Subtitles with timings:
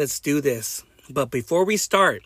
[0.00, 0.82] let's do this.
[1.10, 2.22] But before we start,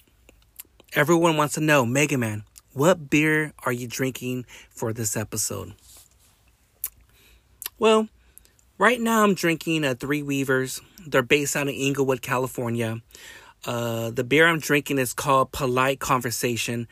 [0.93, 5.73] everyone wants to know, Mega Man, what beer are you drinking for this episode?
[7.77, 8.09] Well,
[8.79, 10.83] right now I'm drinking a Three Weavers.
[11.05, 13.03] They're based out of Inglewood, California.
[13.67, 16.87] Uh, the beer I'm drinking is called Polite Conversation.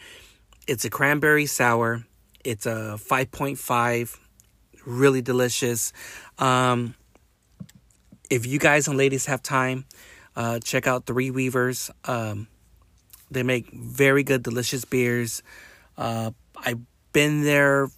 [0.67, 2.05] It's a cranberry sour.
[2.43, 4.19] It's a 5.5,
[4.85, 5.93] really delicious.
[6.41, 6.97] Um,
[8.29, 9.85] if you guys and ladies have time,
[10.37, 11.91] uh, check out Three Weavers.
[12.05, 12.49] Um,
[13.31, 15.43] they make very good, delicious beers.
[15.97, 16.81] Uh, I've
[17.13, 17.89] been there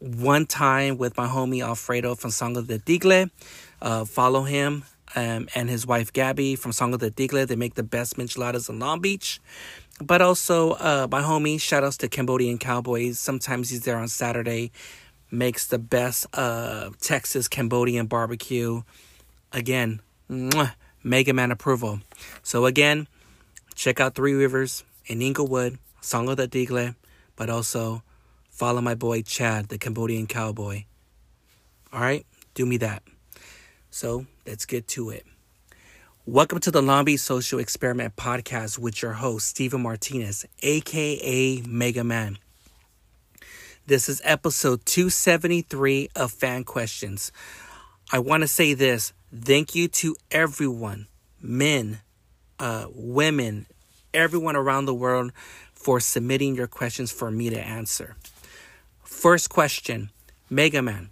[0.00, 3.30] one time with my homie Alfredo from Sangre de Tigre.
[3.80, 4.84] Uh, follow him
[5.16, 7.44] um, and his wife Gabby from Sangre de Tigre.
[7.44, 9.40] They make the best micheladas in Long Beach.
[10.00, 13.18] But also, uh, my homie, shout outs to Cambodian Cowboys.
[13.18, 14.70] Sometimes he's there on Saturday.
[15.30, 18.82] Makes the best uh, Texas Cambodian barbecue.
[19.52, 22.00] Again, mwah, Mega Man approval.
[22.42, 23.06] So, again,
[23.74, 26.94] check out Three Weavers in Inglewood, Sangre de Tigre,
[27.36, 28.02] but also
[28.50, 30.84] follow my boy Chad, the Cambodian cowboy.
[31.92, 33.02] All right, do me that.
[33.90, 35.24] So let's get to it.
[36.26, 42.04] Welcome to the Long Beach Social Experiment Podcast with your host, Stephen Martinez, aka Mega
[42.04, 42.36] Man.
[43.86, 47.32] This is episode 273 of Fan Questions.
[48.12, 51.06] I want to say this thank you to everyone,
[51.40, 52.00] men,
[52.58, 53.66] uh, women,
[54.14, 55.32] everyone around the world
[55.72, 58.16] for submitting your questions for me to answer.
[59.02, 60.10] First question
[60.50, 61.10] Mega Man,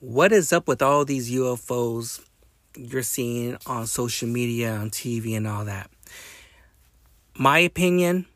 [0.00, 2.20] what is up with all these UFOs
[2.76, 5.90] you're seeing on social media, on TV, and all that?
[7.34, 8.26] My opinion,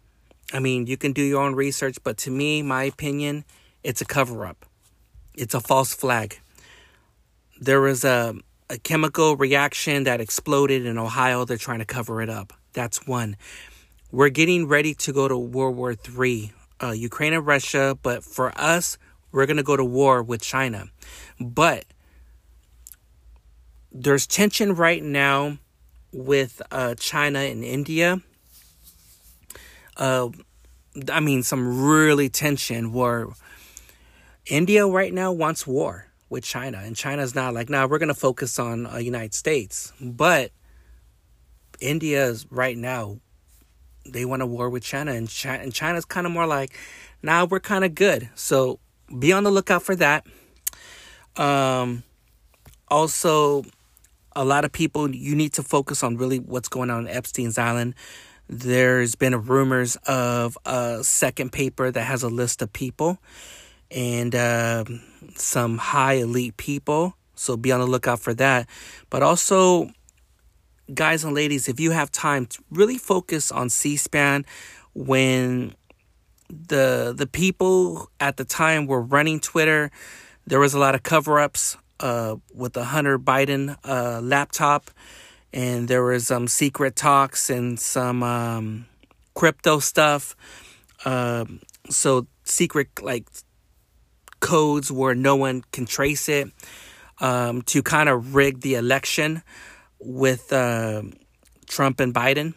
[0.52, 3.44] I mean, you can do your own research, but to me, my opinion,
[3.82, 4.66] it's a cover up.
[5.34, 6.38] It's a false flag.
[7.60, 8.34] There was a,
[8.70, 11.44] a chemical reaction that exploded in Ohio.
[11.44, 12.52] They're trying to cover it up.
[12.72, 13.36] That's one.
[14.12, 18.56] We're getting ready to go to World War III, uh, Ukraine and Russia, but for
[18.58, 18.96] us,
[19.32, 20.86] we're going to go to war with China.
[21.40, 21.84] But
[23.90, 25.58] there's tension right now
[26.12, 28.20] with uh, China and India.
[29.96, 30.28] Uh,
[31.12, 33.26] I mean, some really tension where
[34.46, 38.14] India right now wants war with China, and China's not like, now nah, we're to
[38.14, 39.92] focus on uh, United States.
[40.00, 40.52] But
[41.80, 43.18] India is right now
[44.06, 46.76] they want a war with China, and China, and China's kind of more like,
[47.22, 48.30] now nah, we're kind of good.
[48.34, 48.78] So
[49.18, 50.24] be on the lookout for that.
[51.36, 52.02] Um,
[52.88, 53.64] also,
[54.34, 57.58] a lot of people you need to focus on really what's going on in Epstein's
[57.58, 57.94] Island.
[58.48, 63.18] There's been rumors of a second paper that has a list of people
[63.90, 64.84] and uh,
[65.36, 67.14] some high elite people.
[67.34, 68.68] So be on the lookout for that.
[69.08, 69.90] But also,
[70.92, 74.44] guys and ladies, if you have time, really focus on C-SPAN
[74.94, 75.74] when
[76.50, 79.90] the the people at the time were running Twitter.
[80.46, 84.90] There was a lot of cover-ups uh, with the Hunter Biden uh, laptop,
[85.52, 88.86] and there was some secret talks and some um,
[89.34, 90.34] crypto stuff.
[91.04, 91.44] Uh,
[91.88, 93.26] so secret like
[94.40, 96.48] codes where no one can trace it
[97.20, 99.42] um, to kind of rig the election
[99.98, 101.02] with uh,
[101.66, 102.54] Trump and Biden.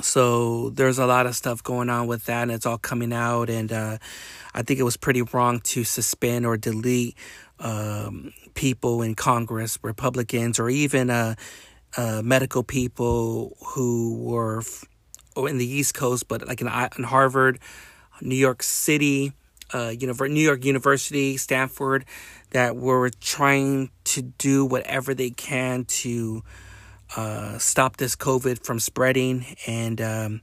[0.00, 3.50] So there's a lot of stuff going on with that, and it's all coming out.
[3.50, 3.98] And uh,
[4.54, 7.16] I think it was pretty wrong to suspend or delete
[7.58, 11.34] um, people in Congress, Republicans, or even uh,
[11.96, 14.84] uh, medical people who were f-
[15.36, 17.58] in the East Coast, but like in, in Harvard,
[18.20, 19.32] New York City,
[19.72, 22.04] uh, New York University, Stanford,
[22.50, 26.42] that were trying to do whatever they can to
[27.16, 29.44] uh, stop this COVID from spreading.
[29.66, 30.40] And um,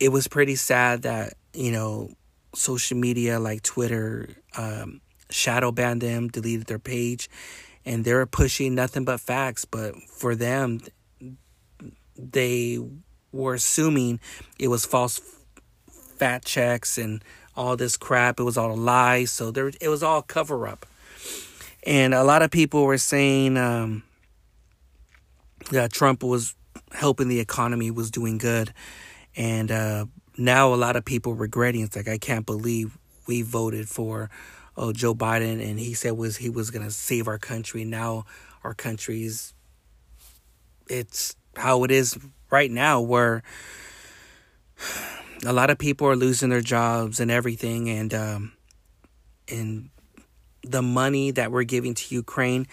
[0.00, 2.10] it was pretty sad that, you know,
[2.54, 5.00] social media like Twitter um,
[5.30, 7.28] shadow banned them, deleted their page,
[7.84, 9.64] and they were pushing nothing but facts.
[9.64, 10.80] But for them,
[12.16, 12.78] they
[13.32, 14.20] were assuming
[14.58, 15.20] it was false
[16.16, 17.22] fact checks and
[17.56, 18.38] all this crap.
[18.40, 19.24] It was all a lie.
[19.24, 20.86] So there, it was all cover up.
[21.84, 24.02] And a lot of people were saying um,
[25.70, 26.54] that Trump was
[26.92, 28.72] helping the economy, was doing good.
[29.36, 30.06] And uh,
[30.36, 31.82] now a lot of people regretting.
[31.82, 34.30] It's like I can't believe we voted for
[34.76, 37.84] oh Joe Biden, and he said was he was gonna save our country.
[37.84, 38.24] Now
[38.64, 39.54] our country's
[40.88, 42.18] it's how it is
[42.50, 43.42] right now, where
[45.44, 48.52] a lot of people are losing their jobs and everything, and um,
[49.48, 49.90] and
[50.62, 52.66] the money that we're giving to Ukraine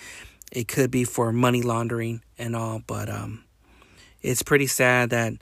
[0.51, 3.43] It could be for money laundering and all, but um,
[4.21, 5.33] it's pretty sad that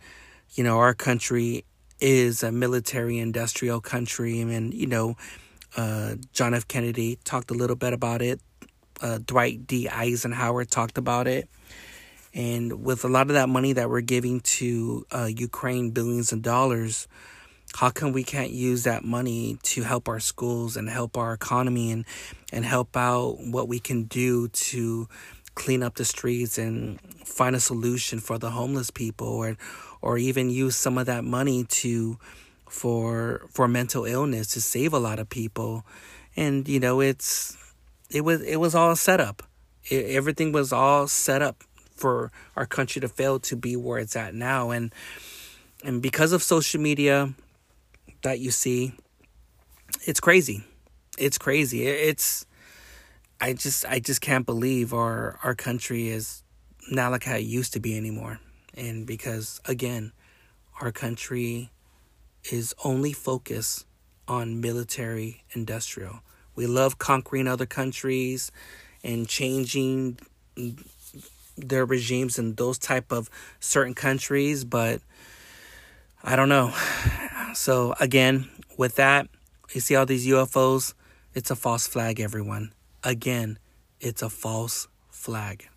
[0.53, 1.65] you know our country
[1.99, 5.15] is a military industrial country, and you know,
[5.77, 6.67] uh, John F.
[6.67, 8.41] Kennedy talked a little bit about it.
[9.01, 9.89] Uh, Dwight D.
[9.89, 11.49] Eisenhower talked about it.
[12.33, 16.41] And with a lot of that money that we're giving to uh, Ukraine, billions of
[16.41, 17.07] dollars,
[17.73, 21.91] how come we can't use that money to help our schools and help our economy
[21.91, 22.05] and
[22.51, 25.07] and help out what we can do to
[25.55, 29.57] clean up the streets and find a solution for the homeless people or
[30.01, 32.17] or even use some of that money to
[32.69, 35.85] for for mental illness to save a lot of people?
[36.35, 37.57] And you know it's
[38.09, 39.43] it was it was all set up.
[39.85, 41.63] It, everything was all set up
[42.01, 44.93] for our country to fail to be where it's at now and
[45.83, 47.33] and because of social media
[48.21, 48.93] that you see.
[50.05, 50.63] It's crazy.
[51.17, 51.85] It's crazy.
[51.85, 52.45] It's
[53.39, 56.43] I just I just can't believe our our country is
[56.89, 58.39] not like how it used to be anymore.
[58.75, 60.11] And because again,
[60.79, 61.71] our country
[62.51, 63.85] is only focused
[64.27, 66.21] on military industrial.
[66.55, 68.51] We love conquering other countries
[69.03, 70.19] and changing
[71.57, 75.01] their regimes in those type of certain countries, but
[76.23, 76.73] I don't know.
[77.53, 79.27] So again, with that,
[79.73, 80.93] you see all these UFOs,
[81.33, 82.71] it's a false flag, everyone.
[83.03, 83.59] Again,
[83.99, 85.67] it's a false flag.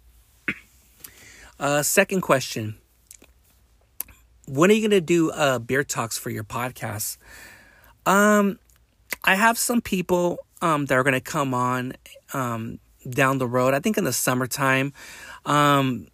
[1.58, 2.76] Uh, second question.
[4.46, 7.16] When are you gonna do uh, beer talks for your podcast?
[8.06, 8.58] Um,
[9.22, 11.94] I have some people um, that are gonna come on
[12.32, 13.72] um, down the road.
[13.72, 14.92] I think in the summertime.
[15.44, 16.08] Um,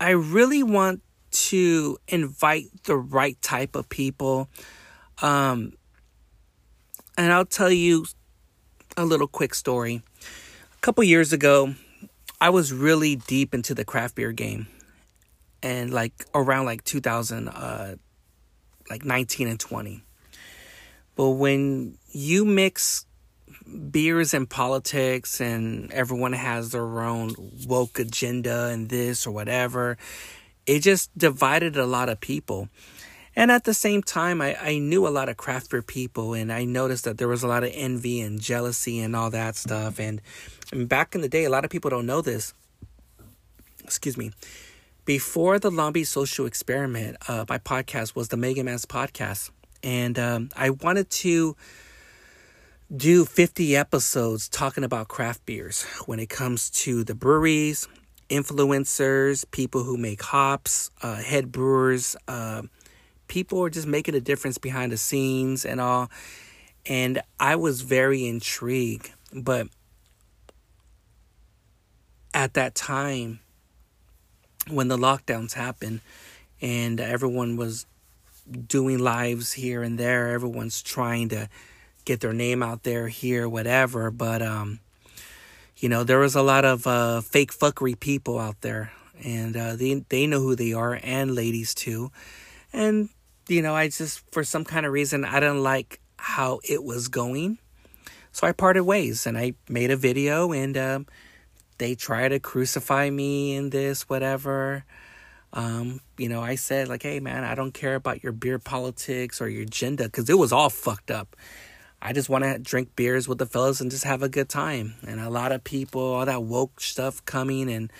[0.00, 4.48] I really want to invite the right type of people.
[5.22, 5.72] Um,
[7.16, 8.06] and I'll tell you
[8.96, 10.02] a little quick story.
[10.72, 11.74] A couple years ago,
[12.40, 14.66] I was really deep into the craft beer game,
[15.62, 17.96] and like around like 2000, uh,
[18.90, 20.02] like 19 and 20.
[21.14, 23.06] But when you mix
[23.90, 27.34] beers and politics, and everyone has their own
[27.66, 29.96] woke agenda and this or whatever,
[30.66, 32.68] it just divided a lot of people.
[33.38, 36.50] And at the same time, I, I knew a lot of craft beer people, and
[36.50, 40.00] I noticed that there was a lot of envy and jealousy and all that stuff.
[40.00, 40.22] And,
[40.72, 42.54] and back in the day, a lot of people don't know this.
[43.84, 44.32] Excuse me.
[45.04, 49.50] Before the Long Social Experiment, uh, my podcast was the Mega Man's podcast.
[49.82, 51.56] And um, I wanted to
[52.94, 57.88] do 50 episodes talking about craft beers when it comes to the breweries,
[58.30, 62.62] influencers, people who make hops, uh, head brewers, uh,
[63.26, 66.08] people are just making a difference behind the scenes and all.
[66.86, 69.10] And I was very intrigued.
[69.34, 69.66] But
[72.32, 73.40] at that time,
[74.68, 76.02] when the lockdowns happened
[76.60, 77.84] and everyone was
[78.68, 81.48] doing lives here and there, everyone's trying to
[82.06, 84.10] get their name out there here, whatever.
[84.10, 84.80] But, um,
[85.76, 88.92] you know, there was a lot of uh, fake fuckery people out there,
[89.22, 92.10] and uh, they they know who they are, and ladies too,
[92.72, 93.10] and
[93.48, 97.08] you know, I just, for some kind of reason, I didn't like how it was
[97.08, 97.58] going.
[98.32, 101.06] So I parted ways and I made a video and um,
[101.78, 104.84] they tried to crucify me in this, whatever.
[105.52, 109.40] Um, you know, I said, like, hey, man, I don't care about your beer politics
[109.40, 111.36] or your agenda because it was all fucked up.
[112.06, 114.94] I just want to drink beers with the fellas and just have a good time.
[115.04, 117.92] And a lot of people, all that woke stuff coming and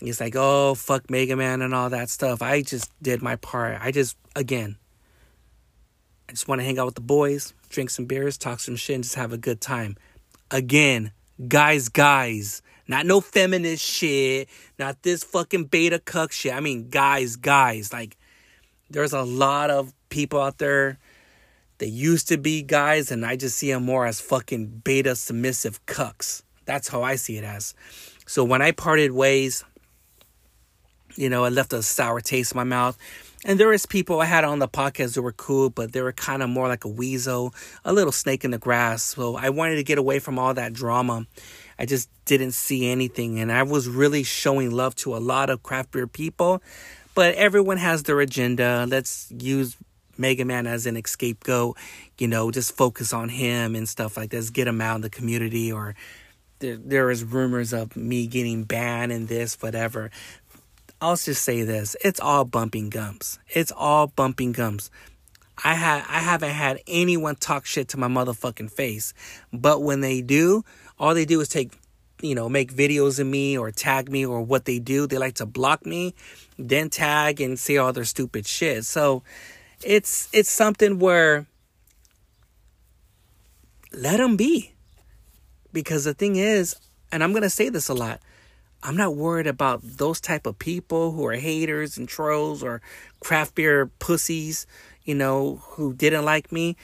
[0.00, 2.40] it's like, oh, fuck Mega Man and all that stuff.
[2.40, 3.78] I just did my part.
[3.80, 4.76] I just, again,
[6.28, 8.94] I just want to hang out with the boys, drink some beers, talk some shit,
[8.94, 9.96] and just have a good time.
[10.52, 11.10] Again,
[11.48, 12.62] guys, guys.
[12.86, 14.48] Not no feminist shit.
[14.78, 16.54] Not this fucking beta cuck shit.
[16.54, 17.92] I mean, guys, guys.
[17.92, 18.16] Like,
[18.88, 20.98] there's a lot of people out there
[21.78, 25.84] that used to be guys, and I just see them more as fucking beta submissive
[25.86, 26.42] cucks.
[26.64, 27.74] That's how I see it as.
[28.26, 29.64] So when I parted ways,
[31.16, 32.98] you know, it left a sour taste in my mouth.
[33.44, 36.12] And there is people I had on the podcast that were cool, but they were
[36.12, 37.54] kind of more like a weasel,
[37.84, 39.02] a little snake in the grass.
[39.02, 41.26] So I wanted to get away from all that drama.
[41.78, 43.38] I just didn't see anything.
[43.38, 46.60] And I was really showing love to a lot of craft beer people,
[47.14, 48.84] but everyone has their agenda.
[48.88, 49.76] Let's use
[50.18, 51.76] Mega Man as an scapegoat,
[52.18, 55.10] you know, just focus on him and stuff like this, get him out in the
[55.10, 55.94] community or
[56.58, 60.10] there, there is rumors of me getting banned and this, whatever.
[61.00, 63.38] I'll just say this: it's all bumping gums.
[63.48, 64.90] It's all bumping gums.
[65.62, 69.12] I had I haven't had anyone talk shit to my motherfucking face,
[69.52, 70.64] but when they do,
[70.98, 71.72] all they do is take
[72.22, 75.06] you know, make videos of me or tag me or what they do.
[75.06, 76.14] They like to block me,
[76.58, 78.84] then tag and say all their stupid shit.
[78.84, 79.22] So
[79.84, 81.46] it's it's something where
[83.92, 84.72] let them be.
[85.72, 86.76] Because the thing is,
[87.12, 88.20] and I'm going to say this a lot,
[88.82, 92.80] I'm not worried about those type of people who are haters and trolls or
[93.20, 94.66] craft beer pussies,
[95.04, 96.76] you know, who didn't like me.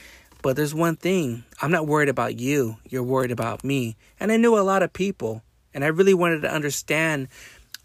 [0.42, 2.76] But there's one thing I'm not worried about you.
[2.88, 3.96] You're worried about me.
[4.18, 7.28] And I knew a lot of people, and I really wanted to understand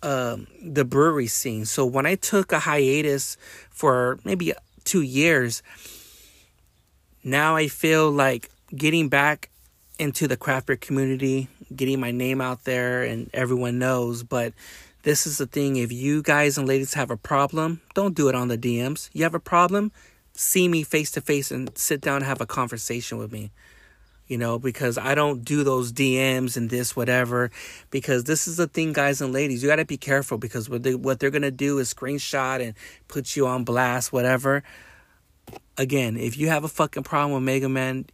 [0.01, 1.65] um, the brewery scene.
[1.65, 3.37] So when I took a hiatus
[3.69, 4.53] for maybe
[4.87, 5.61] two years,
[7.23, 9.49] now I feel like getting back
[9.99, 14.23] into the craft beer community, getting my name out there, and everyone knows.
[14.23, 14.53] But
[15.03, 18.35] this is the thing if you guys and ladies have a problem, don't do it
[18.35, 19.09] on the DMs.
[19.13, 19.91] You have a problem,
[20.33, 23.51] see me face to face and sit down and have a conversation with me.
[24.27, 27.49] You know, because I don't do those DMs and this, whatever.
[27.91, 29.63] Because this is the thing, guys and ladies.
[29.63, 32.61] You got to be careful because what, they, what they're going to do is screenshot
[32.61, 32.73] and
[33.07, 34.63] put you on blast, whatever.
[35.77, 38.05] Again, if you have a fucking problem with Mega Man,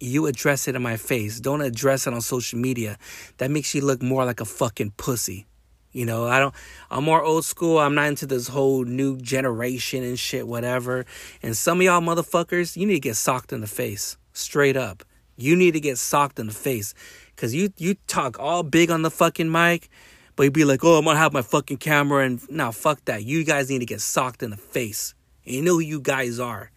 [0.00, 1.40] you address it in my face.
[1.40, 2.96] Don't address it on social media.
[3.36, 5.46] That makes you look more like a fucking pussy.
[5.92, 6.54] You know, I don't,
[6.90, 7.78] I'm more old school.
[7.78, 11.04] I'm not into this whole new generation and shit, whatever.
[11.42, 14.16] And some of y'all motherfuckers, you need to get socked in the face.
[14.32, 15.02] Straight up.
[15.42, 16.94] You need to get socked in the face.
[17.36, 19.88] Cause you, you talk all big on the fucking mic,
[20.36, 23.24] but you be like, oh, I'm gonna have my fucking camera and now fuck that.
[23.24, 25.14] You guys need to get socked in the face.
[25.46, 26.70] And you know who you guys are.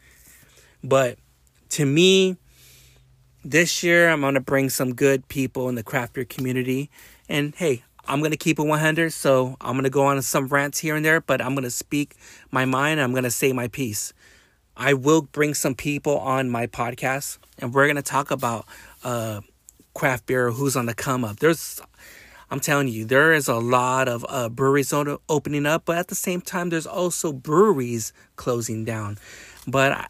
[0.83, 1.17] But
[1.71, 2.37] to me,
[3.43, 6.89] this year I'm gonna bring some good people in the craft beer community.
[7.27, 10.95] And hey, I'm gonna keep it 100, so I'm gonna go on some rants here
[10.95, 12.15] and there, but I'm gonna speak
[12.51, 12.99] my mind.
[12.99, 14.13] I'm gonna say my piece.
[14.75, 18.65] I will bring some people on my podcast, and we're gonna talk about
[19.03, 19.41] uh,
[19.93, 21.39] craft beer, who's on the come up.
[21.39, 21.81] There's,
[22.49, 26.15] I'm telling you, there is a lot of uh, breweries opening up, but at the
[26.15, 29.17] same time, there's also breweries closing down.
[29.67, 30.07] But I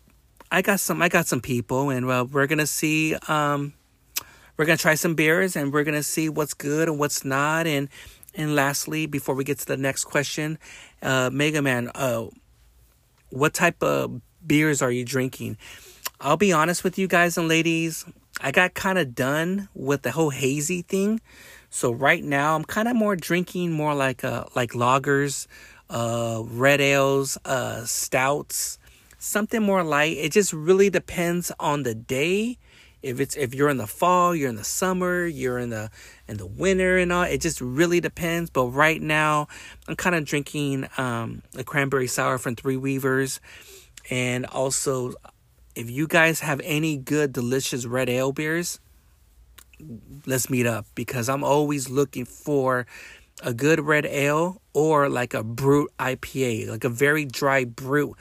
[0.53, 3.73] I got some I got some people and well we're gonna see um
[4.55, 7.89] we're gonna try some beers and we're gonna see what's good and what's not and
[8.35, 10.59] and lastly before we get to the next question
[11.01, 12.27] uh Mega Man uh
[13.31, 15.57] what type of beers are you drinking
[16.19, 18.05] I'll be honest with you guys and ladies
[18.41, 21.21] I got kind of done with the whole hazy thing
[21.69, 25.47] so right now I'm kind of more drinking more like uh like lagers
[25.89, 28.79] uh red ales uh stouts
[29.23, 30.17] something more light.
[30.17, 32.57] It just really depends on the day.
[33.01, 35.89] If it's if you're in the fall, you're in the summer, you're in the
[36.27, 37.23] in the winter and all.
[37.23, 38.49] It just really depends.
[38.49, 39.47] But right now,
[39.87, 43.41] I'm kind of drinking um, a cranberry sour from Three Weavers,
[44.09, 45.13] and also
[45.75, 48.79] if you guys have any good delicious red ale beers,
[50.25, 52.85] let's meet up because I'm always looking for
[53.41, 58.15] a good red ale or like a brute IPA, like a very dry brute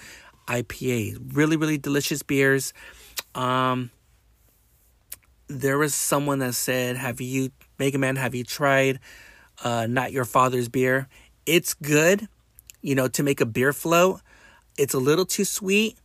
[0.48, 1.34] IPA.
[1.34, 2.72] Really, really delicious beers.
[3.34, 3.90] Um,
[5.48, 8.16] there was someone that said, "Have you, Mega Man?
[8.16, 9.00] Have you tried
[9.62, 11.08] uh, not your father's beer?
[11.44, 12.28] It's good.
[12.80, 14.20] You know, to make a beer float.
[14.76, 15.96] It's a little too sweet.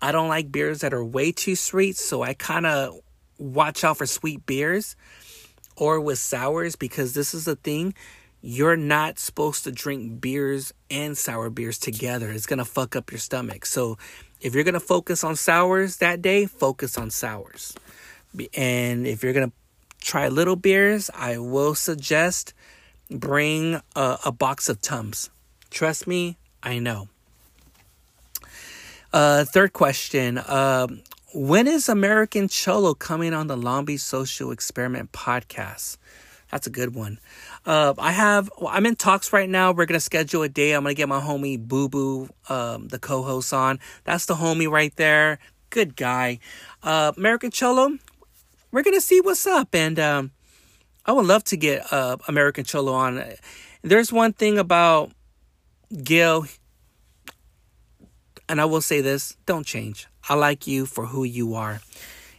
[0.00, 3.00] I don't like beers that are way too sweet, so I kind of
[3.38, 4.96] watch out for sweet beers
[5.76, 7.94] or with sours because this is the thing
[8.46, 12.30] you're not supposed to drink beers and sour beers together.
[12.30, 13.64] It's going to fuck up your stomach.
[13.64, 13.96] So,
[14.42, 17.74] if you're going to focus on sours that day, focus on sours.
[18.52, 19.56] And if you're going to
[20.04, 22.52] try little beers, I will suggest
[23.10, 25.30] bring a, a box of Tums.
[25.70, 27.08] Trust me, I know.
[29.14, 30.38] Uh, third question.
[30.38, 30.88] Uh,
[31.34, 35.98] when is American Cholo coming on the Long Beach Social Experiment podcast?
[36.50, 37.20] That's a good one.
[37.64, 39.70] Uh, I have, well, I'm in talks right now.
[39.70, 40.72] We're to schedule a day.
[40.72, 43.78] I'm to get my homie Boo Boo, um, the co host, on.
[44.02, 45.38] That's the homie right there.
[45.70, 46.40] Good guy.
[46.82, 47.96] Uh, American Cholo,
[48.72, 49.76] we're to see what's up.
[49.76, 50.32] And um,
[51.06, 53.22] I would love to get uh, American Cholo on.
[53.82, 55.12] There's one thing about
[56.02, 56.46] Gil,
[58.48, 60.06] and I will say this don't change.
[60.28, 61.80] I like you for who you are.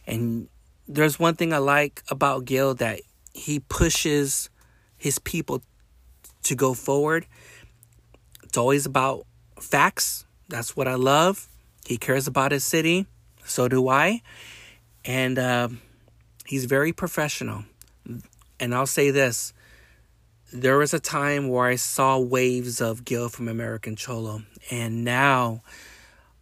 [0.06, 0.48] And
[0.88, 3.00] there's one thing I like about Gil that
[3.34, 4.50] he pushes
[4.96, 5.62] his people
[6.44, 7.26] to go forward.
[8.44, 9.26] It's always about
[9.60, 10.24] facts.
[10.48, 11.48] That's what I love.
[11.86, 13.06] He cares about his city.
[13.44, 14.22] So do I.
[15.04, 15.68] And uh,
[16.44, 17.64] he's very professional.
[18.58, 19.52] And I'll say this
[20.52, 24.42] there was a time where I saw waves of Gil from American Cholo.
[24.70, 25.62] And now,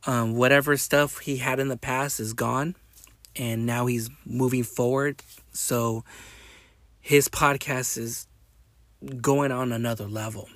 [0.07, 2.77] um, whatever stuff he had in the past is gone.
[3.37, 5.23] And now he's moving forward.
[5.53, 6.05] So
[7.01, 8.27] his podcast is
[9.21, 10.49] going on another level.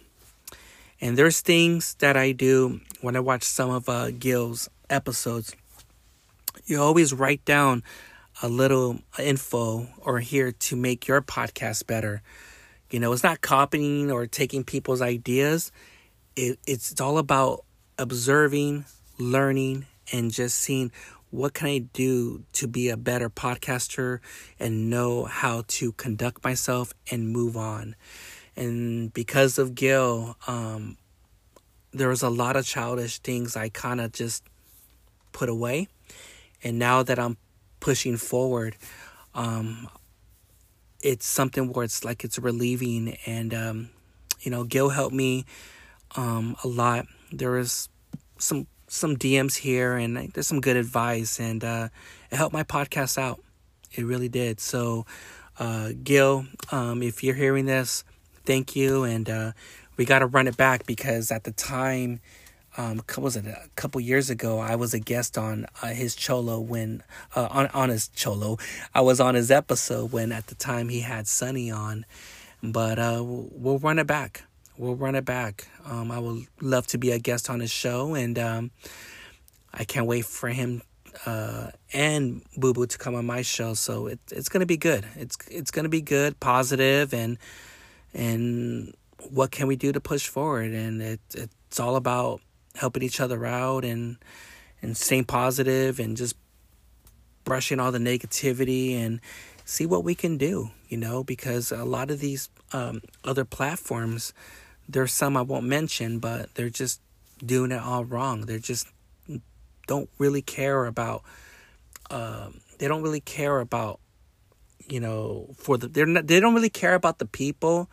[1.01, 5.55] And there's things that I do when I watch some of uh, Gil's episodes.
[6.67, 7.83] You always write down
[8.43, 12.23] a little info or here to make your podcast better.
[12.91, 15.71] You know, it's not copying or taking people's ideas.
[16.37, 17.65] It, it's, it's all about
[17.99, 18.85] observing,
[19.19, 20.91] learning, and just seeing
[21.31, 24.21] what can I do to be a better podcaster
[24.59, 27.97] and know how to conduct myself and move on.
[28.57, 30.97] And because of Gil, um,
[31.93, 34.43] there was a lot of childish things I kind of just
[35.33, 35.89] put away.
[36.65, 37.37] And now that I'm
[37.79, 38.77] pushing forward,
[39.35, 39.89] um,
[41.03, 43.17] it's something where it's like it's relieving.
[43.27, 43.91] And, um,
[44.41, 45.45] you know, Gil helped me
[46.17, 47.07] um, a lot.
[47.31, 47.89] There was
[48.39, 51.89] some some DMs here, and there's some good advice, and uh,
[52.31, 53.41] it helped my podcast out.
[53.93, 54.61] It really did.
[54.61, 55.07] So,
[55.59, 58.05] uh, Gil, um, if you're hearing this,
[58.45, 59.53] thank you, and uh,
[59.97, 62.21] we got to run it back because at the time,
[62.77, 64.59] um, was it a couple years ago?
[64.59, 67.03] I was a guest on uh, his cholo when
[67.35, 68.59] uh, on on his cholo.
[68.95, 72.05] I was on his episode when at the time he had Sunny on,
[72.63, 74.45] but uh, we'll run it back
[74.79, 75.69] we'll run it back.
[75.85, 78.71] Um, I would love to be a guest on his show, and um,
[79.75, 80.83] I can't wait for him
[81.27, 83.75] uh, and Boo Boo to come on my show.
[83.75, 85.07] So it, it's gonna be good.
[85.17, 87.39] It's it's gonna be good, positive, and
[88.15, 88.95] and
[89.31, 90.73] what can we do to push forward?
[90.73, 92.41] And it it's all about
[92.77, 94.17] helping each other out and
[94.81, 96.37] and staying positive and just
[97.45, 99.21] brushing all the negativity and
[99.65, 100.71] see what we can do.
[100.89, 104.33] You know, because a lot of these um, other platforms
[104.89, 107.01] there's some I won't mention, but they're just
[107.45, 108.43] doing it all wrong.
[108.43, 108.89] They're just
[109.87, 111.23] don't really care about.
[112.11, 114.01] Um, they don't really care about,
[114.89, 117.91] you know, for the they're not they don't really care about the people.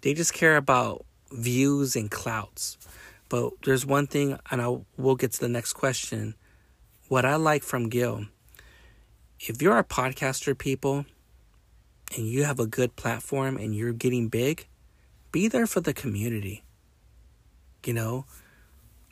[0.00, 2.78] They just care about views and clouts.
[3.28, 6.34] But there's one thing, and I will get to the next question.
[7.08, 8.26] What I like from Gil,
[9.40, 11.04] if you're a podcaster, people,
[12.16, 14.66] and you have a good platform and you're getting big,
[15.38, 16.64] be there for the community.
[17.86, 18.24] You know?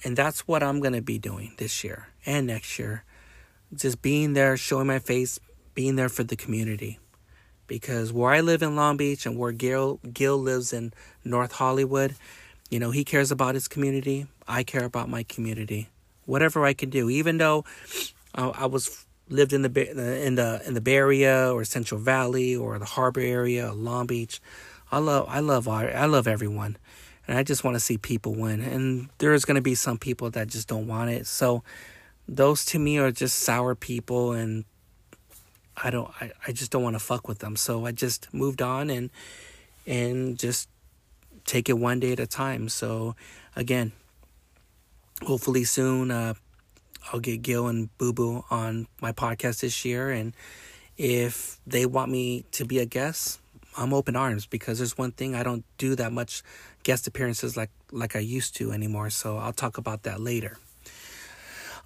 [0.02, 3.04] And that's what I'm going to be doing this year and next year.
[3.72, 5.38] Just being there, showing my face,
[5.74, 6.98] being there for the community.
[7.68, 10.92] Because where I live in Long Beach and where Gil, Gil lives in
[11.24, 12.16] North Hollywood,
[12.70, 14.26] you know, he cares about his community.
[14.48, 15.88] I care about my community.
[16.24, 17.64] Whatever I can do, even though
[18.34, 22.56] uh, I was lived in the in the in the Bay Area or Central Valley
[22.56, 24.40] or the Harbor area, Long Beach.
[24.96, 26.78] I love I love I love everyone.
[27.28, 28.62] And I just want to see people win.
[28.62, 31.26] And there's going to be some people that just don't want it.
[31.26, 31.62] So
[32.26, 34.64] those to me are just sour people and
[35.76, 37.56] I don't I, I just don't want to fuck with them.
[37.56, 39.10] So I just moved on and
[39.86, 40.66] and just
[41.44, 42.70] take it one day at a time.
[42.70, 43.16] So
[43.54, 43.92] again,
[45.24, 46.32] hopefully soon uh,
[47.12, 50.32] I'll get Gil and Boo Boo on my podcast this year and
[50.96, 53.40] if they want me to be a guest,
[53.76, 56.42] I'm open arms because there's one thing I don't do that much
[56.82, 59.10] guest appearances like like I used to anymore.
[59.10, 60.58] So I'll talk about that later.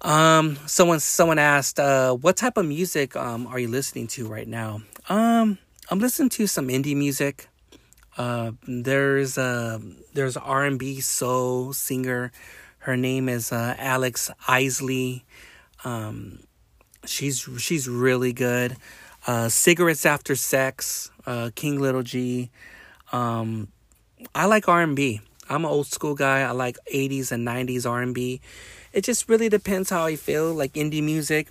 [0.01, 4.47] Um, someone someone asked, uh, what type of music um are you listening to right
[4.47, 4.81] now?
[5.09, 5.57] Um,
[5.89, 7.47] I'm listening to some indie music.
[8.17, 9.81] Uh, there's a
[10.13, 12.31] there's R and B soul singer.
[12.79, 15.23] Her name is uh, Alex Isley.
[15.83, 16.39] Um,
[17.05, 18.77] she's she's really good.
[19.27, 22.49] Uh, cigarettes after sex uh, King Little G.
[23.11, 23.67] Um,
[24.33, 25.21] I like R and B.
[25.49, 26.41] I'm an old school guy.
[26.41, 28.39] I like 80s and 90s R&B.
[28.93, 30.53] It just really depends how I feel.
[30.53, 31.49] Like indie music,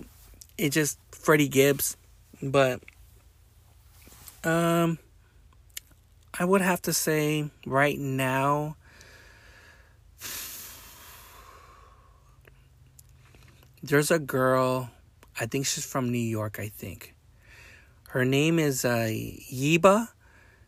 [0.57, 1.97] it just Freddie Gibbs,
[2.41, 2.81] but
[4.43, 4.97] um,
[6.37, 8.75] I would have to say right now.
[13.83, 14.91] There's a girl,
[15.39, 17.15] I think she's from New York, I think.
[18.11, 20.09] Her name is uh, Yebba.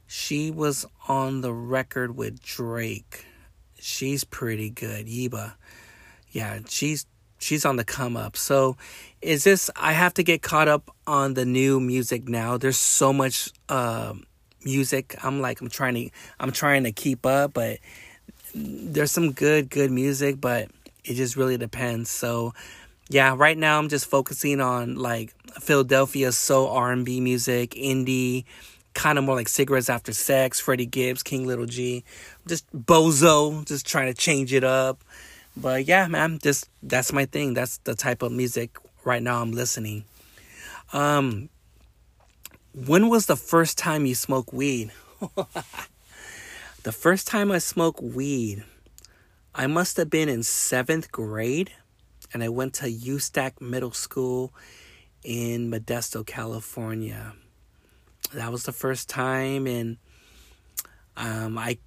[0.07, 3.25] She was on the record with Drake.
[3.77, 5.55] She's pretty good, Yebba.
[6.31, 7.05] Yeah, she's
[7.39, 8.37] she's on the come up.
[8.37, 8.77] So,
[9.21, 9.69] is this?
[9.75, 12.55] I have to get caught up on the new music now.
[12.57, 14.13] There's so much uh,
[14.63, 15.13] music.
[15.21, 17.79] I'm like I'm trying to I'm trying to keep up, but
[18.55, 20.69] there's some good good music, but
[21.03, 22.09] it just really depends.
[22.09, 22.53] So,
[23.09, 28.45] yeah, right now I'm just focusing on like Philadelphia soul R&B music, indie,
[28.93, 32.03] kind of more like Cigarettes After Sex, Freddie Gibbs, King Little G,
[32.47, 35.03] just bozo, just trying to change it up.
[35.55, 37.53] But yeah, man, just that's my thing.
[37.53, 40.05] That's the type of music right now I'm listening.
[40.91, 41.49] Um
[42.73, 44.91] when was the first time you smoked weed?
[46.83, 48.63] the first time I smoked weed,
[49.53, 51.71] I must have been in seventh grade,
[52.33, 54.53] and I went to Ustach Middle School
[55.23, 57.33] in Modesto, California.
[58.33, 59.97] That was the first time, and
[61.15, 61.77] um, I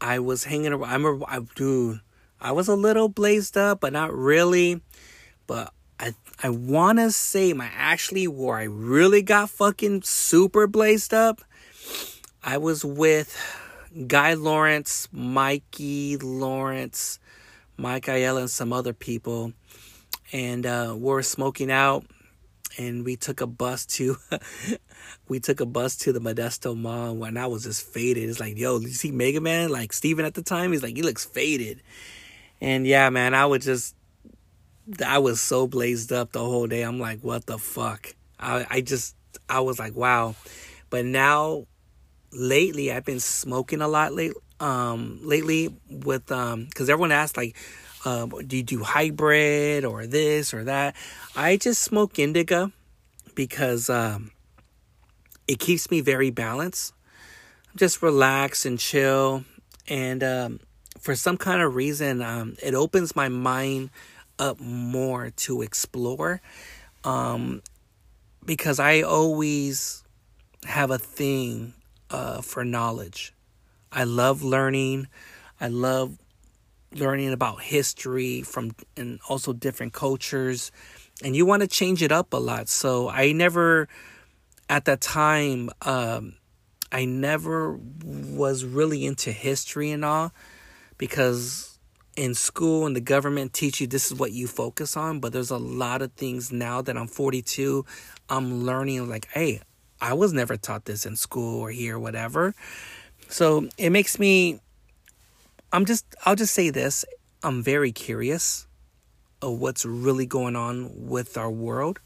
[0.00, 0.90] I was hanging around.
[0.90, 2.00] I remember, I, dude,
[2.40, 4.80] I was a little blazed up, but not really.
[5.46, 11.12] But I I want to say my actually where I really got fucking super blazed
[11.12, 11.40] up.
[12.44, 13.36] I was with
[14.06, 17.18] Guy Lawrence, Mikey Lawrence,
[17.76, 19.52] Mike Ayala, and some other people,
[20.32, 22.04] and uh, we were smoking out.
[22.78, 24.16] And we took a bus to,
[25.28, 28.28] we took a bus to the Modesto Mall, and I was just faded.
[28.28, 29.70] It's like, yo, you see Mega Man?
[29.70, 31.80] Like Steven at the time, he's like, he looks faded.
[32.60, 33.94] And yeah, man, I was just
[35.04, 36.82] I was so blazed up the whole day.
[36.82, 38.14] I'm like, what the fuck?
[38.38, 39.16] I I just
[39.48, 40.34] I was like, wow.
[40.90, 41.66] But now
[42.32, 47.56] lately I've been smoking a lot late um lately with um cuz everyone asks like
[48.04, 50.94] uh, do you do hybrid or this or that?
[51.34, 52.72] I just smoke indica
[53.34, 54.30] because um
[55.48, 56.92] it keeps me very balanced.
[57.70, 59.44] I'm just relax and chill
[59.88, 60.60] and um
[61.00, 63.90] for some kind of reason um it opens my mind
[64.38, 66.40] up more to explore
[67.06, 67.62] um,
[68.44, 70.02] because I always
[70.64, 71.74] have a thing
[72.10, 73.32] uh, for knowledge.
[73.96, 75.08] I love learning.
[75.58, 76.18] I love
[76.92, 80.70] learning about history from and also different cultures.
[81.24, 82.68] And you want to change it up a lot.
[82.68, 83.88] So i never
[84.68, 86.34] at that time um,
[86.92, 90.32] i never was really into history and all
[90.98, 91.78] because
[92.16, 95.50] in school and the government teach you this is what you focus on but there's
[95.50, 97.84] a lot of things now that i'm 42
[98.30, 99.60] i'm learning like hey
[100.00, 102.54] i was never taught this in school or here whatever
[103.28, 104.60] so it makes me
[105.72, 107.04] i'm just i'll just say this
[107.42, 108.66] i'm very curious
[109.42, 112.00] of what's really going on with our world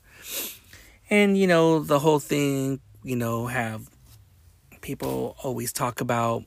[1.08, 3.88] and you know the whole thing you know have
[4.80, 6.44] people always talk about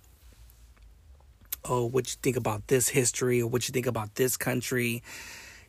[1.66, 5.04] oh, what you think about this history or what you think about this country.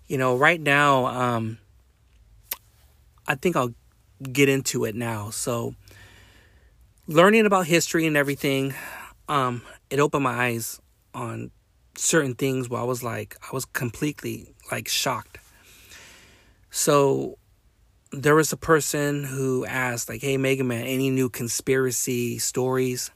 [0.06, 1.58] You know, right now, um,
[3.26, 3.74] I think I'll
[4.22, 5.30] get into it now.
[5.30, 5.74] So,
[7.06, 8.74] learning about history and everything,
[9.28, 10.80] um, it opened my eyes
[11.14, 11.50] on
[11.96, 15.38] certain things where I was like, I was completely like shocked.
[16.70, 17.38] So,
[18.10, 23.10] there was a person who asked, like, hey, Mega Man, any new conspiracy stories?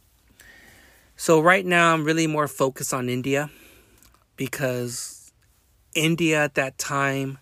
[1.21, 3.51] So right now I'm really more focused on India
[4.37, 5.33] because
[5.93, 7.39] India at that time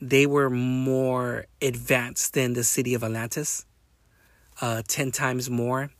[0.00, 3.66] they were more advanced than the city of Atlantis,
[4.64, 5.90] uh, 10 times more.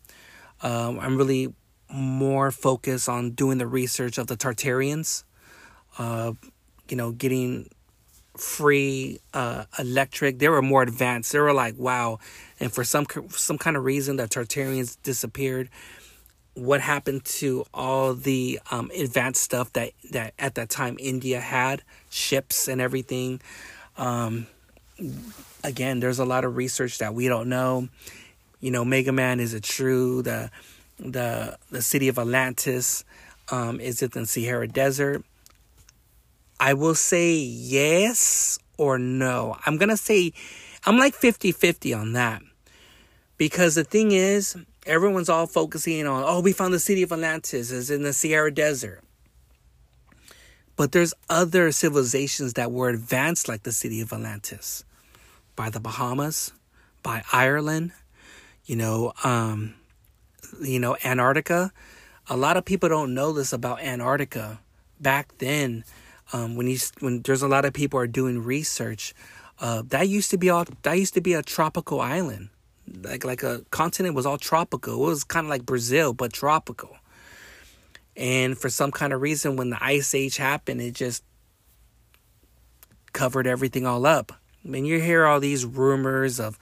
[0.62, 1.52] Um, I'm really
[1.92, 5.24] more focused on doing the research of the Tartarians,
[5.98, 6.32] uh,
[6.88, 7.68] you know, getting
[8.38, 10.38] free uh, electric.
[10.38, 11.32] They were more advanced.
[11.32, 12.20] They were like, wow.
[12.58, 15.68] And for some some kind of reason, the Tartarians disappeared
[16.54, 21.82] what happened to all the um, advanced stuff that, that at that time India had,
[22.08, 23.42] ships and everything.
[23.98, 24.46] Um,
[25.62, 27.88] again, there's a lot of research that we don't know.
[28.64, 30.22] You know, Mega Man is it true?
[30.22, 30.50] The
[30.98, 33.04] the the city of Atlantis
[33.50, 35.22] um, is it in Sahara Desert?
[36.58, 39.58] I will say yes or no.
[39.66, 40.32] I'm gonna say
[40.86, 42.40] I'm like 50-50 on that.
[43.36, 47.70] Because the thing is, everyone's all focusing on, oh, we found the city of Atlantis
[47.70, 49.02] is in the Sahara Desert.
[50.74, 54.86] But there's other civilizations that were advanced like the city of Atlantis
[55.54, 56.52] by the Bahamas,
[57.02, 57.92] by Ireland,
[58.64, 59.74] you know, um,
[60.62, 61.72] you know, Antarctica.
[62.28, 64.60] A lot of people don't know this about Antarctica.
[65.00, 65.84] Back then,
[66.32, 69.14] um, when you when there's a lot of people are doing research,
[69.60, 72.48] uh, that used to be all that used to be a tropical island
[73.02, 74.94] like like a continent was all tropical.
[74.94, 76.96] It was kind of like Brazil, but tropical.
[78.16, 81.24] And for some kind of reason, when the ice age happened, it just
[83.12, 84.32] covered everything all up.
[84.64, 86.58] I mean, you hear all these rumors of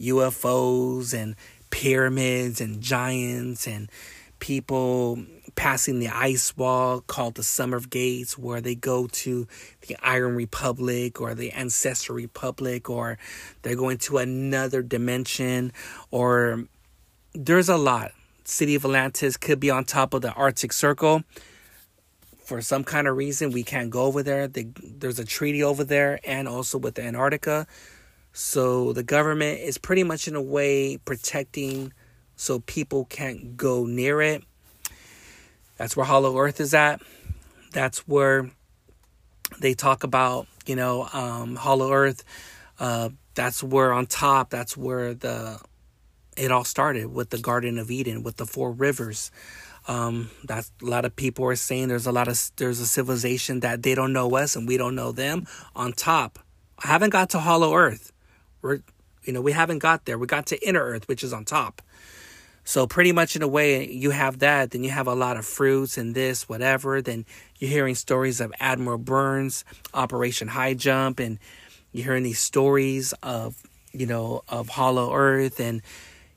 [0.00, 1.36] UFOs and
[1.70, 3.90] pyramids and giants and
[4.38, 5.18] people
[5.54, 9.48] passing the ice wall called the Summer of Gates, where they go to
[9.86, 13.18] the Iron Republic or the Ancestor Republic, or
[13.62, 15.72] they're going to another dimension,
[16.10, 16.64] or
[17.34, 18.12] there's a lot.
[18.44, 21.24] City of Atlantis could be on top of the Arctic Circle.
[22.44, 24.46] For some kind of reason, we can't go over there.
[24.46, 27.66] there's a treaty over there, and also with Antarctica.
[28.38, 31.94] So the government is pretty much in a way protecting
[32.36, 34.44] so people can't go near it.
[35.78, 37.00] That's where Hollow Earth is at.
[37.72, 38.50] That's where
[39.58, 42.24] they talk about, you know, um, Hollow Earth.
[42.78, 45.58] Uh, that's where on top, that's where the
[46.36, 49.30] it all started with the Garden of Eden, with the four rivers.
[49.88, 53.60] Um, that's a lot of people are saying there's a lot of there's a civilization
[53.60, 55.46] that they don't know us and we don't know them.
[55.74, 56.38] On top,
[56.84, 58.12] I haven't got to Hollow Earth.
[58.66, 58.80] We're
[59.24, 60.18] you know we haven't got there.
[60.18, 61.82] We got to Inner Earth, which is on top.
[62.64, 64.72] So pretty much in a way, you have that.
[64.72, 67.00] Then you have a lot of fruits and this, whatever.
[67.00, 67.24] Then
[67.58, 71.38] you're hearing stories of Admiral Burns, Operation High Jump, and
[71.92, 75.80] you're hearing these stories of you know of Hollow Earth, and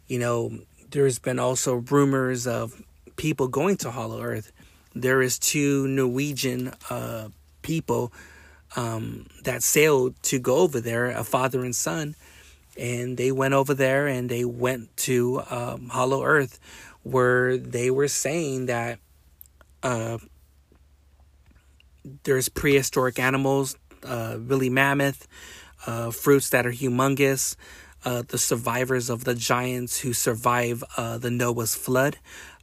[0.08, 0.52] you know
[0.92, 2.80] there's been also rumors of
[3.16, 4.52] people going to Hollow Earth.
[4.94, 7.30] There is two Norwegian uh,
[7.64, 8.12] people
[8.76, 12.16] um, that sailed to go over there, a father and son
[12.80, 16.60] and they went over there and they went to um, Hollow Earth,
[17.04, 19.00] where they were saying that
[19.84, 20.18] uh,
[22.24, 25.28] there's prehistoric animals, uh, really mammoth,
[25.86, 27.56] uh, fruits that are humongous,
[28.06, 32.18] uh, the survivors of the giants who survive uh, the Noah's flood.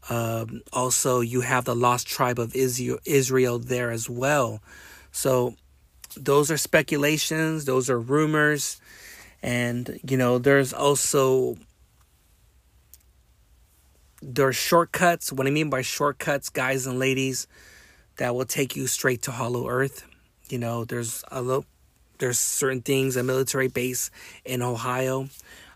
[0.09, 4.63] Um, also, you have the lost tribe of Israel, there as well.
[5.11, 5.57] So,
[6.17, 8.81] those are speculations, those are rumors.
[9.43, 11.57] And, you know, there's also
[14.23, 15.33] there are shortcuts.
[15.33, 17.47] What I mean by shortcuts, guys and ladies,
[18.17, 20.05] that will take you straight to Hollow Earth.
[20.49, 21.67] You know, there's a little,
[22.19, 24.11] there's certain things, a military base
[24.45, 25.29] in Ohio,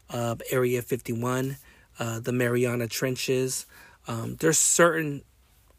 [0.09, 1.57] uh, Area 51,
[1.99, 3.67] uh, the Mariana Trenches.
[4.09, 5.23] Um, there's certain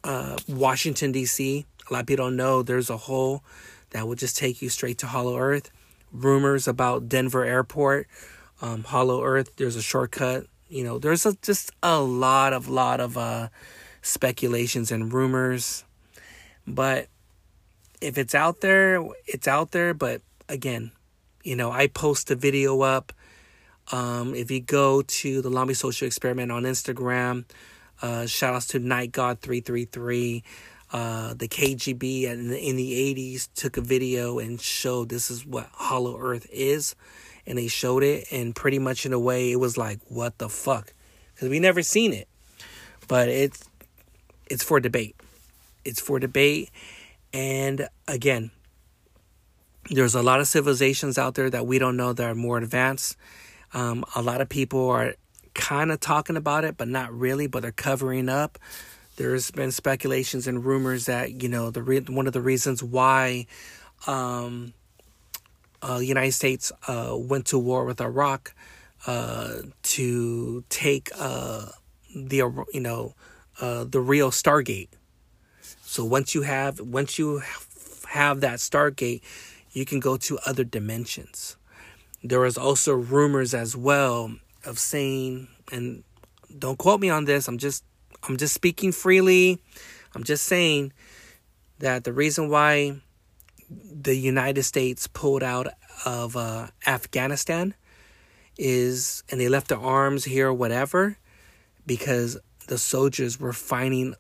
[0.04, 1.66] uh, Washington D.C.
[1.90, 3.44] A lot of people don't know there's a hole
[3.92, 5.72] that will just take you straight to Hollow Earth
[6.12, 8.08] rumors about Denver Airport,
[8.62, 9.56] um, Hollow Earth.
[9.56, 10.46] There's a shortcut.
[10.70, 13.50] You know, there's a, just a lot of lot of uh,
[14.02, 15.84] speculations and rumors.
[16.68, 17.08] But
[18.00, 19.94] if it's out there, it's out there.
[19.94, 20.92] But again,
[21.44, 23.14] you know, I post a video up.
[23.92, 27.46] Um, if you go to the Long Beach Social Experiment on Instagram,
[28.02, 30.44] uh, shout outs to Night God 333
[30.92, 35.46] uh, the KGB in the, in the 80s took a video and showed this is
[35.46, 36.96] what Hollow Earth is.
[37.48, 40.48] And they showed it, and pretty much in a way, it was like, what the
[40.48, 40.94] fuck?
[41.34, 42.28] Because we never seen it.
[43.08, 43.68] But it's,
[44.48, 45.16] it's for debate.
[45.84, 46.70] It's for debate.
[47.34, 48.52] And again,
[49.90, 53.18] there's a lot of civilizations out there that we don't know that are more advanced.
[53.74, 55.16] Um, a lot of people are
[55.54, 58.60] kind of talking about it, but not really, but they're covering up.
[59.18, 63.48] There's been speculations and rumors that you know the re- one of the reasons why
[64.08, 64.74] um,
[65.82, 68.54] uh, the United States uh, went to war with Iraq
[69.08, 71.66] uh, to take uh,
[72.16, 72.38] the
[72.74, 73.16] you know
[73.60, 74.90] uh, the real Stargate.
[75.82, 77.42] So once you have once you
[78.10, 79.22] have that Stargate,
[79.72, 81.58] you can go to other dimensions.
[82.24, 86.04] There was also rumors as well of saying, and
[86.58, 87.48] don't quote me on this.
[87.48, 87.84] I'm just
[88.28, 89.60] I'm just speaking freely.
[90.16, 90.94] I'm just saying
[91.80, 93.02] that the reason why
[93.70, 95.68] the United States pulled out
[96.06, 97.74] of uh, Afghanistan
[98.58, 101.18] is, and they left their arms here or whatever,
[101.86, 104.14] because the soldiers were finding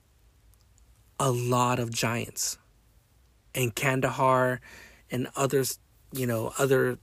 [1.20, 2.58] a lot of giants.
[3.54, 4.62] In Kandahar
[5.12, 5.78] and others,
[6.14, 6.98] you know, other,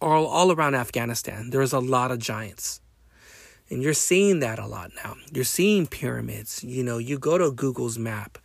[0.00, 2.80] all, all around Afghanistan, there's a lot of giants.
[3.70, 5.16] And you're seeing that a lot now.
[5.32, 6.64] You're seeing pyramids.
[6.64, 8.38] You know, you go to Google's map.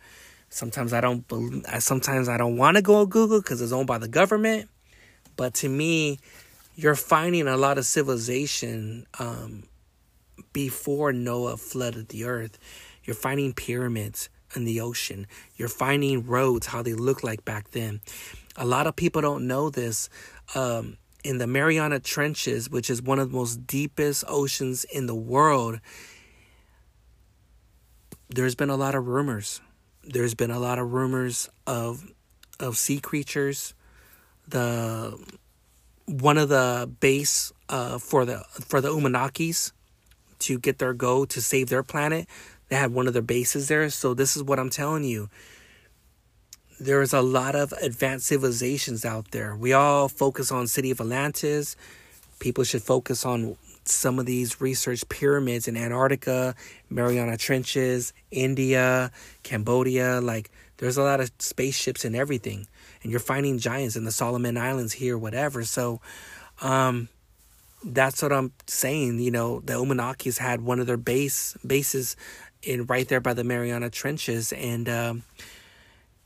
[0.48, 1.24] Sometimes I don't
[1.80, 4.68] sometimes I don't want to go to Google because it's owned by the government.
[5.36, 6.18] But to me,
[6.76, 9.64] you're finding a lot of civilization um,
[10.52, 12.58] before Noah flooded the earth.
[13.04, 15.26] You're finding pyramids in the ocean.
[15.56, 18.00] You're finding roads, how they look like back then.
[18.56, 20.08] A lot of people don't know this.
[20.54, 25.14] Um, in the Mariana Trenches, which is one of the most deepest oceans in the
[25.14, 25.80] world,
[28.28, 29.60] there's been a lot of rumors.
[30.04, 32.04] There's been a lot of rumors of
[32.60, 33.74] of sea creatures.
[34.46, 35.18] The
[36.06, 39.72] one of the base uh, for the for the Anunnakis
[40.40, 42.28] to get their go to save their planet.
[42.68, 43.90] They had one of their bases there.
[43.90, 45.28] So this is what I'm telling you
[46.78, 49.56] there is a lot of advanced civilizations out there.
[49.56, 51.76] We all focus on City of Atlantis.
[52.38, 56.54] People should focus on some of these research pyramids in Antarctica,
[56.90, 59.10] Mariana Trenches, India,
[59.42, 60.20] Cambodia.
[60.20, 62.66] Like, there's a lot of spaceships and everything.
[63.02, 65.64] And you're finding giants in the Solomon Islands here, whatever.
[65.64, 66.00] So,
[66.60, 67.08] um,
[67.84, 69.20] that's what I'm saying.
[69.20, 72.16] You know, the Anunnakis had one of their base bases
[72.62, 75.22] in right there by the Mariana Trenches, and um,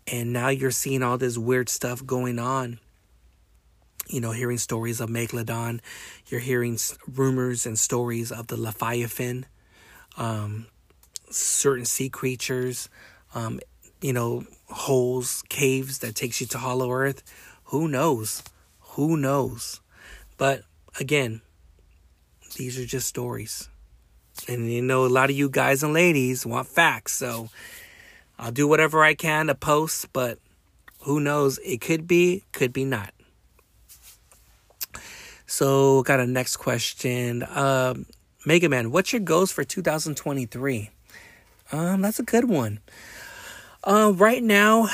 [0.07, 2.79] and now you're seeing all this weird stuff going on.
[4.09, 5.81] You know, hearing stories of Megalodon,
[6.27, 9.47] you're hearing rumors and stories of the Leviathan,
[10.17, 10.67] um,
[11.31, 12.89] certain sea creatures,
[13.35, 13.61] um,
[14.01, 17.23] you know, holes, caves that takes you to Hollow Earth.
[17.65, 18.43] Who knows?
[18.81, 19.81] Who knows?
[20.37, 20.63] But
[20.99, 21.43] again,
[22.57, 23.69] these are just stories.
[24.49, 27.13] And you know, a lot of you guys and ladies want facts.
[27.13, 27.51] So
[28.41, 30.39] I'll do whatever I can to post, but
[31.03, 31.59] who knows?
[31.59, 33.13] It could be, could be not.
[35.47, 37.45] So, got a next question.
[37.55, 38.07] Um,
[38.47, 40.89] Mega Man, what's your goals for 2023?
[41.71, 42.81] Um, that's a good one.
[43.85, 44.89] Uh, right now,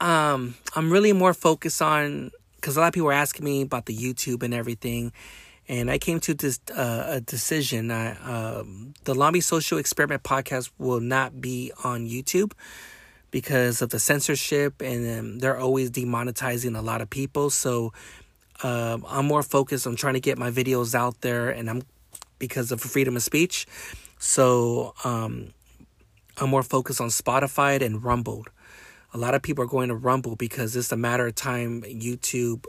[0.00, 3.86] um, I'm really more focused on because a lot of people are asking me about
[3.86, 5.12] the YouTube and everything,
[5.72, 7.90] and I came to this uh, a decision.
[7.90, 12.52] I, um, the Beach Social Experiment podcast will not be on YouTube
[13.30, 17.48] because of the censorship, and um, they're always demonetizing a lot of people.
[17.48, 17.94] So
[18.62, 21.80] uh, I'm more focused on trying to get my videos out there, and I'm
[22.38, 23.66] because of freedom of speech.
[24.18, 25.54] So um,
[26.36, 28.44] I'm more focused on Spotify and Rumble
[29.14, 32.64] a lot of people are going to rumble because it's a matter of time YouTube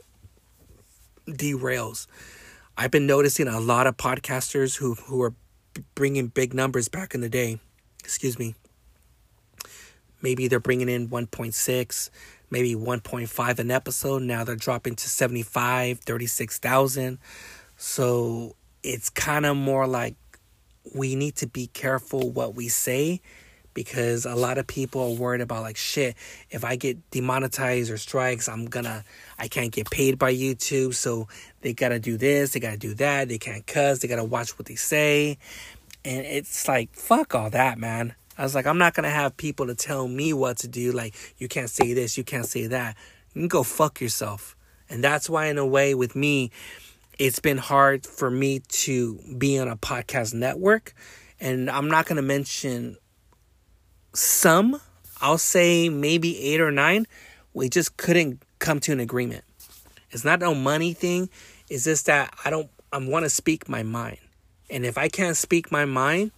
[1.25, 2.05] derails.
[2.75, 5.33] I've been noticing a lot of podcasters who who are
[5.93, 7.59] bringing big numbers back in the day.
[7.99, 8.55] Excuse me.
[10.21, 12.09] Maybe they're bringing in 1.6,
[12.49, 14.23] maybe 1.5 an episode.
[14.23, 17.19] Now they're dropping to 75, 36,000.
[17.77, 20.15] So it's kind of more like
[20.95, 23.21] we need to be careful what we say
[23.73, 26.15] because a lot of people are worried about like shit
[26.49, 29.03] if i get demonetized or strikes i'm gonna
[29.39, 31.27] i can't get paid by youtube so
[31.61, 34.67] they gotta do this they gotta do that they can't cuss they gotta watch what
[34.67, 35.37] they say.
[36.05, 38.15] And it's like fuck all that man.
[38.37, 41.15] I was like i'm not gonna have people to tell me what to do like
[41.37, 42.95] you can't say this you can't say that.
[43.33, 44.55] You can go fuck yourself.
[44.89, 46.51] And that's why in a way with me
[47.17, 50.93] it's been hard for me to be on a podcast network.
[51.39, 52.97] And i'm not gonna mention
[54.13, 54.79] some,
[55.21, 57.07] I'll say maybe eight or nine,
[57.53, 59.43] we just couldn't come to an agreement.
[60.11, 61.29] It's not no money thing.
[61.69, 64.19] It's just that I don't I want to speak my mind.
[64.69, 66.31] And if I can't speak my mind,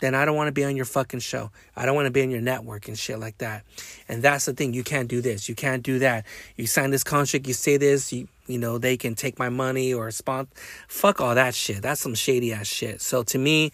[0.00, 1.50] then I don't want to be on your fucking show.
[1.76, 3.64] I don't want to be on your network and shit like that.
[4.08, 4.74] And that's the thing.
[4.74, 5.48] You can't do this.
[5.48, 6.26] You can't do that.
[6.56, 7.46] You sign this contract.
[7.46, 8.12] You say this.
[8.12, 10.50] You you know they can take my money or sponsor.
[10.88, 11.80] Fuck all that shit.
[11.80, 13.00] That's some shady ass shit.
[13.00, 13.72] So to me,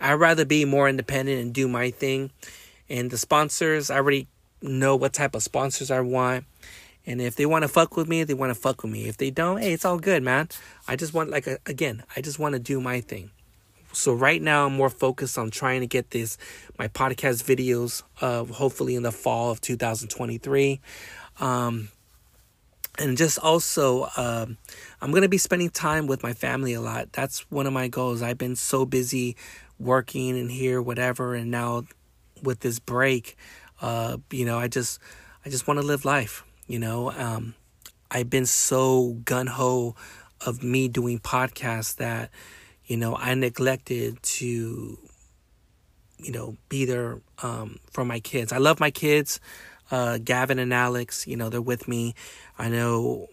[0.00, 2.30] I'd rather be more independent and do my thing
[2.88, 4.28] and the sponsors, I already
[4.62, 6.44] know what type of sponsors I want.
[7.06, 9.06] And if they want to fuck with me, they want to fuck with me.
[9.08, 10.48] If they don't, hey, it's all good, man.
[10.88, 13.30] I just want, like, again, I just want to do my thing.
[13.92, 16.38] So right now, I'm more focused on trying to get this,
[16.78, 20.80] my podcast videos, uh, hopefully in the fall of 2023.
[21.40, 21.88] Um,
[22.98, 24.56] and just also, um,
[25.00, 27.12] I'm going to be spending time with my family a lot.
[27.12, 28.22] That's one of my goals.
[28.22, 29.36] I've been so busy
[29.78, 31.34] working and here, whatever.
[31.34, 31.84] And now
[32.42, 33.36] with this break,
[33.80, 34.98] uh, you know, I just
[35.44, 36.44] I just want to live life.
[36.66, 37.54] You know, um,
[38.10, 39.94] I've been so gun ho
[40.40, 42.30] of me doing podcasts that
[42.86, 44.98] you know I neglected to
[46.18, 48.52] you know be there um, for my kids.
[48.52, 49.40] I love my kids.
[49.90, 52.14] Uh, Gavin and Alex, you know, they're with me.
[52.58, 53.28] I know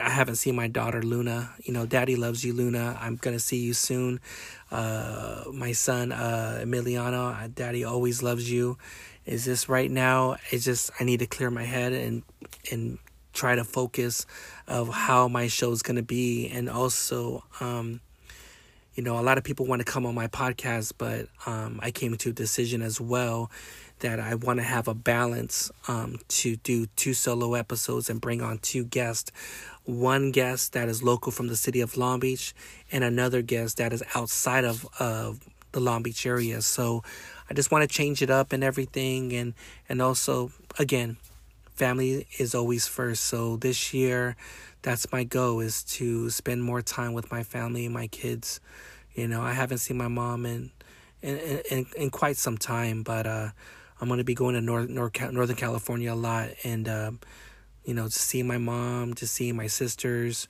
[0.00, 1.50] I haven't seen my daughter Luna.
[1.62, 2.98] You know, Daddy loves you, Luna.
[3.00, 4.20] I'm gonna see you soon.
[4.70, 8.78] Uh, my son uh, Emiliano, uh, Daddy always loves you.
[9.26, 10.36] Is this right now?
[10.50, 12.22] It's just I need to clear my head and
[12.70, 12.98] and
[13.32, 14.26] try to focus
[14.66, 18.00] of how my show is gonna be, and also, um,
[18.94, 21.90] you know, a lot of people want to come on my podcast, but um, I
[21.90, 23.50] came to a decision as well
[24.02, 28.42] that I want to have a balance um, to do two solo episodes and bring
[28.42, 29.32] on two guests
[29.84, 32.54] one guest that is local from the city of Long Beach
[32.90, 35.32] and another guest that is outside of uh,
[35.72, 36.62] the Long Beach area.
[36.62, 37.02] So
[37.50, 39.54] I just want to change it up and everything and
[39.88, 41.16] and also again
[41.74, 43.24] family is always first.
[43.24, 44.36] So this year
[44.82, 48.60] that's my goal is to spend more time with my family and my kids.
[49.14, 50.70] You know, I haven't seen my mom in
[51.22, 51.38] in
[51.70, 53.48] in, in quite some time, but uh
[54.02, 57.20] I'm to be going to North, North Northern California a lot and um
[57.84, 60.46] you know, to see my mom, to see my sisters.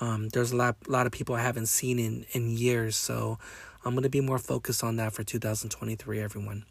[0.00, 3.38] Um, there's a lot, lot of people I haven't seen in, in years, so
[3.84, 6.64] I'm gonna be more focused on that for 2023, everyone.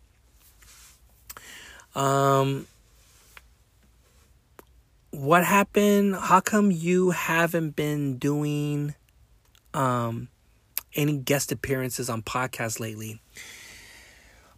[1.95, 2.67] Um,
[5.11, 6.15] what happened?
[6.15, 8.95] How come you haven't been doing
[9.73, 10.29] um,
[10.95, 13.21] any guest appearances on podcasts lately.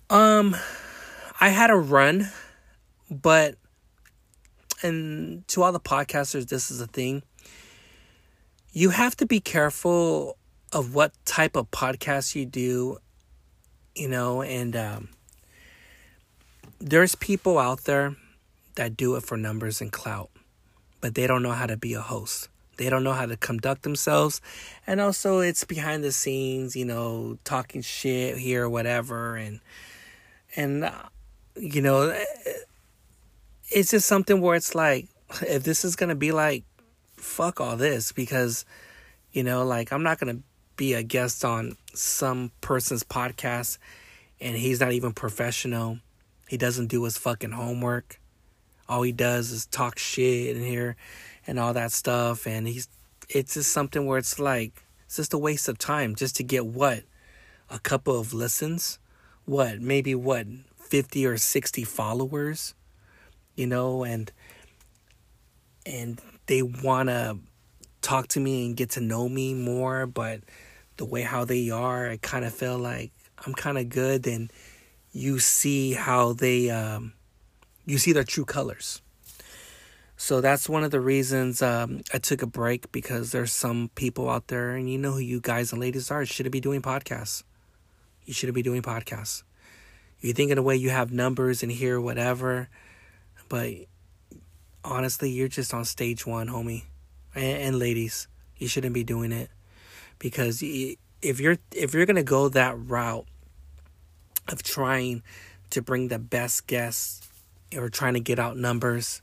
[0.10, 0.56] Um,
[1.40, 2.32] I had a run,
[3.12, 3.56] but
[4.82, 7.22] and to all the podcasters, this is a thing.
[8.72, 10.38] You have to be careful
[10.74, 12.98] of what type of podcast you do,
[13.96, 15.10] you know, and um,
[16.80, 18.16] there's people out there
[18.76, 20.30] that do it for numbers and clout,
[21.02, 22.50] but they don't know how to be a host.
[22.78, 24.42] They don't know how to conduct themselves.
[24.86, 29.36] And also, it's behind the scenes, you know, talking shit here or whatever.
[29.36, 29.60] And,
[30.56, 30.92] and, uh,
[31.60, 32.26] you know, eh,
[33.70, 35.08] it's just something where it's like,
[35.42, 36.64] if this is going to be like,
[37.16, 38.66] fuck all this because,
[39.32, 40.44] you know, like, I'm not going to
[40.76, 43.78] be a guest on some person's podcast
[44.40, 46.00] and he's not even professional.
[46.48, 48.20] He doesn't do his fucking homework.
[48.88, 50.96] All he does is talk shit in here
[51.46, 52.48] and all that stuff.
[52.48, 52.88] And he's,
[53.28, 56.66] it's just something where it's like, it's just a waste of time just to get
[56.66, 57.04] what?
[57.70, 59.00] A couple of listens?
[59.46, 59.82] What?
[59.82, 60.48] Maybe what?
[60.88, 62.74] 50 or 60 followers?
[63.56, 64.32] You know, and,
[65.86, 67.38] and they want to
[68.02, 70.42] talk to me and get to know me more, but
[70.98, 73.12] the way how they are, I kind of feel like
[73.46, 74.52] I'm kind of good and
[75.12, 77.14] you see how they um,
[77.86, 79.02] you see their true colors.
[80.16, 84.30] So that's one of the reasons um, I took a break because there's some people
[84.30, 86.26] out there, and you know who you guys and ladies are.
[86.26, 87.44] shouldn't be doing podcasts.
[88.26, 89.44] You shouldn't be doing podcasts.
[90.20, 92.70] You think in a way you have numbers and hear whatever,
[93.50, 93.72] but
[94.84, 96.84] honestly, you're just on stage one, homie,
[97.36, 98.28] and, and ladies.
[98.58, 99.50] You shouldn't be doing it
[100.20, 103.28] because if you're if you're gonna go that route
[104.48, 105.22] of trying
[105.70, 107.28] to bring the best guests
[107.76, 109.22] or trying to get out numbers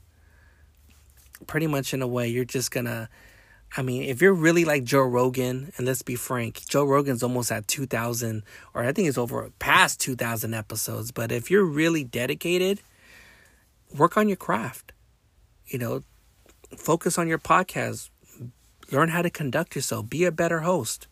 [1.47, 3.09] pretty much in a way you're just gonna
[3.77, 7.51] I mean, if you're really like Joe Rogan, and let's be frank, Joe Rogan's almost
[7.51, 11.11] at 2,000, or I think it's over past 2,000 episodes.
[11.11, 12.81] But if you're really dedicated,
[13.93, 14.93] work on your craft.
[15.67, 16.03] You know,
[16.77, 18.09] focus on your podcast.
[18.91, 20.09] Learn how to conduct yourself.
[20.09, 21.07] Be a better host.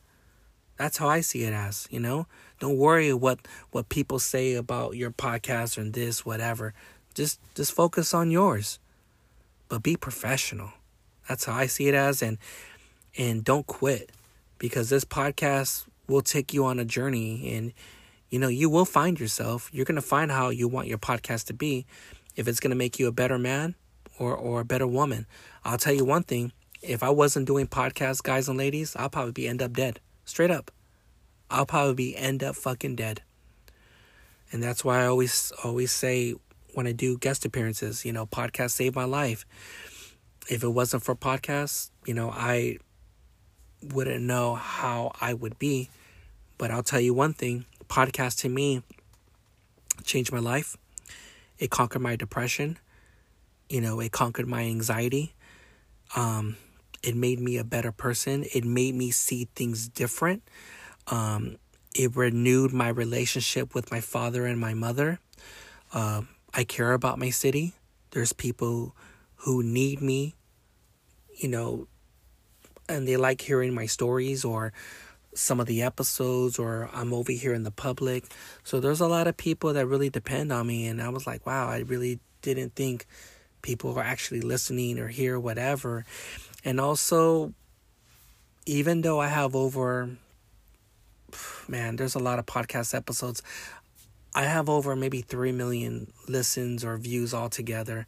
[0.77, 2.27] That's how I see it as, you know?
[2.59, 3.39] Don't worry what
[3.71, 6.73] what people say about your podcast or this, whatever.
[7.13, 8.79] Just just focus on yours.
[9.67, 10.71] But be professional.
[11.27, 12.37] That's how I see it as and
[13.17, 14.11] and don't quit
[14.57, 17.73] because this podcast will take you on a journey and
[18.29, 19.69] you know, you will find yourself.
[19.71, 21.85] You're going to find how you want your podcast to be
[22.35, 23.75] if it's going to make you a better man
[24.17, 25.27] or or a better woman.
[25.63, 26.51] I'll tell you one thing,
[26.81, 29.99] if I wasn't doing podcasts, guys and ladies, I'll probably be end up dead.
[30.25, 30.71] Straight up.
[31.49, 33.21] I'll probably be end up fucking dead.
[34.51, 36.33] And that's why I always always say
[36.73, 38.03] when I do guest appearances.
[38.03, 39.45] You know, podcasts saved my life.
[40.49, 42.77] If it wasn't for podcasts, you know, I
[43.81, 45.89] wouldn't know how I would be.
[46.57, 48.81] But I'll tell you one thing podcast to me
[50.03, 50.77] changed my life.
[51.59, 52.77] It conquered my depression.
[53.69, 55.33] You know, it conquered my anxiety.
[56.15, 56.57] Um,
[57.03, 58.45] it made me a better person.
[58.53, 60.43] It made me see things different.
[61.07, 61.57] Um,
[61.95, 65.19] it renewed my relationship with my father and my mother.
[65.93, 66.21] Uh,
[66.53, 67.73] I care about my city.
[68.11, 68.95] There's people
[69.43, 70.35] who need me,
[71.35, 71.87] you know,
[72.87, 74.71] and they like hearing my stories or
[75.33, 78.25] some of the episodes or I'm over here in the public.
[78.63, 81.45] So there's a lot of people that really depend on me and I was like,
[81.45, 83.05] wow, I really didn't think
[83.61, 86.05] people were actually listening or hear whatever.
[86.63, 87.53] And also
[88.65, 90.09] even though I have over
[91.67, 93.41] man, there's a lot of podcast episodes.
[94.35, 98.07] I have over maybe 3 million listens or views altogether.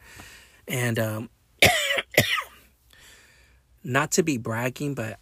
[0.67, 1.29] And um,
[3.83, 5.19] not to be bragging, but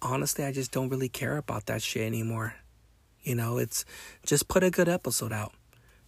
[0.00, 2.54] honestly, I just don't really care about that shit anymore.
[3.22, 3.84] You know, it's
[4.24, 5.52] just put a good episode out.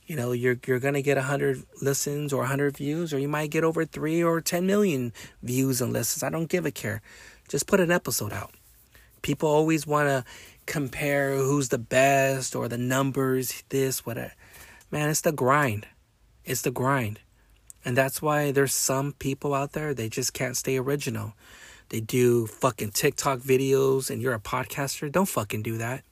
[0.06, 3.64] You know, you're you're gonna get hundred listens or hundred views, or you might get
[3.64, 5.12] over three or ten million
[5.42, 6.22] views and listens.
[6.22, 7.02] I don't give a care.
[7.48, 8.52] Just put an episode out.
[9.20, 10.24] People always wanna
[10.64, 14.32] compare who's the best or the numbers, this, whatever.
[14.90, 15.86] Man, it's the grind.
[16.44, 17.20] It's the grind.
[17.84, 21.34] And that's why there's some people out there, they just can't stay original.
[21.88, 25.10] They do fucking TikTok videos and you're a podcaster.
[25.10, 26.04] Don't fucking do that.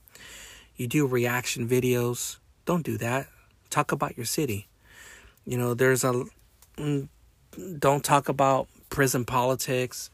[0.77, 2.39] You do reaction videos.
[2.65, 3.29] Don't do that.
[3.71, 4.69] Talk about your city.
[5.45, 6.25] You know, there's a.
[6.77, 7.09] Mm,
[7.79, 10.11] don't talk about prison politics.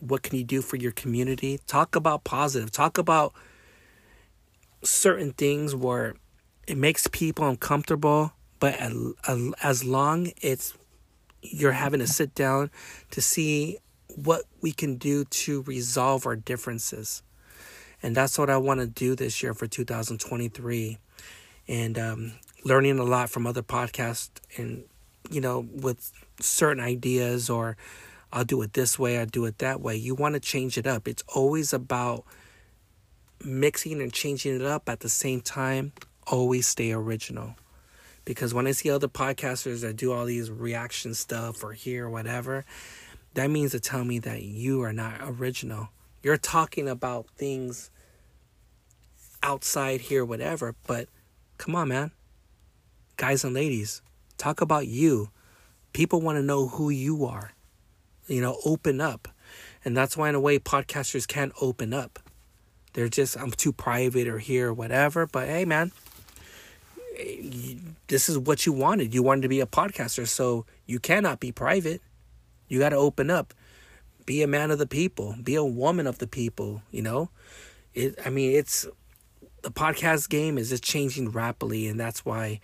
[0.00, 1.60] What can you do for your community?
[1.66, 2.70] Talk about positive.
[2.70, 3.32] Talk about
[4.82, 6.14] certain things where
[6.66, 8.78] it makes people uncomfortable, but
[9.62, 10.74] as long it's
[11.42, 12.70] you're having to sit down
[13.10, 13.78] to see
[14.14, 17.22] what we can do to resolve our differences.
[18.02, 20.98] And that's what I want to do this year for 2023.
[21.68, 22.32] And um,
[22.64, 24.84] learning a lot from other podcasts and,
[25.30, 27.76] you know, with certain ideas or
[28.32, 29.96] I'll do it this way, I'll do it that way.
[29.96, 31.06] You want to change it up.
[31.06, 32.24] It's always about
[33.44, 35.92] mixing and changing it up at the same time.
[36.26, 37.56] Always stay original.
[38.24, 42.10] Because when I see other podcasters that do all these reaction stuff or here or
[42.10, 42.64] whatever,
[43.34, 45.88] that means to tell me that you are not original.
[46.22, 47.90] You're talking about things
[49.42, 51.08] outside here, whatever, but
[51.58, 52.12] come on, man.
[53.16, 54.02] Guys and ladies,
[54.38, 55.30] talk about you.
[55.92, 57.52] People want to know who you are.
[58.28, 59.28] You know, open up.
[59.84, 62.20] And that's why, in a way, podcasters can't open up.
[62.92, 65.26] They're just, I'm too private or here or whatever.
[65.26, 65.92] But hey, man,
[68.08, 69.14] this is what you wanted.
[69.14, 72.00] You wanted to be a podcaster, so you cannot be private.
[72.68, 73.54] You got to open up.
[74.24, 75.34] Be a man of the people.
[75.42, 76.82] Be a woman of the people.
[76.90, 77.30] You know,
[77.94, 78.18] it.
[78.24, 78.86] I mean, it's
[79.62, 82.60] the podcast game is just changing rapidly, and that's why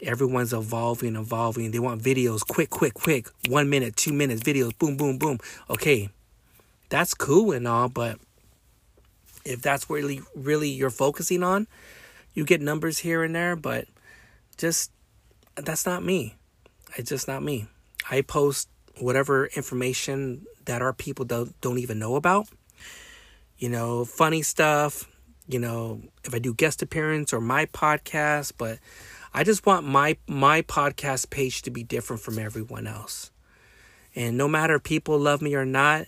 [0.00, 1.70] everyone's evolving, evolving.
[1.70, 3.28] They want videos quick, quick, quick.
[3.48, 4.76] One minute, two minutes videos.
[4.78, 5.38] Boom, boom, boom.
[5.68, 6.08] Okay,
[6.88, 8.18] that's cool and all, but
[9.44, 11.66] if that's really, really you're focusing on,
[12.34, 13.86] you get numbers here and there, but
[14.56, 14.90] just
[15.56, 16.34] that's not me.
[16.96, 17.66] It's just not me.
[18.10, 18.68] I post
[18.98, 22.48] whatever information that our people don't don't even know about.
[23.56, 25.08] You know, funny stuff,
[25.46, 28.78] you know, if I do guest appearance or my podcast, but
[29.32, 33.30] I just want my my podcast page to be different from everyone else.
[34.16, 36.06] And no matter people love me or not,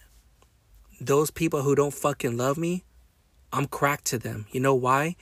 [1.00, 2.84] those people who don't fucking love me,
[3.52, 4.46] I'm cracked to them.
[4.52, 5.16] You know why?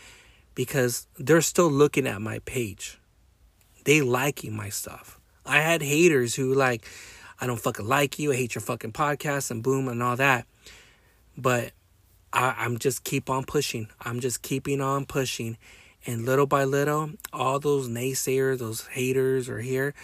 [0.54, 2.98] Because they're still looking at my page.
[3.84, 5.18] They liking my stuff.
[5.44, 6.86] I had haters who like
[7.40, 8.32] I don't fucking like you.
[8.32, 10.46] I hate your fucking podcast and boom and all that.
[11.36, 11.72] But
[12.32, 13.88] I, I'm just keep on pushing.
[14.00, 15.58] I'm just keeping on pushing.
[16.06, 19.94] And little by little, all those naysayers, those haters are here.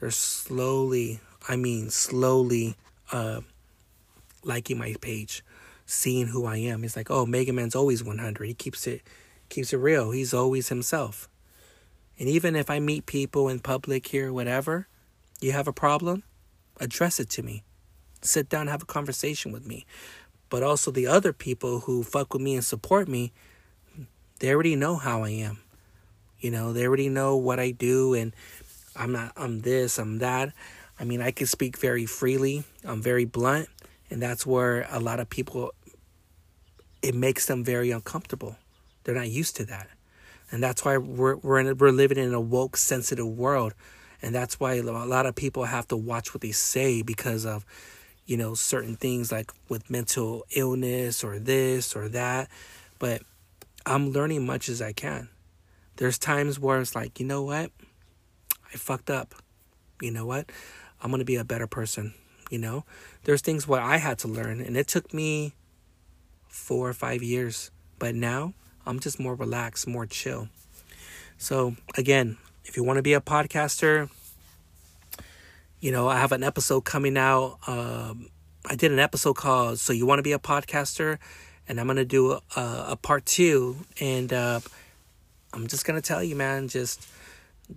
[0.00, 2.76] They're slowly, I mean, slowly
[3.12, 3.42] uh,
[4.42, 5.44] liking my page,
[5.84, 6.84] seeing who I am.
[6.84, 8.46] It's like, oh, Mega Man's always 100.
[8.46, 9.02] He keeps it,
[9.52, 10.10] keeps it real.
[10.10, 11.28] He's always himself.
[12.18, 14.88] And even if I meet people in public here, whatever,
[15.40, 16.22] you have a problem,
[16.80, 17.62] address it to me.
[18.22, 19.84] Sit down, have a conversation with me.
[20.48, 23.32] But also the other people who fuck with me and support me,
[24.38, 25.58] they already know how I am.
[26.40, 28.34] You know, they already know what I do and
[28.96, 30.52] I'm not I'm this, I'm that.
[30.98, 32.64] I mean, I can speak very freely.
[32.84, 33.68] I'm very blunt,
[34.10, 35.72] and that's where a lot of people
[37.00, 38.56] it makes them very uncomfortable.
[39.04, 39.88] They're not used to that.
[40.50, 43.74] And that's why we're we're in, we're living in a woke sensitive world.
[44.20, 47.64] And that's why a lot of people have to watch what they say because of
[48.26, 52.48] you know certain things like with mental illness or this or that.
[52.98, 53.22] But
[53.84, 55.28] i'm learning much as i can.
[55.96, 57.70] There's times where it's like you know what?
[58.72, 59.34] I fucked up.
[60.00, 60.50] You know what?
[61.00, 62.14] I'm going to be a better person
[62.52, 62.84] you know?
[63.24, 65.54] There's things where i had to learn and it took me
[66.46, 67.70] four or five years.
[67.98, 68.52] But now
[68.86, 70.48] i'm just more relaxed more chill
[71.38, 74.08] so again if you want to be a podcaster,
[75.80, 77.58] you know, I have an episode coming out.
[77.66, 78.28] Um,
[78.64, 81.18] I did an episode called "So You Want to Be a Podcaster,"
[81.68, 83.76] and I'm gonna do a, a part two.
[84.00, 84.60] And uh,
[85.52, 87.06] I'm just gonna tell you, man, just,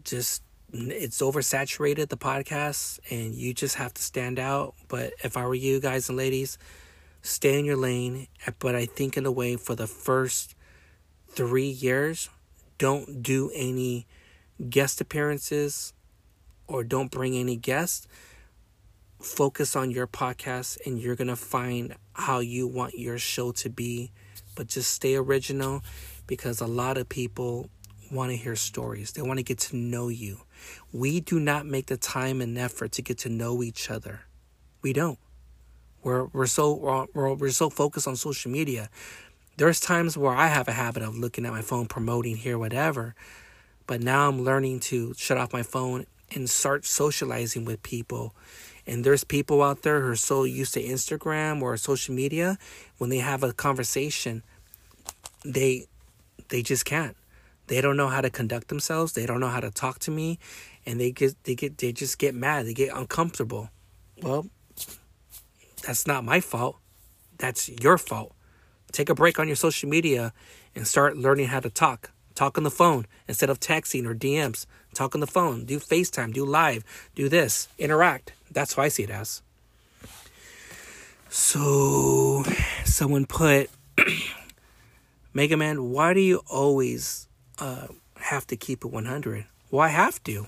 [0.04, 4.76] just it's oversaturated the podcast, and you just have to stand out.
[4.88, 6.60] But if I were you guys and ladies,
[7.24, 8.28] stay in your lane.
[8.60, 10.55] But I think in a way for the first
[11.36, 12.30] three years,
[12.78, 14.08] don't do any
[14.70, 15.94] guest appearances
[16.68, 18.08] or don't bring any guests,
[19.20, 23.70] focus on your podcast and you're going to find how you want your show to
[23.70, 24.12] be.
[24.56, 25.84] But just stay original
[26.28, 27.70] because a lot of people
[28.12, 29.12] want to hear stories.
[29.12, 30.42] They want to get to know you.
[30.94, 34.22] We do not make the time and effort to get to know each other.
[34.82, 35.20] We don't.
[36.04, 38.90] We're we're so we're, we're so focused on social media.
[39.58, 43.16] There's times where I have a habit of looking at my phone, promoting here, whatever.
[43.88, 48.36] But now I'm learning to shut off my phone and start socializing with people.
[48.88, 52.58] And there's people out there who are so used to Instagram or social media,
[52.98, 54.44] when they have a conversation,
[55.44, 55.88] they
[56.50, 57.16] they just can't.
[57.68, 59.14] They don't know how to conduct themselves.
[59.14, 60.38] They don't know how to talk to me,
[60.86, 62.68] and they get they get they just get mad.
[62.68, 63.70] They get uncomfortable.
[64.22, 64.48] Well,
[65.84, 66.78] that's not my fault.
[67.38, 68.35] That's your fault.
[68.96, 70.32] Take a break on your social media
[70.74, 72.12] and start learning how to talk.
[72.34, 74.66] Talk on the phone instead of texting or DMs.
[74.94, 75.66] Talk on the phone.
[75.66, 76.32] Do FaceTime.
[76.32, 76.86] Do live.
[77.14, 77.68] Do this.
[77.78, 78.32] Interact.
[78.50, 79.42] That's how I see it as.
[81.28, 82.46] So,
[82.86, 83.70] someone put
[85.34, 87.28] Mega Man, why do you always
[87.60, 89.46] uh, have to keep it 100?
[89.72, 90.48] Why have to?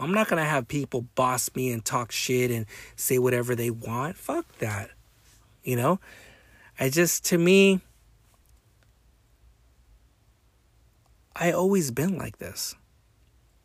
[0.00, 2.66] I'm not going to have people boss me and talk shit and
[2.96, 4.16] say whatever they want.
[4.16, 4.90] Fuck that.
[5.62, 6.00] You know?
[6.78, 7.80] I just, to me,
[11.34, 12.74] I always been like this.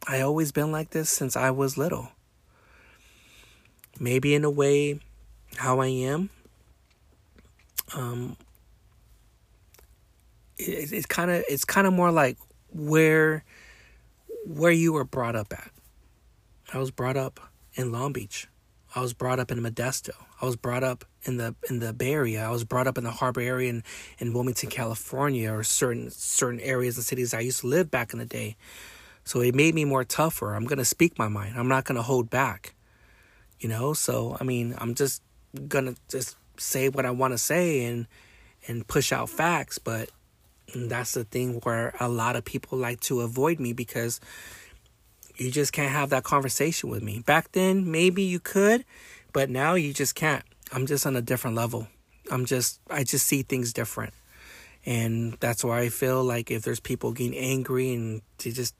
[0.07, 2.09] I always been like this since I was little.
[3.99, 4.99] Maybe in a way
[5.57, 6.29] how I am.
[7.95, 8.37] Um
[10.57, 12.37] it, it's kind of it's kind of more like
[12.71, 13.43] where
[14.45, 15.71] where you were brought up at.
[16.73, 17.39] I was brought up
[17.75, 18.47] in Long Beach.
[18.95, 20.11] I was brought up in Modesto.
[20.41, 22.45] I was brought up in the in the Bay Area.
[22.45, 23.83] I was brought up in the Harbor area in,
[24.19, 28.19] in Wilmington, California, or certain certain areas and cities I used to live back in
[28.19, 28.55] the day.
[29.23, 30.53] So it made me more tougher.
[30.53, 31.57] I'm gonna speak my mind.
[31.57, 32.75] I'm not gonna hold back.
[33.59, 35.21] You know, so I mean I'm just
[35.67, 38.07] gonna just say what I wanna say and
[38.67, 40.09] and push out facts, but
[40.75, 44.19] that's the thing where a lot of people like to avoid me because
[45.35, 47.19] you just can't have that conversation with me.
[47.19, 48.85] Back then, maybe you could,
[49.31, 50.43] but now you just can't.
[50.71, 51.87] I'm just on a different level.
[52.31, 54.13] I'm just, I just see things different.
[54.85, 58.75] And that's why I feel like if there's people getting angry and they just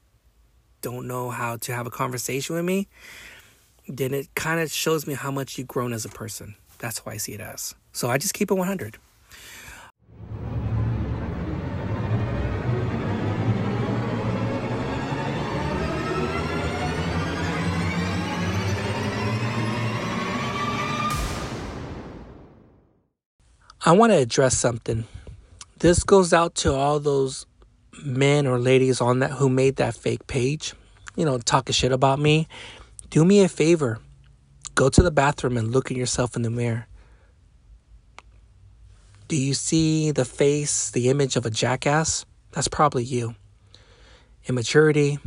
[0.81, 2.87] don't know how to have a conversation with me,
[3.87, 6.55] then it kind of shows me how much you've grown as a person.
[6.79, 7.75] That's why I see it as.
[7.93, 8.97] So I just keep it 100.
[23.85, 25.03] I want to address something.
[25.79, 27.45] This goes out to all those
[28.01, 30.73] men or ladies on that who made that fake page,
[31.17, 32.47] you know, talking shit about me.
[33.09, 33.99] Do me a favor.
[34.73, 36.87] Go to the bathroom and look at yourself in the mirror.
[39.27, 42.25] Do you see the face, the image of a jackass?
[42.51, 43.35] That's probably you.
[44.45, 45.19] Immaturity,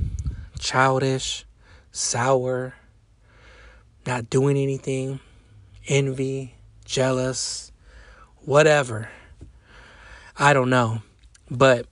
[0.59, 1.45] childish,
[1.93, 2.73] sour,
[4.07, 5.21] not doing anything,
[5.89, 6.55] envy,
[6.87, 7.71] jealous,
[8.47, 9.11] whatever.
[10.39, 11.03] I don't know.
[11.51, 11.87] But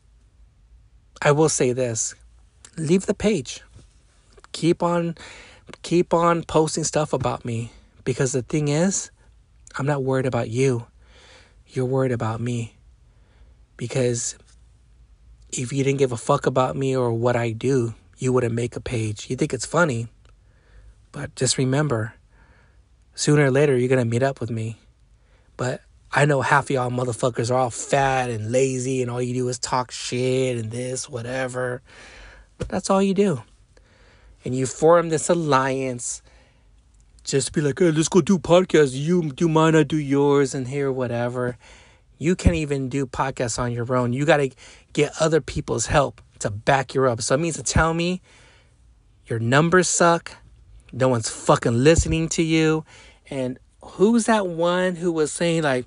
[1.20, 2.14] I will say this.
[2.78, 3.60] Leave the page.
[4.52, 5.16] Keep on
[5.82, 7.72] keep on posting stuff about me
[8.04, 9.10] because the thing is,
[9.76, 10.86] I'm not worried about you.
[11.68, 12.76] You're worried about me.
[13.76, 14.36] Because
[15.50, 18.76] if you didn't give a fuck about me or what I do, you wouldn't make
[18.76, 19.28] a page.
[19.28, 20.08] You think it's funny.
[21.10, 22.14] But just remember,
[23.14, 24.78] sooner or later you're going to meet up with me.
[25.56, 25.80] But
[26.16, 29.48] I know half of y'all motherfuckers are all fat and lazy and all you do
[29.48, 31.82] is talk shit and this, whatever.
[32.56, 33.42] But that's all you do.
[34.44, 36.22] And you form this alliance
[37.24, 38.94] just be like, hey, let's go do podcasts.
[38.94, 41.56] You do mine, I do yours, and here, whatever.
[42.18, 44.12] You can't even do podcasts on your own.
[44.12, 44.50] You got to
[44.92, 47.22] get other people's help to back you up.
[47.22, 48.20] So it means to tell me
[49.26, 50.36] your numbers suck,
[50.92, 52.84] no one's fucking listening to you,
[53.30, 55.86] and who's that one who was saying like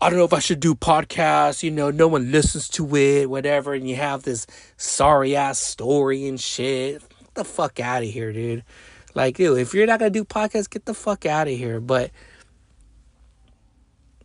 [0.00, 3.30] i don't know if i should do podcasts you know no one listens to it
[3.30, 7.00] whatever and you have this sorry ass story and shit?
[7.00, 8.64] Get the fuck out of here dude.
[9.14, 12.10] Like dude if you're not gonna do podcasts get the fuck out of here but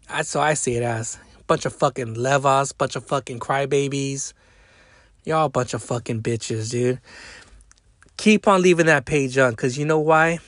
[0.07, 4.33] that's so i see it as bunch of fucking levas bunch of fucking crybabies.
[5.25, 6.99] Y'all a bunch of fucking bitches dude.
[8.17, 10.39] Keep on leaving that page on because you know why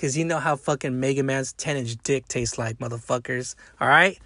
[0.00, 3.54] because you know how fucking Mega Man's 10 inch dick tastes like, motherfuckers.
[3.82, 4.18] All right?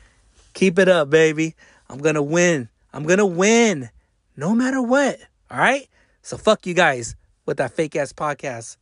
[0.53, 1.57] Keep it up, baby.
[1.91, 2.69] I'm going to win.
[2.93, 3.91] I'm going to win
[4.37, 5.19] no matter what.
[5.51, 5.89] All right?
[6.23, 8.77] So fuck you guys with that fake ass podcast.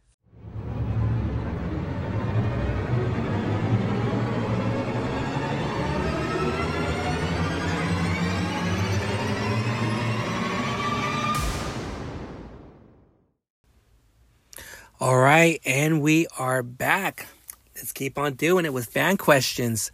[15.02, 17.26] All right, and we are back.
[17.74, 19.90] Let's keep on doing it with fan questions.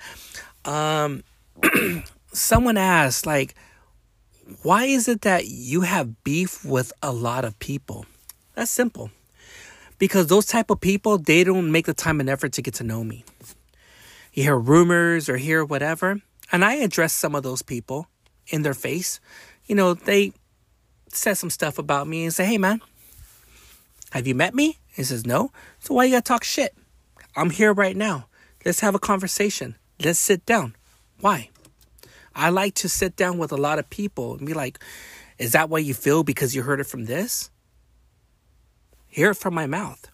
[0.67, 1.25] Um,
[2.35, 3.55] someone asked, like,
[4.63, 8.05] why is it that you have beef with a lot of people?
[8.55, 9.11] That's simple.
[9.99, 12.85] Because those type of people, they don't make the time and effort to get to
[12.85, 13.25] know me.
[14.35, 16.21] You hear rumors or hear whatever,
[16.53, 18.09] and I address some of those people
[18.49, 19.21] in their face.
[19.69, 20.35] You know, they
[21.09, 22.83] said some stuff about me and say, "Hey, man,
[24.11, 25.53] have you met me?" He says, No.
[25.79, 26.77] So why you gotta talk shit?
[27.37, 28.27] I'm here right now.
[28.65, 29.77] Let's have a conversation.
[30.05, 30.75] Let's sit down.
[31.21, 31.51] Why?
[32.35, 34.81] I like to sit down with a lot of people and be like,
[35.39, 37.49] Is that what you feel because you heard it from this?
[39.07, 40.11] Hear it from my mouth.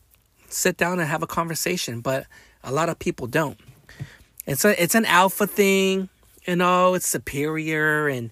[0.51, 2.27] Sit down and have a conversation, but
[2.63, 3.59] a lot of people don't.
[4.47, 6.11] It's it's an alpha thing,
[6.47, 8.31] you know, it's superior and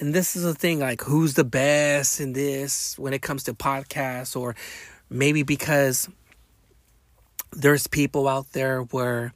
[0.00, 3.54] and this is the thing like who's the best in this when it comes to
[3.54, 4.56] podcasts or
[5.10, 6.08] maybe because
[7.52, 9.32] there's people out there where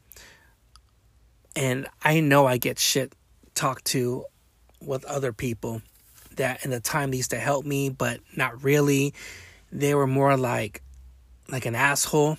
[1.54, 3.14] and I know I get shit
[3.54, 4.24] talked to
[4.80, 5.82] with other people
[6.36, 9.14] that in the time they used to help me, but not really.
[9.70, 10.82] They were more like
[11.50, 12.38] like an asshole.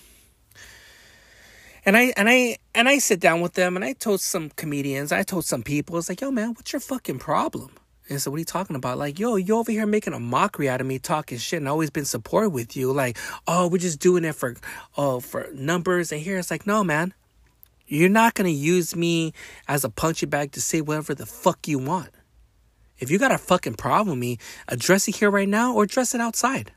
[1.85, 5.11] And I and I and I sit down with them and I told some comedians,
[5.11, 7.71] I told some people, it's like, yo man, what's your fucking problem?
[8.13, 8.97] And so what are you talking about?
[8.97, 11.71] Like, yo, you over here making a mockery out of me talking shit and I
[11.71, 12.91] always been supportive with you.
[12.91, 14.55] Like, oh, we're just doing it for
[14.97, 16.11] oh for numbers.
[16.11, 17.13] And here it's like, no, man.
[17.85, 19.33] You're not gonna use me
[19.67, 22.09] as a punching bag to say whatever the fuck you want.
[22.97, 24.37] If you got a fucking problem with me,
[24.67, 26.71] address it here right now or address it outside.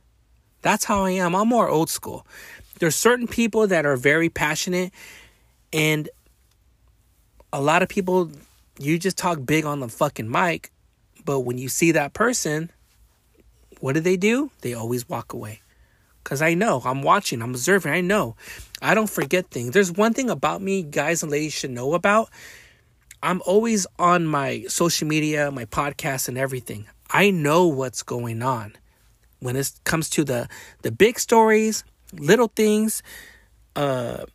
[0.62, 1.36] That's how I am.
[1.36, 2.26] I'm more old school.
[2.80, 4.92] There's certain people that are very passionate
[5.72, 6.08] and
[7.52, 8.30] a lot of people
[8.78, 10.70] you just talk big on the fucking mic,
[11.26, 12.70] but when you see that person,
[13.80, 14.50] what do they do?
[14.62, 15.60] They always walk away.
[16.24, 18.36] Cuz I know, I'm watching, I'm observing, I know.
[18.80, 19.72] I don't forget things.
[19.72, 22.30] There's one thing about me guys and ladies should know about
[23.22, 26.86] I'm always on my social media, my podcast, and everything.
[27.10, 28.76] I know what's going on
[29.40, 30.48] when it comes to the
[30.82, 33.02] the big stories, little things,
[33.74, 34.26] uh,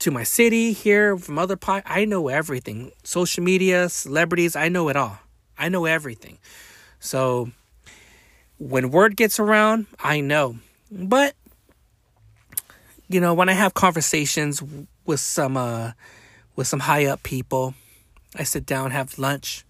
[0.00, 1.82] to my city here from other pod.
[1.86, 2.90] I know everything.
[3.04, 5.21] Social media, celebrities, I know it all.
[5.62, 6.38] I know everything.
[6.98, 7.52] So
[8.58, 10.56] when word gets around, I know.
[10.90, 11.36] But
[13.08, 14.60] you know, when I have conversations
[15.06, 15.92] with some uh
[16.56, 17.74] with some high up people,
[18.34, 19.64] I sit down, have lunch.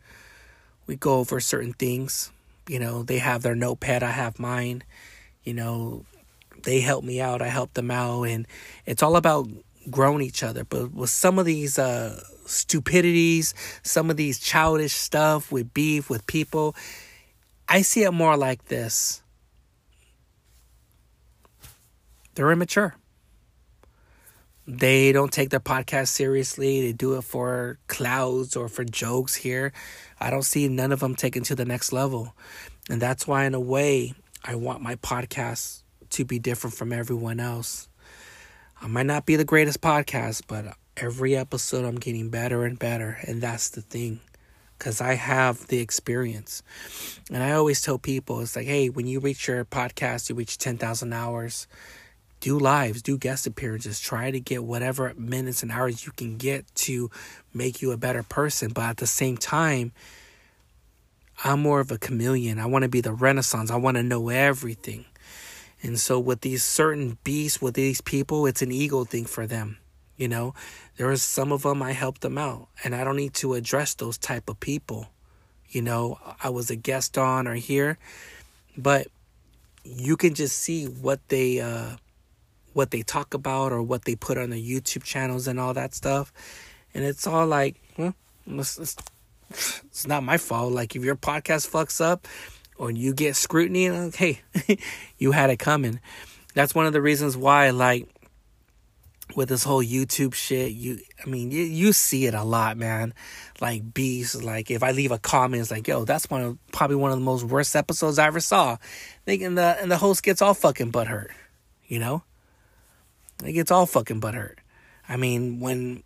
[0.87, 2.33] We go over certain things.
[2.67, 4.85] You know, they have their notepad, I have mine.
[5.45, 6.07] You know,
[6.63, 8.23] they help me out, I help them out.
[8.23, 8.47] And
[8.87, 9.47] it's all about
[9.91, 10.65] growing each other.
[10.65, 12.19] But with some of these uh,
[12.53, 16.77] stupidities, some of these childish stuff with beef, with people,
[17.69, 19.23] I see it more like this
[22.35, 22.95] they're immature
[24.67, 26.83] they don't take their podcast seriously.
[26.83, 29.73] They do it for clouds or for jokes here.
[30.21, 32.35] I don't see none of them taken to the next level.
[32.89, 37.41] And that's why, in a way, I want my podcast to be different from everyone
[37.41, 37.89] else.
[38.81, 43.19] I might not be the greatest podcast, but every episode I'm getting better and better.
[43.27, 44.21] And that's the thing.
[44.79, 46.63] Because I have the experience.
[47.33, 50.59] And I always tell people it's like, hey, when you reach your podcast, you reach
[50.59, 51.69] 10,000 hours
[52.43, 56.67] do lives, do guest appearances, try to get whatever minutes and hours you can get
[56.75, 57.09] to
[57.55, 58.73] make you a better person.
[58.73, 59.93] But at the same time,
[61.45, 62.59] I'm more of a chameleon.
[62.59, 63.71] I want to be the renaissance.
[63.71, 65.05] I want to know everything.
[65.83, 69.79] And so with these certain beasts, with these people, it's an ego thing for them.
[70.17, 70.55] You know,
[70.97, 73.95] there are some of them I help them out, and I don't need to address
[73.95, 75.09] those type of people.
[75.71, 77.99] You know, I was a guest on or here,
[78.77, 79.07] but
[79.85, 81.97] you can just see what they uh,
[82.73, 85.95] what they talk about or what they put on their YouTube channels and all that
[85.95, 86.33] stuff.
[86.95, 88.15] And it's all like, well,
[88.47, 88.97] it's, it's,
[89.51, 90.73] it's not my fault.
[90.73, 92.27] Like if your podcast fucks up
[92.77, 94.41] or you get scrutiny, like, hey,
[95.19, 96.01] you had it coming.
[96.55, 98.09] That's one of the reasons why, like,
[99.37, 103.15] with this whole YouTube shit, you, I mean, you, you see it a lot, man.
[103.61, 106.97] Like beasts, like if I leave a comment, it's like, yo, that's one of probably
[106.97, 108.77] one of the most worst episodes I ever saw.
[109.25, 111.29] Thinking the and the host gets all fucking butthurt,
[111.87, 112.23] you know.
[113.45, 114.57] It gets all fucking butthurt.
[115.09, 116.03] I mean, when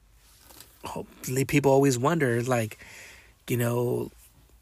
[0.84, 2.78] hopefully people always wonder, like,
[3.48, 4.10] you know,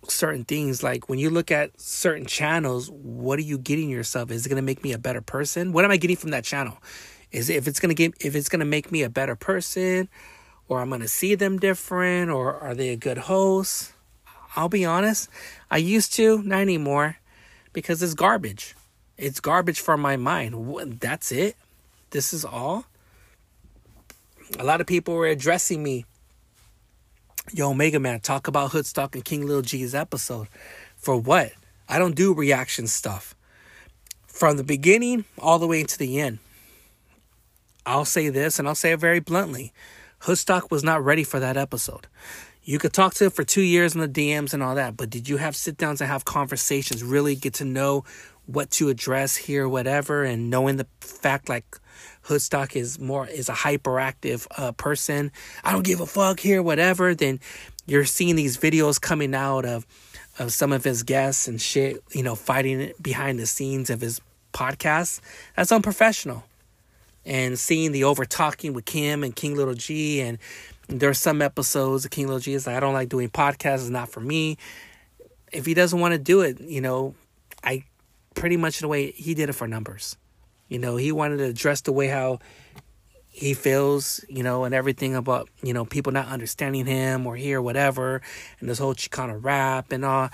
[0.09, 4.31] certain things, like when you look at certain channels, what are you getting yourself?
[4.31, 5.73] Is it gonna make me a better person?
[5.73, 6.79] What am I getting from that channel?
[7.35, 10.09] Is if it's gonna get if it's gonna make me a better person,
[10.69, 13.93] or I'm gonna see them different, or are they a good host?
[14.55, 15.29] I'll be honest,
[15.69, 17.17] I used to, not anymore,
[17.73, 18.77] because it's garbage.
[19.19, 21.01] It's garbage for my mind.
[21.01, 21.57] That's it.
[22.11, 22.85] This is all.
[24.57, 26.05] A lot of people were addressing me.
[27.53, 30.47] Yo, Mega Man, talk about Hoodstock and King Lil G's episode.
[30.97, 31.51] For what?
[31.89, 33.35] I don't do reaction stuff.
[34.29, 36.39] From the beginning all the way into the end.
[37.87, 39.73] I'll say this and I'll say it very bluntly.
[40.23, 42.07] Hoodstock was not ready for that episode.
[42.63, 45.11] You could talk to him for two years in the DMs and all that, but
[45.11, 48.05] did you have sit downs and have conversations, really get to know
[48.47, 51.79] what to address here, whatever, and knowing the fact like
[52.25, 55.31] Hoodstock is more is a hyperactive uh, person.
[55.63, 57.15] I don't give a fuck here, whatever.
[57.15, 57.41] Then
[57.87, 59.87] you're seeing these videos coming out of
[60.39, 62.03] of some of his guests and shit.
[62.13, 64.21] You know, fighting behind the scenes of his
[64.53, 65.21] podcast.
[65.57, 66.45] That's unprofessional.
[67.27, 70.39] And seeing the over talking with Kim and King Little G and
[70.89, 73.77] there are some episodes of King Little G is like, I don't like doing podcasts.
[73.77, 74.59] It's not for me.
[75.55, 77.15] if he doesn't want to do it, you know,
[77.63, 77.85] I
[78.35, 80.17] pretty much the way he did it for numbers.
[80.69, 82.41] You know, he wanted to address the way how
[83.29, 87.63] he feels, you know, and everything about, you know, people not understanding him or here,
[87.63, 88.21] whatever,
[88.61, 90.31] and this whole Chicano rap and all.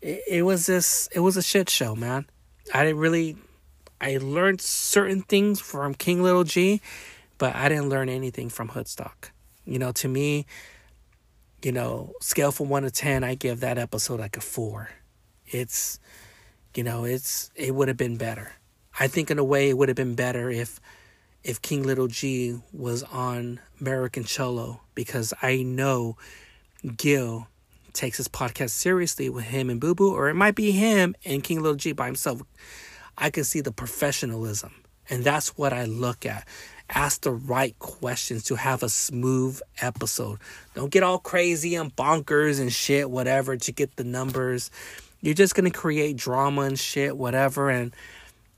[0.00, 2.26] It, it was this, it was a shit show, man.
[2.72, 3.36] I didn't really,
[4.00, 6.80] I learned certain things from King Little G,
[7.38, 9.30] but I didn't learn anything from Hoodstock.
[9.64, 10.46] You know, to me,
[11.62, 14.90] you know, scale from one to 10, I give that episode like a four.
[15.46, 16.00] It's,
[16.74, 18.52] you know, it's, it would have been better.
[18.98, 20.80] I think in a way it would have been better if,
[21.44, 26.16] if King Little G was on American Cholo because I know
[26.96, 27.48] Gil
[27.92, 31.42] takes his podcast seriously with him and Boo Boo, or it might be him and
[31.42, 32.42] King Little G by himself.
[33.18, 34.72] I can see the professionalism,
[35.08, 36.46] and that's what I look at
[36.94, 40.38] ask the right questions to have a smooth episode.
[40.74, 44.70] Don't get all crazy and bonkers and shit, whatever, to get the numbers.
[45.20, 47.70] You're just gonna create drama and shit, whatever.
[47.70, 47.94] And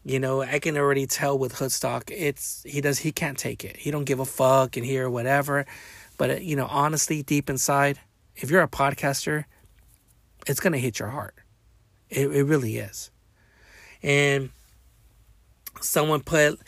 [0.04, 3.76] you know, I can already tell with Hoodstock, it's he does he can't take it.
[3.76, 5.66] He don't give a fuck and here, whatever.
[6.18, 7.98] But uh, you know, honestly, deep inside,
[8.36, 9.44] if you're a podcaster,
[10.46, 11.34] it's gonna hit your heart.
[12.08, 13.11] It it really is.
[14.02, 14.50] And
[15.80, 16.58] someone put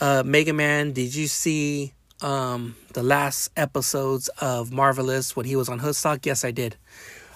[0.00, 5.68] uh, Mega Man, did you see um, the last episodes of Marvelous when he was
[5.68, 6.24] on Hoodstock?
[6.24, 6.76] Yes, I did.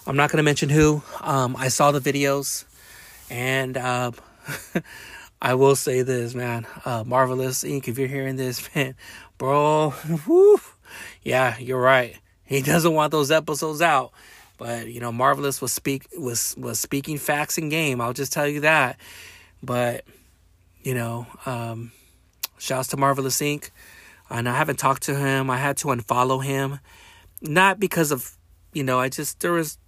[0.06, 1.02] I'm not going to mention who.
[1.20, 2.64] Um, I saw the videos,
[3.30, 4.12] and uh,
[5.42, 6.66] I will say this, man.
[6.84, 7.88] Uh, Marvelous Inc.
[7.88, 8.94] If you're hearing this, man,
[9.38, 9.94] bro,
[10.26, 10.60] whoo,
[11.22, 12.16] yeah, you're right.
[12.44, 14.12] He doesn't want those episodes out,
[14.58, 18.00] but you know, Marvelous was speak was was speaking facts in game.
[18.00, 18.98] I'll just tell you that.
[19.64, 20.04] But
[20.82, 21.90] you know, um,
[22.58, 23.70] Shouts to Marvelous Inc.
[24.30, 25.50] And I haven't talked to him.
[25.50, 26.78] I had to unfollow him.
[27.42, 28.36] Not because of,
[28.72, 29.78] you know, I just, there was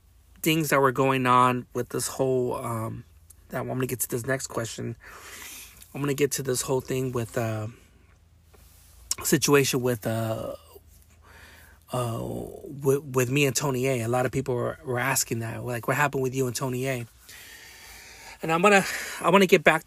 [0.43, 3.05] things that were going on with this whole, um,
[3.49, 4.97] that I'm going to get to this next question.
[5.95, 7.69] I'm going to get to this whole thing with, uh,
[9.23, 10.55] situation with, uh,
[11.93, 14.03] uh, with, with me and Tony A.
[14.03, 16.87] A lot of people were, were asking that, like, what happened with you and Tony
[16.89, 17.07] A.
[18.43, 18.85] And I'm gonna,
[19.21, 19.85] I want to get back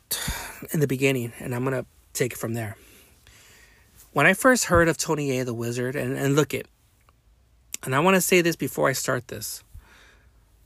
[0.71, 2.75] in the beginning, and I'm gonna take it from there.
[4.11, 5.45] When I first heard of Tony A.
[5.45, 6.67] the Wizard, and, and look it,
[7.83, 9.63] and I want to say this before I start this,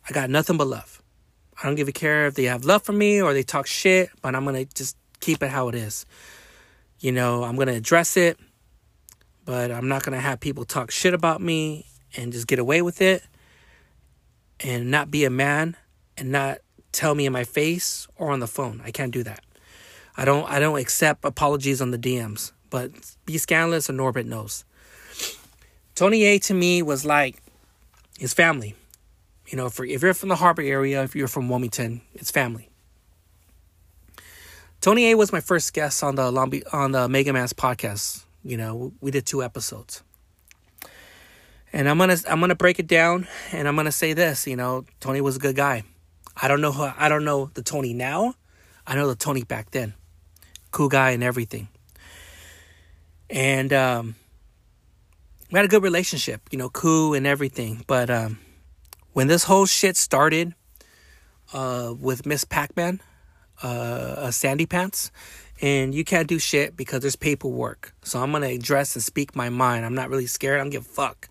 [0.08, 1.02] I got nothing but love.
[1.62, 4.10] I don't give a care if they have love for me or they talk shit,
[4.22, 6.06] but I'm gonna just keep it how it is.
[7.00, 8.38] You know, I'm gonna address it,
[9.46, 13.02] but I'm not gonna have people talk shit about me and just get away with
[13.02, 13.24] it
[14.60, 15.76] and not be a man
[16.18, 16.60] and not
[16.94, 18.82] tell me in my face or on the phone.
[18.86, 19.42] I can't do that.
[20.16, 22.92] I don't I don't accept apologies on the DMs, but
[23.26, 24.64] be scandalous or Norbit knows.
[25.96, 27.42] Tony A to me was like
[28.18, 28.76] his family.
[29.48, 32.70] You know, for if you're from the Harbor area, if you're from Wilmington, it's family.
[34.82, 38.24] Tony A was my first guest on the Long on the Mega Man's podcast.
[38.44, 40.04] You know, we did two episodes.
[41.72, 44.86] And I'm gonna I'm gonna break it down and I'm gonna say this, you know,
[45.00, 45.84] Tony was a good guy.
[46.36, 48.36] I don't know who I don't know the Tony now.
[48.86, 49.94] I know the Tony back then
[50.74, 51.70] cool guy and everything.
[53.30, 54.16] And um,
[55.50, 57.86] we had a good relationship, you know, cool and everything.
[57.88, 58.40] But um,
[59.14, 60.54] when this whole shit started
[61.54, 63.00] uh, with Miss Pac Man,
[63.62, 65.12] uh, Sandy Pants,
[65.62, 67.94] and you can't do shit because there's paperwork.
[68.04, 69.86] So I'm gonna address and speak my mind.
[69.86, 70.60] I'm not really scared.
[70.60, 71.30] I'm give a fuck.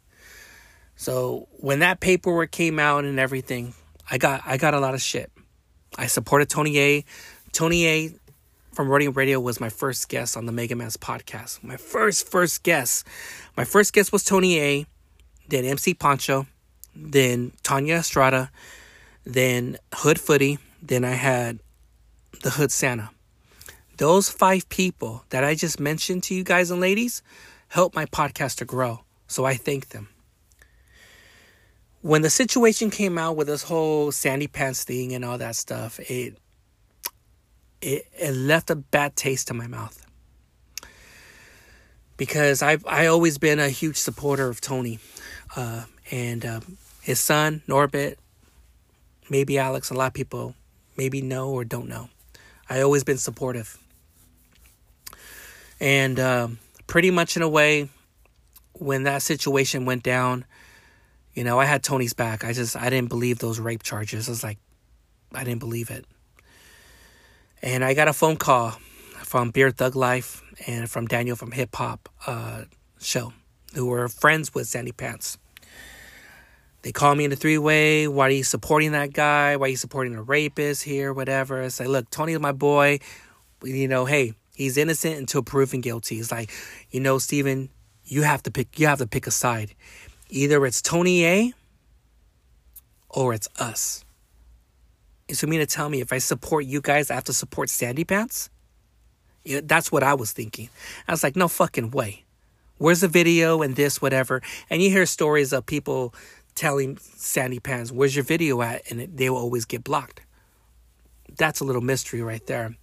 [0.97, 3.75] So when that paperwork came out and everything,
[4.13, 5.33] I got I got a lot of shit.
[5.97, 7.05] I supported Tony A.
[7.53, 8.15] Tony A
[8.75, 11.65] from Rodeo Radio was my first guest on the Mega Man's podcast.
[11.65, 13.07] My first, first guest.
[13.57, 14.87] My first guest was Tony A,
[15.49, 16.47] then MC Pancho,
[16.95, 18.51] then Tanya Estrada,
[19.25, 21.61] then Hood Footy, then I had
[22.43, 23.11] the Hood Santa.
[23.97, 27.23] Those five people that I just mentioned to you guys and ladies
[27.69, 29.05] helped my podcast to grow.
[29.27, 30.12] So I thank them.
[32.03, 35.99] When the situation came out with this whole Sandy Pants thing and all that stuff,
[36.01, 36.37] it
[37.81, 40.05] it, it left a bad taste in my mouth
[42.17, 45.01] because I've I always been a huge supporter of Tony,
[45.57, 48.17] uh, and um, his son Norbit,
[49.29, 49.91] maybe Alex.
[49.91, 50.55] A lot of people
[50.97, 52.09] maybe know or don't know.
[52.71, 53.77] I always been supportive,
[55.81, 57.89] and um, pretty much in a way,
[58.75, 60.45] when that situation went down,
[61.35, 62.45] you know, I had Tony's back.
[62.45, 64.29] I just I didn't believe those rape charges.
[64.29, 64.59] I was like,
[65.35, 66.05] I didn't believe it.
[67.63, 68.73] And I got a phone call
[69.23, 72.65] from Beer Thug Life and from Daniel from Hip Hop uh,
[73.01, 73.33] Show,
[73.75, 75.39] who were friends with Sandy Pants.
[76.83, 78.09] They call me in a three way.
[78.09, 79.57] Why are you supporting that guy?
[79.57, 81.13] Why are you supporting a rapist here?
[81.13, 81.63] Whatever.
[81.63, 82.99] It's like, look, Tony is my boy.
[83.63, 86.19] You know, hey, he's innocent until proven guilty.
[86.19, 86.51] It's like,
[86.91, 87.71] you know, Steven,
[88.05, 89.75] you have to pick you have to pick a side.
[90.35, 91.53] Either it's Tony A
[93.11, 94.03] or it's us.
[95.29, 97.69] Is for me to tell me if I support you guys, I have to support
[97.69, 98.49] Sandy Pants?
[99.45, 100.71] Yeah, that's what I was thinking.
[101.07, 102.25] I was like, no fucking way.
[102.79, 104.41] Where's the video and this, whatever?
[104.71, 106.15] And you hear stories of people
[106.55, 108.91] telling Sandy Pants, where's your video at?
[108.91, 110.23] And they will always get blocked.
[111.37, 112.75] That's a little mystery right there.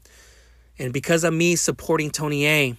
[0.77, 2.75] And because of me supporting Tony A,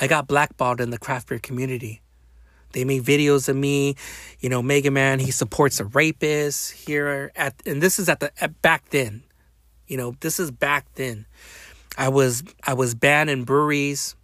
[0.00, 2.00] I got blackballed in the craft beer community.
[2.74, 3.94] They made videos of me,
[4.40, 5.20] you know, Mega Man.
[5.20, 9.22] He supports a rapist here at, and this is at the at back then,
[9.86, 11.24] you know, this is back then.
[11.96, 14.16] I was I was banned in breweries,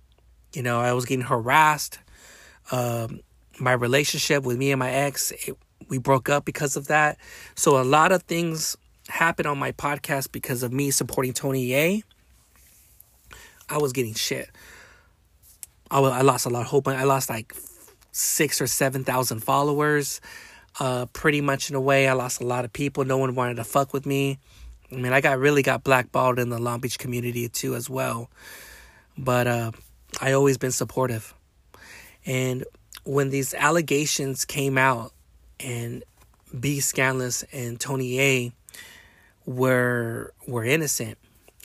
[0.52, 2.00] you know, I was getting harassed.
[2.72, 3.20] Um,
[3.58, 5.56] my relationship with me and my ex, it,
[5.88, 7.18] we broke up because of that.
[7.54, 8.76] So a lot of things
[9.08, 12.02] happened on my podcast because of me supporting Tony A.
[13.68, 14.50] I was getting shit.
[15.90, 16.88] I, I lost a lot of hope.
[16.88, 17.54] I lost like
[18.12, 20.20] six or seven thousand followers.
[20.78, 23.04] Uh, pretty much in a way, I lost a lot of people.
[23.04, 24.38] No one wanted to fuck with me.
[24.92, 28.30] I mean, I got really got blackballed in the Long Beach community too, as well.
[29.18, 29.72] But uh,
[30.20, 31.34] I always been supportive.
[32.24, 32.64] And
[33.04, 35.12] when these allegations came out,
[35.58, 36.04] and
[36.58, 36.80] B.
[36.80, 38.52] Scandalous and Tony A.
[39.46, 41.18] were were innocent,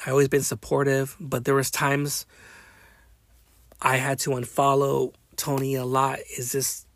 [0.05, 1.15] I always been supportive.
[1.19, 2.25] But there was times
[3.81, 6.88] I had to unfollow Tony a lot is just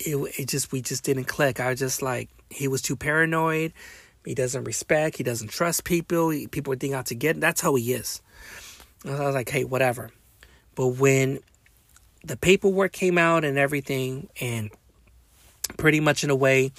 [0.00, 1.60] it, it just we just didn't click.
[1.60, 3.72] I was just like he was too paranoid.
[4.24, 5.16] He doesn't respect.
[5.16, 6.30] He doesn't trust people.
[6.30, 7.40] He, people think out to get.
[7.40, 8.22] That's how he is.
[9.04, 10.10] And I was like, hey, whatever.
[10.74, 11.40] But when
[12.24, 14.70] the paperwork came out and everything, and
[15.76, 16.70] pretty much in a way,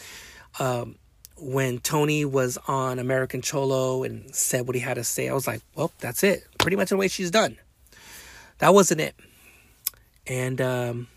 [0.60, 0.95] um,
[1.38, 5.47] when Tony was on American Cholo and said what he had to say, I was
[5.47, 6.47] like, well, that's it.
[6.60, 7.58] Pretty much in a way, she's done.
[8.60, 9.16] That wasn't it
[10.28, 11.07] and um,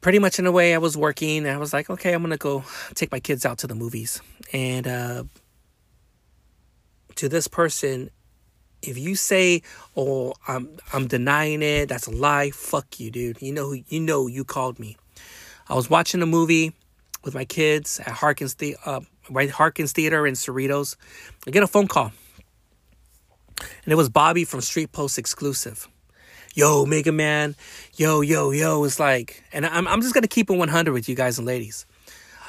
[0.00, 2.64] pretty much in a way I was working I was like okay I'm gonna go
[2.94, 4.20] take my kids out to the movies.
[4.52, 5.24] And uh,
[7.16, 8.10] to this person
[8.82, 9.62] if you say
[9.96, 13.40] oh I'm I'm denying it that's a lie fuck you dude.
[13.40, 14.96] You know you know you called me.
[15.68, 16.74] I was watching a movie
[17.22, 19.00] with my kids at Harkins the uh,
[19.30, 20.96] right Harkins Theater in Cerritos.
[21.46, 22.12] I get a phone call.
[23.58, 25.88] And it was Bobby from Street Post Exclusive
[26.54, 27.56] yo, Mega Man,
[27.96, 28.82] yo, yo, yo.
[28.84, 31.46] It's like, and I'm, I'm just going to keep it 100 with you guys and
[31.46, 31.84] ladies.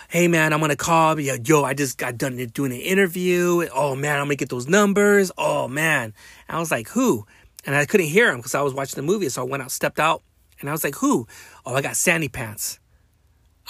[0.07, 1.19] Hey man, I'm gonna call.
[1.19, 3.67] Yo, yo, I just got done doing an interview.
[3.73, 5.31] Oh man, I'm gonna get those numbers.
[5.35, 6.13] Oh man,
[6.47, 7.25] and I was like, who?
[7.65, 9.29] And I couldn't hear him because I was watching the movie.
[9.29, 10.21] So I went out, stepped out,
[10.61, 11.27] and I was like, who?
[11.65, 12.79] Oh, I got Sandy Pants.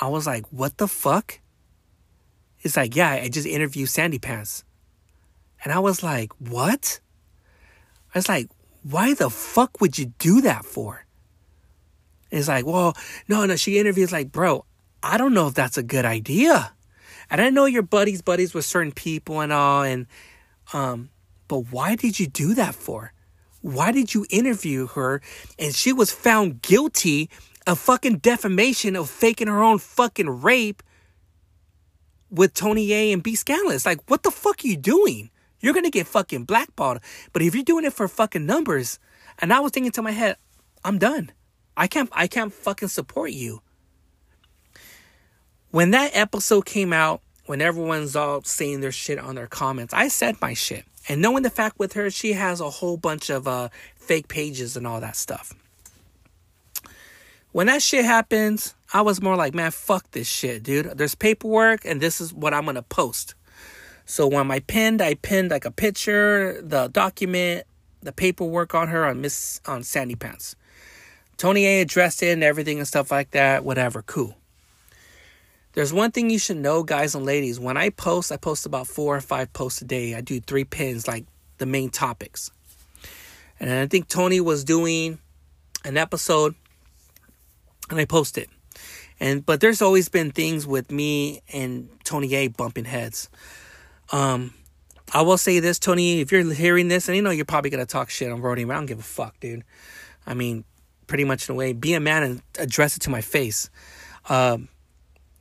[0.01, 1.39] I was like, what the fuck?
[2.59, 4.65] It's like, yeah, I just interviewed Sandy Pants.
[5.63, 6.99] And I was like, what?
[8.13, 8.49] I was like,
[8.87, 11.05] why the fuck would you do that for?
[12.29, 12.95] It's like, well,
[13.27, 14.63] no, no, she interviews like, bro,
[15.01, 16.71] I don't know if that's a good idea.
[17.31, 20.05] And I know you're buddies, buddies with certain people and all, and
[20.71, 21.09] um,
[21.47, 23.11] but why did you do that for?
[23.61, 25.21] Why did you interview her
[25.57, 27.31] and she was found guilty
[27.65, 30.83] of fucking defamation of faking her own fucking rape
[32.29, 33.83] with Tony A and B Scandalous?
[33.83, 35.31] Like, what the fuck are you doing?
[35.65, 36.99] You're gonna get fucking blackballed.
[37.33, 38.99] But if you're doing it for fucking numbers,
[39.39, 40.37] and I was thinking to my head,
[40.83, 41.31] I'm done.
[41.75, 43.63] I can't I can't fucking support you.
[45.71, 50.07] When that episode came out, when everyone's all saying their shit on their comments, I
[50.09, 50.85] said my shit.
[51.09, 54.77] And knowing the fact with her, she has a whole bunch of uh, fake pages
[54.77, 55.51] and all that stuff.
[57.53, 60.95] When that shit happens, I was more like, man, fuck this shit, dude.
[60.95, 63.33] There's paperwork, and this is what I'm gonna post.
[64.05, 67.65] So when I pinned, I pinned like a picture, the document,
[68.01, 70.55] the paperwork on her on Miss on Sandy Pants.
[71.37, 73.65] Tony A addressed it and everything and stuff like that.
[73.65, 74.37] Whatever, cool.
[75.73, 77.59] There's one thing you should know, guys and ladies.
[77.59, 80.15] When I post, I post about four or five posts a day.
[80.15, 81.25] I do three pins, like
[81.57, 82.49] the main topics.
[83.59, 85.19] And I think Tony was doing
[85.83, 86.55] an episode,
[87.89, 88.47] and I posted.
[89.19, 93.29] And but there's always been things with me and Tony A bumping heads.
[94.11, 94.53] Um,
[95.13, 97.85] I will say this, Tony, if you're hearing this, and you know you're probably gonna
[97.85, 99.63] talk shit on but I don't give a fuck, dude.
[100.25, 100.63] I mean,
[101.07, 103.69] pretty much in a way, be a man and address it to my face.
[104.27, 104.69] Um,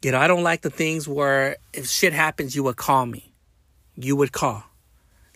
[0.02, 3.32] you know, I don't like the things where if shit happens, you would call me.
[3.96, 4.62] You would call.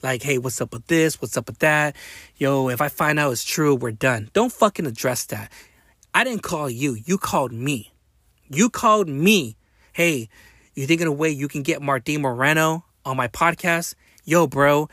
[0.03, 1.21] Like, hey, what's up with this?
[1.21, 1.97] What's up with that?
[2.37, 4.31] Yo, if I find out it's true, we're done.
[4.33, 5.51] Don't fucking address that.
[6.15, 6.95] I didn't call you.
[6.95, 7.93] You called me.
[8.49, 9.57] You called me.
[9.93, 10.29] Hey,
[10.75, 13.95] you think thinking a way you can get Martin Moreno on my podcast?
[14.25, 14.89] Yo, bro,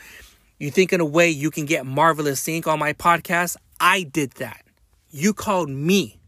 [0.60, 2.68] you think in a way you can get Marvelous Inc.
[2.68, 3.58] on my podcast?
[3.80, 4.64] I did that.
[5.12, 6.20] You called me.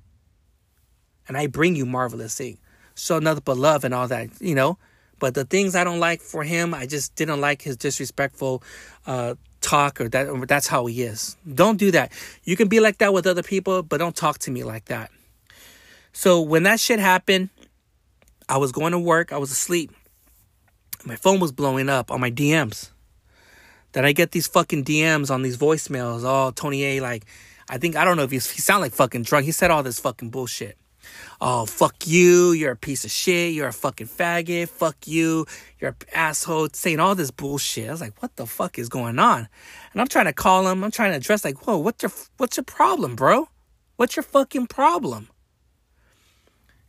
[1.27, 2.57] And I bring you Marvelous Inc.
[2.95, 4.77] So nothing but love and all that, you know.
[5.19, 8.63] But the things I don't like for him, I just didn't like his disrespectful
[9.05, 11.35] uh, talk or that or that's how he is.
[11.51, 12.11] Don't do that.
[12.43, 15.11] You can be like that with other people, but don't talk to me like that.
[16.13, 17.49] So when that shit happened,
[18.49, 19.91] I was going to work, I was asleep.
[21.07, 22.91] My phone was blowing up on my DMs.
[23.93, 26.21] Then I get these fucking DMs on these voicemails.
[26.23, 27.25] Oh, Tony A, like,
[27.69, 29.45] I think I don't know if he's he sound like fucking drunk.
[29.45, 30.77] He said all this fucking bullshit
[31.41, 35.45] oh, fuck you, you're a piece of shit, you're a fucking faggot, fuck you,
[35.79, 37.87] you're an asshole, saying all this bullshit.
[37.87, 39.47] I was like, what the fuck is going on?
[39.91, 42.57] And I'm trying to call him, I'm trying to address, like, whoa, what's your, what's
[42.57, 43.49] your problem, bro?
[43.95, 45.29] What's your fucking problem?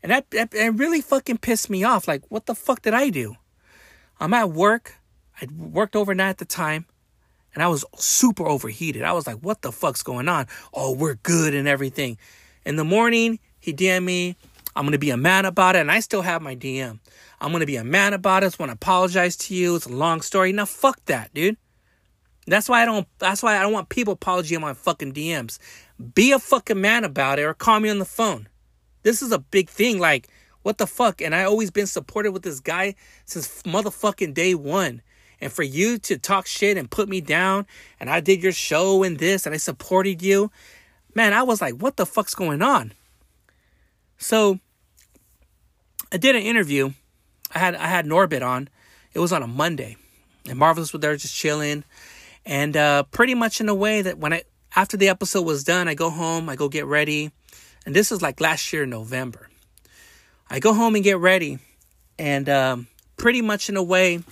[0.03, 2.07] And that, that, that really fucking pissed me off.
[2.07, 3.35] Like, what the fuck did I do?
[4.21, 4.95] I'm at work.
[5.41, 6.87] I worked overnight at the time.
[7.55, 9.03] And I was super overheated.
[9.03, 10.47] I was like, what the fuck's going on?
[10.73, 12.19] Oh, we're good and everything.
[12.65, 14.37] In the morning, he DM me.
[14.77, 17.01] I'm gonna be a man about it, and I still have my DM.
[17.41, 18.57] I'm gonna be a man about it.
[18.61, 19.75] Want to apologize to you.
[19.75, 20.53] It's a long story.
[20.53, 21.57] Now fuck that, dude.
[22.47, 23.09] That's why I don't.
[23.19, 25.59] That's why I don't want people apology on my fucking DMs.
[26.15, 28.49] Be a fucking man about it, or call me on the phone.
[29.03, 29.99] This is a big thing.
[29.99, 30.29] Like,
[30.63, 31.21] what the fuck?
[31.21, 32.95] And I always been supported with this guy
[33.25, 35.03] since motherfucking day one.
[35.41, 37.67] And for you to talk shit and put me down,
[38.01, 40.51] and I did your show and this, and I supported you,
[41.15, 42.93] man, I was like, what the fuck's going on?
[44.17, 44.59] So
[46.11, 46.93] I did an interview.
[47.55, 48.69] I had I had Norbit on.
[49.15, 49.97] It was on a Monday,
[50.49, 51.85] and Marvelous was there just chilling,
[52.45, 54.43] and uh, pretty much in a way that when I
[54.77, 57.31] after the episode was done, I go home, I go get ready,
[57.87, 59.48] and this is like last year November.
[60.51, 61.59] I go home and get ready,
[62.19, 62.87] and um,
[63.19, 64.23] pretty much in a way,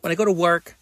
[0.00, 0.76] when I go to work,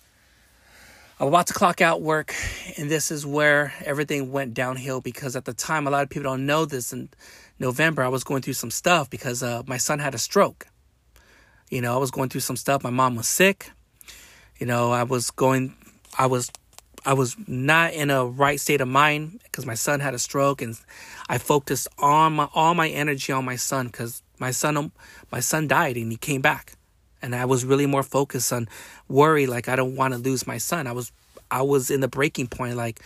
[1.18, 2.34] I'm about to clock out work,
[2.76, 6.30] and this is where everything went downhill because at the time, a lot of people
[6.30, 7.08] don't know this, In
[7.58, 10.66] November, I was going through some stuff because uh, my son had a stroke.
[11.70, 12.84] You know, I was going through some stuff.
[12.84, 13.70] My mom was sick.
[14.58, 15.74] You know, I was going,
[16.18, 16.50] I was,
[17.06, 20.60] I was not in a right state of mind because my son had a stroke,
[20.60, 20.78] and
[21.26, 24.92] I focused on my all my energy on my son because my son, um,
[25.30, 26.74] my son died and he came back,
[27.22, 28.68] and I was really more focused on
[29.08, 30.86] worry like I don't want to lose my son.
[30.86, 31.12] I was,
[31.50, 33.00] I was in the breaking point like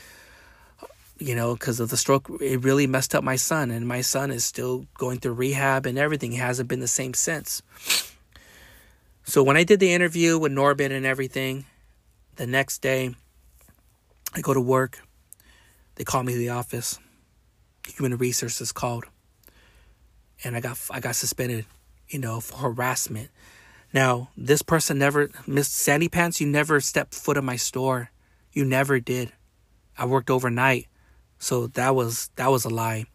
[1.22, 4.32] you know, because of the stroke, it really messed up my son, and my son
[4.32, 6.32] is still going through rehab and everything.
[6.32, 7.62] He hasn't been the same since.
[9.24, 11.64] So when I did the interview with Norbit and everything,
[12.36, 13.14] the next day,
[14.34, 15.00] I go to work.
[15.94, 16.98] They call me to the office.
[17.86, 19.04] Human Resources called,
[20.44, 21.66] and I got I got suspended,
[22.08, 23.30] you know, for harassment.
[23.92, 28.10] Now this person never, Miss Sandy Pants, you never stepped foot in my store.
[28.52, 29.32] You never did.
[29.96, 30.88] I worked overnight.
[31.38, 33.06] So that was that was a lie.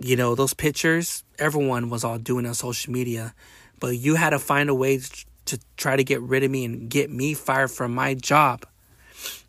[0.00, 3.34] You know, those pictures, everyone was all doing on social media,
[3.80, 5.00] but you had to find a way
[5.46, 8.64] to try to get rid of me and get me fired from my job.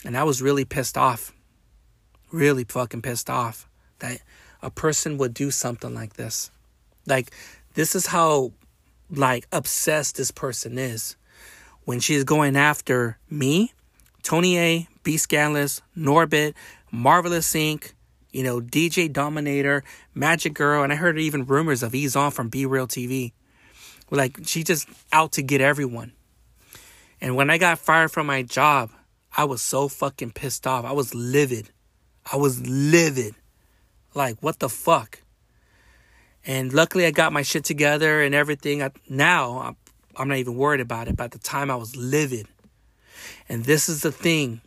[0.04, 1.32] And I was really pissed off.
[2.32, 3.68] Really fucking pissed off
[4.00, 4.22] that
[4.62, 6.52] a person would do something like this.
[7.06, 7.32] Like
[7.74, 8.52] this is how
[9.10, 11.16] like obsessed this person is.
[11.86, 13.74] When she's going after me,
[14.22, 16.54] Tony A, B Scandalous, Norbit,
[16.92, 17.94] Marvelous Inc.,
[18.32, 19.84] you know, DJ Dominator,
[20.14, 23.34] Magic Girl, and I heard even rumors of Ease On from B-Real TV.
[24.12, 26.14] Like, she just out to get everyone.
[27.22, 28.92] And when I got fired from my job,
[29.36, 30.86] I was so fucking pissed off.
[30.86, 31.70] I was livid.
[32.32, 33.36] I was livid.
[34.14, 35.22] Like, what the fuck?
[36.46, 38.82] And luckily, I got my shit together and everything.
[38.82, 39.78] I, now, I'm,
[40.16, 41.16] I'm not even worried about it.
[41.16, 42.48] But at the time, I was livid.
[43.48, 44.62] And this is the thing.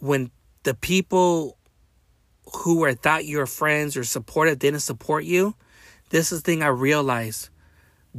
[0.00, 0.30] When
[0.62, 1.58] the people
[2.56, 5.54] who were thought your friends or supported didn't support you,
[6.10, 7.50] this is the thing I realized.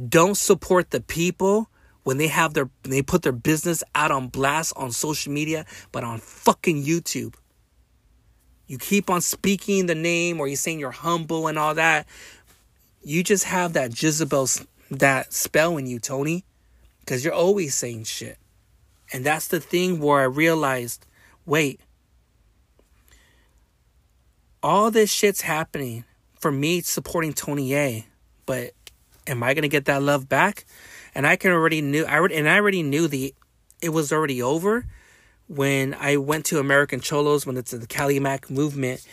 [0.08, 1.68] Don't support the people
[2.04, 6.04] when they have their they put their business out on blast on social media, but
[6.04, 7.34] on fucking YouTube.
[8.70, 12.06] You keep on speaking the name or you're saying you're humble and all that.
[13.02, 14.46] You just have that Jezebel
[14.92, 16.44] that spell in you, Tony.
[17.00, 18.38] Because you're always saying shit.
[19.12, 21.04] And that's the thing where I realized
[21.44, 21.80] wait,
[24.62, 26.04] all this shit's happening
[26.38, 28.06] for me supporting Tony A,
[28.46, 28.70] but
[29.26, 30.64] am I gonna get that love back?
[31.12, 33.34] And I can already knew I and I already knew the
[33.82, 34.86] it was already over
[35.50, 39.04] when I went to American Cholos when it's the Cali Mac movement,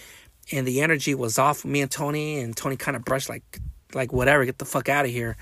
[0.51, 3.59] and the energy was off me and Tony, and Tony kind of brushed like,
[3.95, 5.35] like whatever, get the fuck out of here.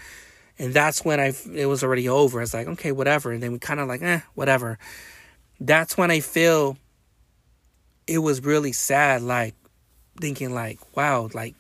[0.58, 2.42] And that's when I it was already over.
[2.42, 3.34] It's like okay, whatever.
[3.34, 4.80] And then we kind of like eh, whatever.
[5.60, 6.78] That's when I feel
[8.08, 9.22] it was really sad.
[9.22, 9.54] Like
[10.22, 11.56] thinking like wow, like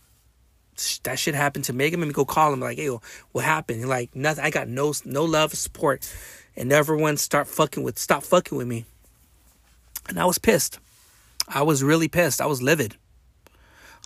[1.03, 1.99] that shit happened to Megan.
[1.99, 2.97] Let me go call him like, hey,
[3.33, 3.81] what happened?
[3.81, 4.45] And like nothing.
[4.45, 6.09] I got no no love support,
[6.55, 8.85] and everyone start fucking with stop fucking with me.
[10.07, 10.79] And I was pissed.
[11.47, 12.41] I was really pissed.
[12.41, 12.95] I was livid.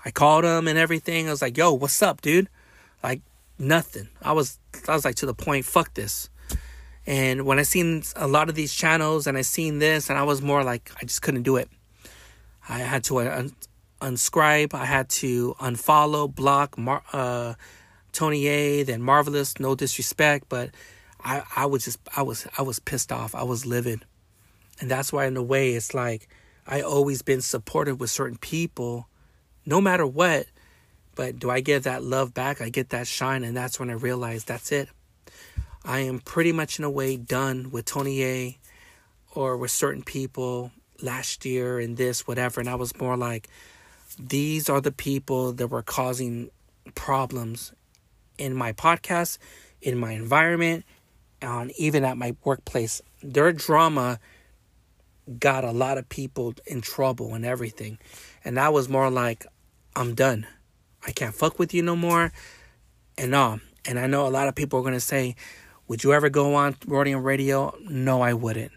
[0.05, 1.27] I called him and everything.
[1.27, 2.49] I was like, "Yo, what's up, dude?"
[3.03, 3.21] Like
[3.57, 4.09] nothing.
[4.21, 6.29] I was I was like to the point, fuck this.
[7.05, 10.23] And when I seen a lot of these channels and I seen this and I
[10.23, 11.69] was more like I just couldn't do it.
[12.67, 13.55] I had to un-
[14.01, 17.55] unscribe, I had to unfollow, block Mar- uh,
[18.11, 20.69] Tony A, then Marvelous, no disrespect, but
[21.23, 23.35] I I was just I was I was pissed off.
[23.35, 24.05] I was livid.
[24.79, 26.27] And that's why in a way it's like
[26.67, 29.07] I always been supportive with certain people
[29.65, 30.47] no matter what
[31.19, 32.61] but do I get that love back?
[32.61, 34.87] I get that shine, and that's when I realized that's it.
[35.83, 38.57] I am pretty much in a way done with Tony A
[39.35, 42.61] or with certain people last year and this, whatever.
[42.61, 43.49] And I was more like,
[44.17, 46.51] these are the people that were causing
[46.95, 47.73] problems
[48.37, 49.39] in my podcast,
[49.81, 50.85] in my environment,
[51.41, 53.01] and even at my workplace.
[53.21, 54.21] Their drama
[55.37, 57.99] got a lot of people in trouble and everything.
[58.43, 59.45] And I was more like,
[59.95, 60.47] I'm done.
[61.05, 62.31] I can't fuck with you no more.
[63.17, 65.35] And no, and I know a lot of people are gonna say,
[65.87, 67.75] Would you ever go on Rodium Radio?
[67.81, 68.71] No, I wouldn't.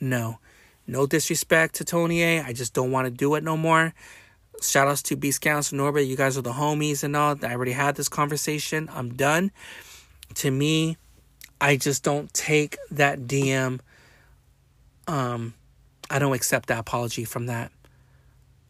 [0.00, 0.38] No.
[0.86, 2.42] No disrespect to Tony A.
[2.42, 3.94] I just don't want to do it no more.
[4.60, 6.06] Shout outs to Beast Council Norbit.
[6.06, 7.36] You guys are the homies and all.
[7.42, 8.88] I already had this conversation.
[8.92, 9.52] I'm done.
[10.36, 10.96] To me,
[11.60, 13.80] I just don't take that DM.
[15.06, 15.54] Um,
[16.12, 17.72] I don't accept that apology from that.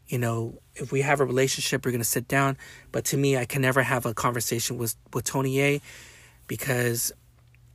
[0.07, 2.57] You know, if we have a relationship, we're gonna sit down.
[2.91, 5.81] But to me, I can never have a conversation with with Tony A,
[6.47, 7.11] because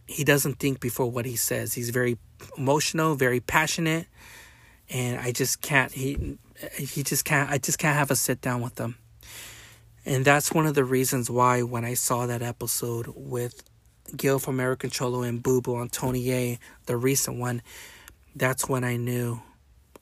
[0.07, 1.75] he doesn't think before what he says.
[1.75, 2.17] He's very
[2.57, 4.07] emotional, very passionate,
[4.89, 5.93] and I just can't.
[5.93, 6.39] He
[6.77, 7.51] he just can't.
[7.51, 8.97] I just can't have a sit down with them.
[10.07, 13.63] And that's one of the reasons why when I saw that episode with
[14.17, 17.61] Gil from American Cholo and Boo Boo on Tony A, the recent one,
[18.35, 19.43] that's when I knew,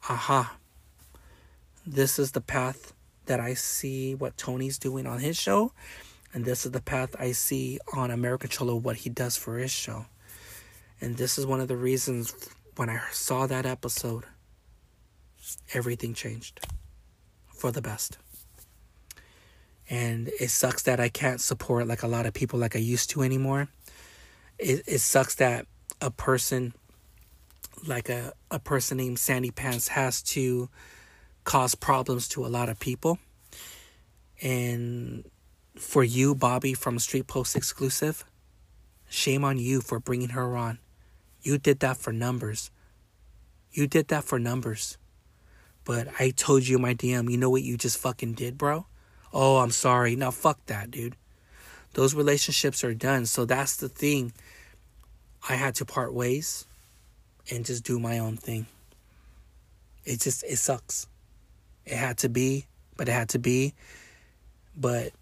[0.09, 0.57] aha,
[1.87, 2.93] this is the path
[3.27, 5.73] that I see what Tony's doing on his show,
[6.33, 9.71] and this is the path I see on American Cholo what he does for his
[9.71, 10.07] show.
[11.01, 12.35] And this is one of the reasons
[12.77, 14.25] when I saw that episode,
[15.73, 16.61] everything changed
[17.49, 18.19] for the best.
[19.89, 23.11] And it sucks that I can't support like a lot of people like I used
[23.11, 23.69] to anymore.
[24.59, 25.67] It it sucks that
[26.01, 26.75] a person
[27.85, 30.69] like a, a person named Sandy Pants has to
[31.45, 33.19] cause problems to a lot of people.
[34.43, 35.25] And
[35.77, 38.25] for you, Bobby from Street Post Exclusive,
[39.09, 40.79] shame on you for bringing her on.
[41.43, 42.71] You did that for numbers.
[43.71, 44.99] You did that for numbers.
[45.85, 48.87] But I told you my DM, you know what you just fucking did, bro?
[49.33, 50.17] Oh, I'm sorry.
[50.17, 51.17] Now fuck that, dude.
[51.95, 53.27] Those relationships are done.
[53.27, 54.33] So that's the thing.
[55.49, 56.67] I had to part ways
[57.51, 58.67] and just do my own thing.
[60.05, 61.07] It just it sucks.
[61.85, 62.67] It had to be,
[62.97, 63.75] but it had to be.
[64.77, 65.13] But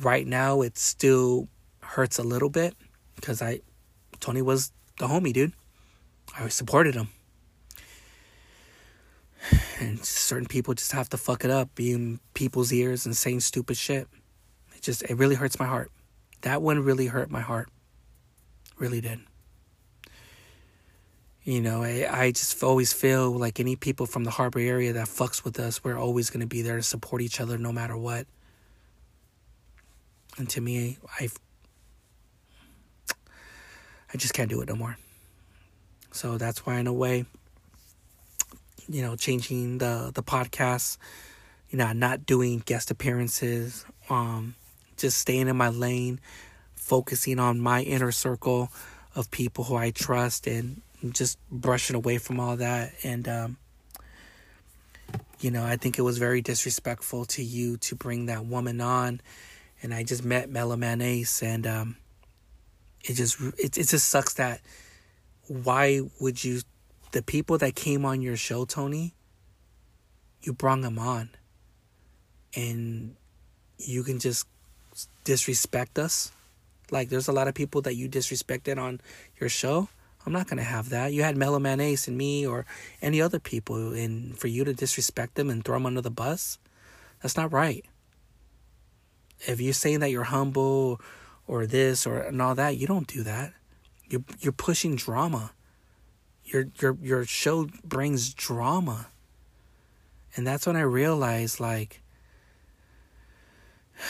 [0.00, 1.48] right now, it still
[1.80, 2.74] hurts a little bit
[3.16, 3.60] because I,
[4.20, 5.52] Tony was the homie, dude.
[6.38, 7.08] I supported him.
[9.80, 13.76] And certain people just have to fuck it up, being people's ears and saying stupid
[13.76, 14.08] shit.
[14.76, 15.90] It just, it really hurts my heart.
[16.42, 17.68] That one really hurt my heart.
[18.76, 19.20] Really did.
[21.48, 25.06] You know, I, I just always feel like any people from the harbor area that
[25.06, 27.96] fucks with us, we're always going to be there to support each other no matter
[27.96, 28.26] what.
[30.36, 31.30] And to me, I
[34.12, 34.98] I just can't do it no more.
[36.12, 37.24] So that's why, in a way,
[38.86, 40.98] you know, changing the the podcast,
[41.70, 44.54] you know, not doing guest appearances, um,
[44.98, 46.20] just staying in my lane,
[46.74, 48.70] focusing on my inner circle
[49.14, 52.92] of people who I trust and just brushing away from all that.
[53.02, 53.56] And um,
[55.40, 59.20] you know i think it was very disrespectful to you to bring that woman on.
[59.82, 61.96] And i just met Mellow Man Ace and um,
[63.02, 64.60] it just it, it just sucks that
[65.46, 66.62] why would you
[67.12, 69.14] the people that came on your show tony
[70.42, 71.30] you brought them on.
[72.54, 73.16] And
[73.78, 74.46] you can just
[75.24, 76.32] disrespect us.
[76.90, 79.00] Like there's a lot of people that you disrespected on
[79.38, 79.88] your show
[80.28, 81.14] I'm not going to have that.
[81.14, 82.66] You had Mellow Man Ace and me or
[83.00, 86.58] any other people, and for you to disrespect them and throw them under the bus,
[87.22, 87.82] That's not right.
[89.46, 91.00] If you're saying that you're humble
[91.46, 93.54] or this or and all that, you don't do that.
[94.06, 95.52] You're you're pushing drama.
[96.44, 99.06] Your your your show brings drama.
[100.36, 102.02] And that's when I realized like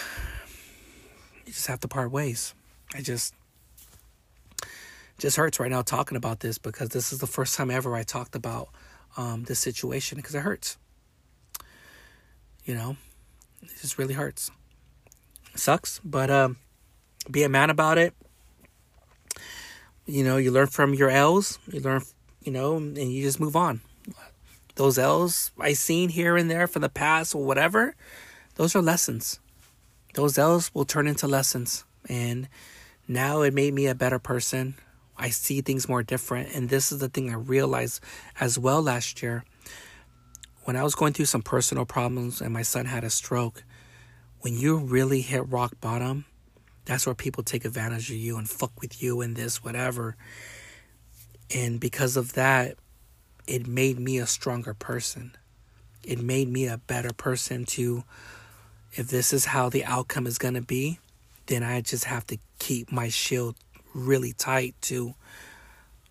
[1.46, 2.54] you just have to part ways.
[2.92, 3.34] I just
[5.18, 8.04] just hurts right now talking about this because this is the first time ever I
[8.04, 8.68] talked about
[9.16, 10.78] um, this situation because it hurts.
[12.64, 12.96] You know,
[13.62, 14.50] it just really hurts.
[15.52, 16.56] It sucks, but um,
[17.30, 18.14] be a man about it.
[20.06, 21.58] You know, you learn from your L's.
[21.70, 22.02] You learn,
[22.42, 23.80] you know, and you just move on.
[24.76, 27.96] Those L's I seen here and there for the past or whatever,
[28.54, 29.40] those are lessons.
[30.14, 32.48] Those L's will turn into lessons, and
[33.08, 34.76] now it made me a better person.
[35.18, 36.54] I see things more different.
[36.54, 38.00] And this is the thing I realized
[38.40, 39.44] as well last year.
[40.64, 43.64] When I was going through some personal problems and my son had a stroke,
[44.40, 46.24] when you really hit rock bottom,
[46.84, 50.16] that's where people take advantage of you and fuck with you and this, whatever.
[51.54, 52.76] And because of that,
[53.46, 55.32] it made me a stronger person.
[56.04, 58.04] It made me a better person to,
[58.92, 60.98] if this is how the outcome is going to be,
[61.46, 63.56] then I just have to keep my shield
[63.94, 65.14] really tight to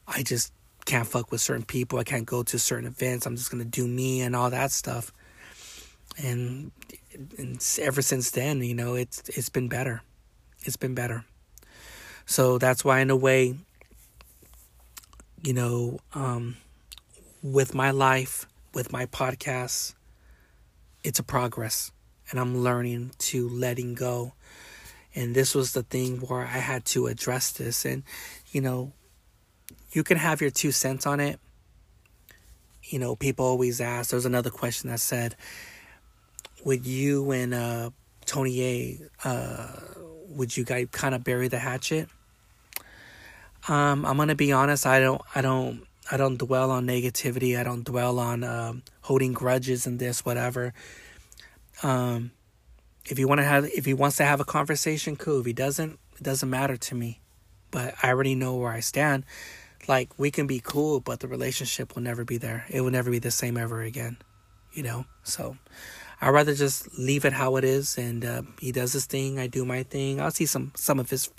[0.08, 0.54] I just
[0.86, 2.00] can't fuck with certain people.
[2.00, 3.26] I can't go to certain events.
[3.26, 5.12] I'm just gonna do me and all that stuff.
[6.18, 6.72] And,
[7.38, 10.02] and ever since then, you know, it's it's been better.
[10.64, 11.26] It's been better.
[12.26, 13.56] So that's why, in a way,
[15.44, 16.58] you know, um,
[17.42, 19.94] with my life, with my podcasts,
[21.04, 21.92] it's a progress,
[22.30, 24.34] and I'm learning to letting go
[25.18, 27.86] and this was the thing where I had to address this.
[27.86, 28.04] And,
[28.52, 28.94] you know,
[29.92, 31.40] you can have your two cents on it.
[32.84, 34.12] You know, people always ask.
[34.12, 35.36] There's another question that said,
[36.64, 37.90] would you and uh,
[38.28, 39.68] Tony A, uh,
[40.30, 42.10] would you guys kind of bury the hatchet?
[43.68, 44.86] Um, I'm gonna be honest.
[44.86, 45.22] I don't.
[45.36, 45.86] I don't.
[46.10, 47.60] I don't dwell on negativity.
[47.60, 50.74] I don't dwell on um, holding grudges and this, whatever.
[51.84, 52.32] Um,
[53.10, 55.40] if he want to have if he wants to have a conversation, cool.
[55.40, 57.22] If he doesn't, it doesn't matter to me.
[57.72, 59.26] But I already know where I stand.
[59.88, 62.66] Like we can be cool, but the relationship will never be there.
[62.70, 64.18] It will never be the same ever again.
[64.74, 65.06] You know?
[65.24, 65.58] So
[66.22, 69.48] I'd rather just leave it how it is and uh, he does his thing, I
[69.48, 70.20] do my thing.
[70.20, 71.30] I'll see some some of his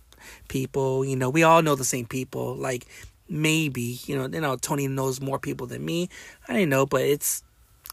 [0.48, 2.54] people, you know, we all know the same people.
[2.54, 2.86] Like
[3.28, 6.08] maybe, you know, you know, Tony knows more people than me.
[6.48, 7.42] I didn't know, but it's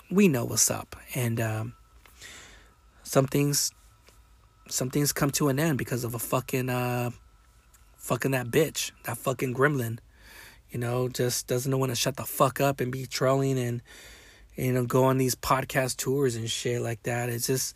[0.10, 0.96] we know what's up.
[1.14, 1.74] And um
[3.06, 3.72] some things
[4.68, 7.12] some things come to an end because of a fucking uh
[7.98, 10.00] fucking that bitch, that fucking gremlin.
[10.70, 13.82] You know, just doesn't when to shut the fuck up and be trolling and
[14.56, 17.30] you know, go on these podcast tours and shit like that.
[17.30, 17.76] It's just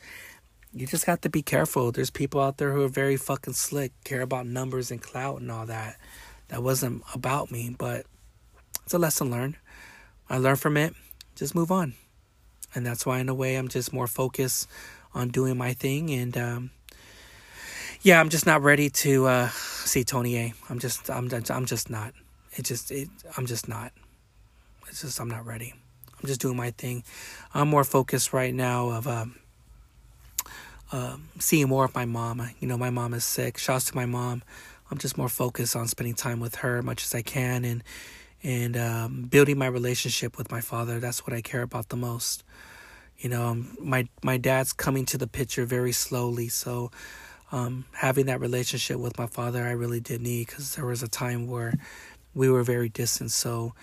[0.74, 1.92] you just have to be careful.
[1.92, 5.52] There's people out there who are very fucking slick, care about numbers and clout and
[5.52, 5.98] all that.
[6.50, 8.06] That wasn't about me, but
[8.84, 9.58] it's a lesson learned.
[10.30, 10.94] I learned from it.
[11.36, 11.94] Just move on.
[12.76, 14.68] And that's why in a way I'm just more focused
[15.14, 16.70] on doing my thing and um,
[18.02, 20.54] yeah i'm just not ready to uh, see tony a.
[20.70, 22.14] I'm just i'm i'm just not.
[22.54, 23.92] It just it i'm just not.
[24.88, 25.74] It's just i'm not ready.
[26.22, 27.04] I'm just doing my thing.
[27.54, 29.36] I'm more focused right now of um,
[30.92, 32.48] uh, seeing more of my mom.
[32.60, 33.58] You know my mom is sick.
[33.58, 34.44] Shouts to my mom.
[34.92, 37.84] I'm just more focused on spending time with her as much as i can and
[38.42, 41.00] and um, building my relationship with my father.
[41.00, 42.44] That's what i care about the most
[43.20, 46.48] you know um, my my dad's coming to the picture very slowly.
[46.48, 46.92] So
[47.52, 51.08] um, having that relationship with my father i really did need because there was a
[51.08, 51.74] time where
[52.34, 53.32] we were very distant.
[53.32, 53.74] So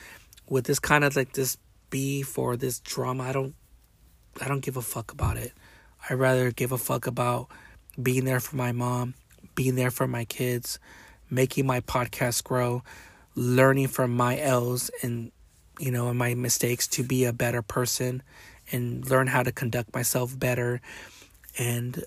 [0.48, 1.58] with this kind of like this
[1.90, 3.54] beef or this drama i don't
[4.40, 5.52] i don't give a fuck about it.
[6.08, 7.48] I rather give a fuck about
[8.00, 9.14] being there for my mom
[9.54, 10.78] being there for my kids
[11.30, 12.82] making my podcast grow
[13.34, 15.32] learning from my l's and
[15.78, 18.22] you know and my mistakes to be a better person
[18.72, 20.80] and learn how to conduct myself better
[21.58, 22.04] and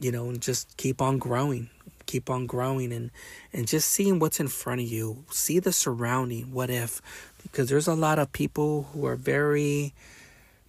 [0.00, 1.70] you know just keep on growing
[2.10, 3.10] keep on growing and
[3.52, 5.24] and just seeing what's in front of you.
[5.30, 6.52] See the surrounding.
[6.52, 7.00] What if?
[7.42, 9.94] Because there's a lot of people who are very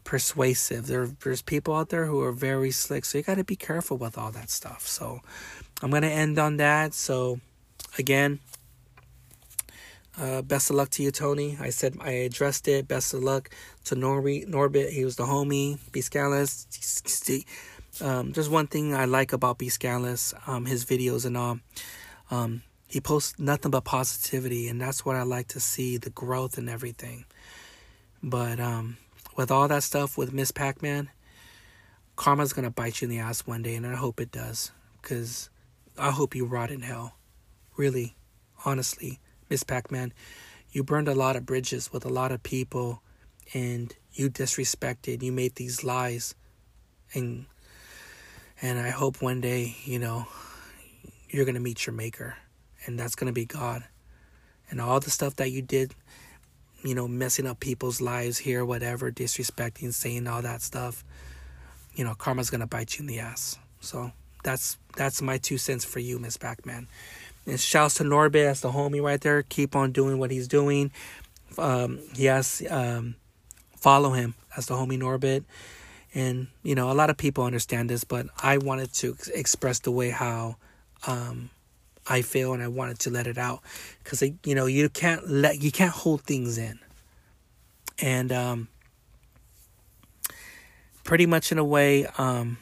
[0.03, 0.85] persuasive.
[0.85, 3.05] There there's people out there who are very slick.
[3.05, 4.87] So you got to be careful with all that stuff.
[4.87, 5.21] So
[5.81, 6.93] i'm going to end on that.
[6.93, 7.39] So
[7.97, 8.39] again
[10.19, 11.57] uh, best of luck to you, Tony.
[11.59, 12.87] I said I addressed it.
[12.87, 13.49] Best of luck
[13.85, 14.89] to Norby, Norbit.
[14.89, 15.79] He was the homie.
[15.91, 16.01] B
[18.01, 19.69] Um, there's one thing I like about B
[20.47, 21.59] um, his videos and all.
[22.29, 26.57] Um, he posts nothing but positivity, and that's what I like to see the growth
[26.57, 27.25] and everything.
[28.21, 28.97] But um,
[29.37, 31.09] with all that stuff with Miss Pac Man,
[32.17, 34.71] karma's gonna bite you in the ass one day, and I hope it does,
[35.01, 35.49] cause
[35.97, 37.15] I hope you rot in hell.
[37.77, 38.15] Really,
[38.65, 39.19] honestly,
[39.51, 40.13] Miss Pac-Man,
[40.71, 43.03] you burned a lot of bridges with a lot of people,
[43.53, 45.21] and you disrespected.
[45.21, 46.35] You made these lies,
[47.13, 47.47] and
[48.61, 50.25] and I hope one day, you know,
[51.29, 52.37] you're gonna meet your maker,
[52.85, 53.83] and that's gonna be God,
[54.69, 55.93] and all the stuff that you did
[56.83, 61.03] you know, messing up people's lives here, whatever, disrespecting, saying all that stuff,
[61.93, 63.59] you know, karma's gonna bite you in the ass.
[63.81, 64.11] So
[64.43, 66.87] that's that's my two cents for you, Miss Pac-Man.
[67.45, 69.41] And shouts to Norbit, that's the homie right there.
[69.43, 70.91] Keep on doing what he's doing.
[71.57, 73.15] Um, yes, um,
[73.75, 74.35] follow him.
[74.55, 75.43] That's the homie Norbit.
[76.13, 79.91] And you know, a lot of people understand this, but I wanted to express the
[79.91, 80.57] way how
[81.07, 81.49] um,
[82.07, 83.61] I feel and I wanted to let it out
[84.03, 86.79] because you know you can't let you can't hold things in
[87.99, 88.67] and um,
[91.03, 92.57] pretty much in a way um,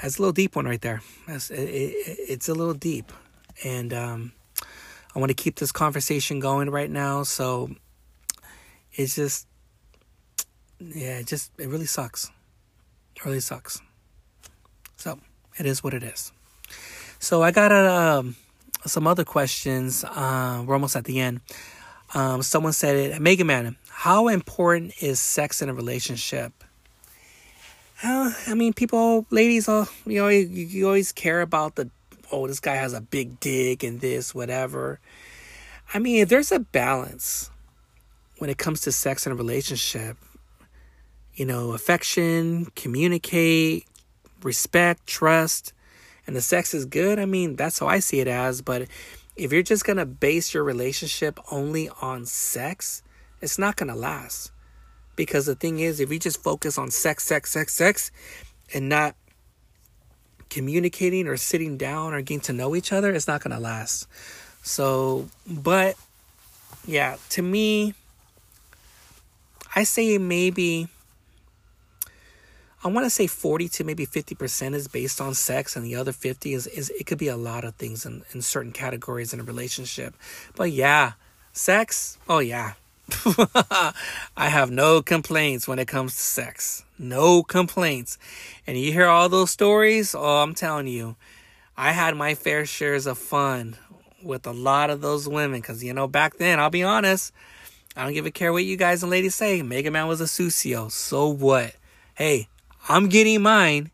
[0.00, 3.12] that's a little deep one right there it, it, it's a little deep
[3.64, 4.32] and um,
[5.14, 7.70] I want to keep this conversation going right now so
[8.92, 9.46] it's just
[10.80, 12.30] yeah it just it really sucks
[13.16, 13.80] it really sucks
[14.98, 15.18] so
[15.58, 16.32] it is what it is.
[17.18, 18.36] So I got uh, um,
[18.86, 20.04] some other questions.
[20.04, 21.40] Uh, we're almost at the end.
[22.14, 26.64] Um, someone said it, Mega Man, how important is sex in a relationship?
[28.02, 31.90] I mean, people, ladies, all you know, you, you always care about the
[32.30, 35.00] oh, this guy has a big dick and this, whatever.
[35.92, 37.50] I mean, if there's a balance
[38.38, 40.16] when it comes to sex and a relationship,
[41.34, 43.86] you know, affection, communicate,
[44.42, 45.72] respect, trust,
[46.26, 48.60] and the sex is good, I mean, that's how I see it as.
[48.60, 48.88] But
[49.34, 53.02] if you're just to base your relationship only on sex,
[53.40, 54.52] it's not to last.
[55.18, 58.12] Because the thing is, if you just focus on sex, sex, sex, sex,
[58.72, 59.16] and not
[60.48, 64.06] communicating or sitting down or getting to know each other, it's not going to last.
[64.62, 65.96] So, but
[66.86, 67.94] yeah, to me,
[69.74, 70.86] I say maybe
[72.84, 76.12] I want to say 40 to maybe 50% is based on sex, and the other
[76.12, 79.40] 50 is, is it could be a lot of things in, in certain categories in
[79.40, 80.14] a relationship.
[80.54, 81.14] But yeah,
[81.52, 82.74] sex, oh yeah.
[84.36, 86.84] I have no complaints when it comes to sex.
[86.98, 88.18] No complaints.
[88.66, 91.16] And you hear all those stories, oh, I'm telling you,
[91.76, 93.76] I had my fair shares of fun
[94.22, 97.32] with a lot of those women because, you know, back then, I'll be honest,
[97.96, 99.62] I don't give a care what you guys and ladies say.
[99.62, 100.90] Mega Man was a Susio.
[100.90, 101.74] So what?
[102.14, 102.48] Hey,
[102.88, 103.90] I'm getting mine.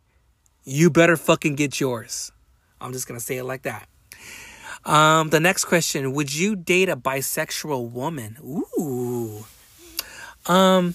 [0.64, 2.32] You better fucking get yours.
[2.80, 3.88] I'm just going to say it like that.
[4.84, 8.36] Um, the next question Would you date a bisexual woman?
[8.44, 9.44] Ooh.
[10.46, 10.94] Um,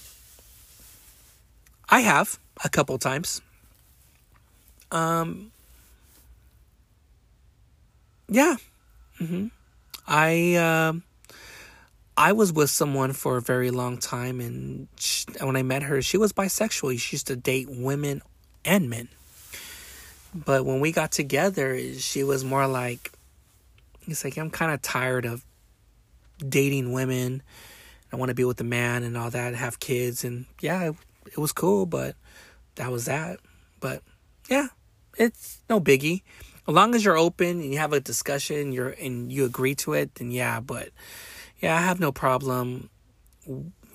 [1.88, 3.42] I have a couple times.
[4.92, 5.50] Um,
[8.28, 8.56] yeah.
[9.20, 9.46] Mm-hmm.
[10.06, 11.02] I, um,
[12.16, 16.00] I was with someone for a very long time, and she, when I met her,
[16.02, 16.98] she was bisexual.
[16.98, 18.22] She used to date women
[18.64, 19.08] and men.
[20.34, 23.10] But when we got together, she was more like,
[24.10, 25.44] it's like, I'm kind of tired of
[26.46, 27.42] dating women.
[28.12, 30.24] I want to be with a man and all that, have kids.
[30.24, 30.92] And yeah,
[31.26, 32.16] it was cool, but
[32.76, 33.38] that was that.
[33.78, 34.02] But
[34.48, 34.68] yeah,
[35.16, 36.22] it's no biggie.
[36.68, 39.94] As long as you're open and you have a discussion, you're and you agree to
[39.94, 40.60] it, then yeah.
[40.60, 40.90] But
[41.60, 42.90] yeah, I have no problem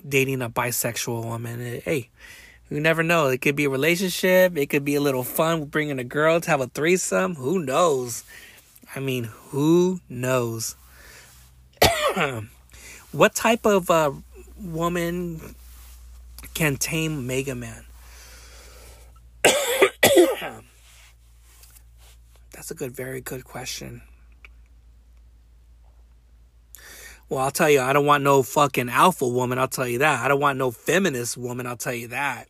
[0.08, 1.62] dating a bisexual woman.
[1.62, 2.10] Eh, hey,
[2.70, 3.28] you never know.
[3.28, 4.58] It could be a relationship.
[4.58, 7.36] It could be a little fun bringing a girl to have a threesome.
[7.36, 8.24] Who knows?
[8.96, 10.78] I mean, who knows?
[13.12, 14.14] what type of uh,
[14.58, 15.56] woman
[16.54, 17.84] can tame Mega Man?
[22.54, 24.02] That's a good, very good question.
[27.28, 30.24] Well, I'll tell you, I don't want no fucking alpha woman, I'll tell you that.
[30.24, 32.48] I don't want no feminist woman, I'll tell you that.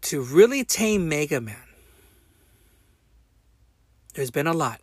[0.00, 1.56] To really tame Mega Man,
[4.14, 4.80] there's been a lot.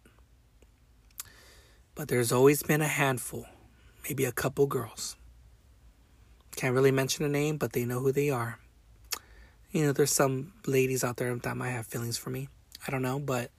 [1.96, 3.48] But there's always been a handful,
[4.04, 5.16] maybe a couple girls.
[6.56, 8.60] Can't really mention a name, but they know who they are.
[9.72, 12.50] You know, there's some ladies out there that might have feelings for me.
[12.88, 13.52] I don't know, but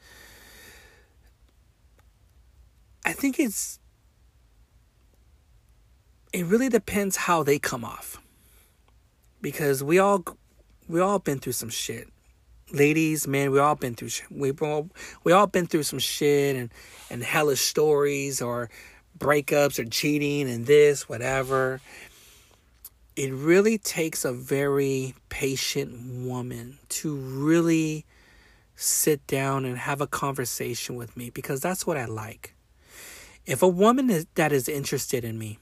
[3.04, 3.78] I think it's
[6.32, 8.20] it really depends how they come off.
[9.40, 10.24] Because we all
[10.88, 12.08] we all been through some shit.
[12.72, 14.90] Ladies, man, we all been through we all
[15.22, 16.72] we all been through some shit and
[17.10, 18.70] and hellish stories or
[19.16, 21.80] breakups or cheating and this whatever.
[23.14, 28.05] it really takes a very patient woman to really
[28.74, 32.55] sit down and have a conversation with me because that's what I like.
[33.47, 35.59] If a woman is, that is interested in me,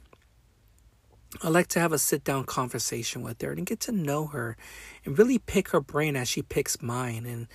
[1.45, 4.57] I like to have a sit down conversation with her and get to know her
[5.05, 7.27] and really pick her brain as she picks mine.
[7.27, 7.49] And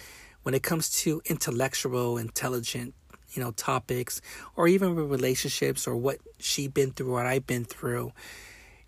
[0.43, 2.93] when it comes to intellectual, intelligent,
[3.31, 4.21] you know, topics
[4.55, 8.13] or even relationships or what she's been through, what I've been through,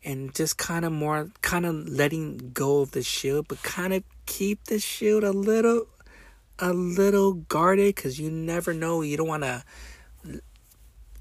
[0.04, 4.04] and just kind of more, kind of letting go of the shield, but kind of
[4.28, 5.88] keep the shield a little,
[6.60, 9.02] a little guarded because you never know.
[9.02, 9.64] You don't want to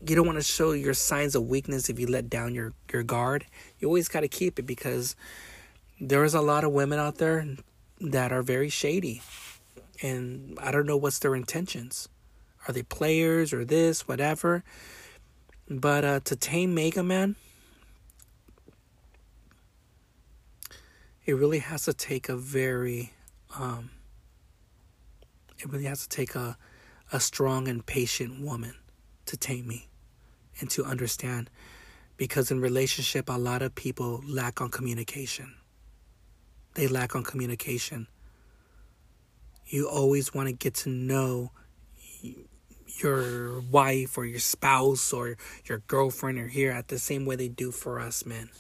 [0.06, 3.02] you don't want to show your signs of weakness if you let down your your
[3.02, 3.44] guard.
[3.78, 5.14] You always got to keep it because
[6.00, 7.46] there is a lot of women out there
[8.00, 9.20] that are very shady,
[10.02, 12.08] and I don't know what's their intentions.
[12.66, 14.64] Are they players or this, whatever?
[15.68, 17.36] But uh, to tame Mega Man,
[21.24, 23.12] it really has to take a very,
[23.58, 23.90] um,
[25.58, 26.56] it really has to take a,
[27.12, 28.74] a strong and patient woman
[29.26, 29.89] to tame me
[30.60, 31.50] and to understand
[32.16, 35.54] because in relationship a lot of people lack on communication.
[36.74, 38.06] They lack on communication.
[39.66, 41.50] You always want to get to know
[42.98, 47.48] your wife or your spouse or your girlfriend or here at the same way they
[47.48, 48.50] do for us men.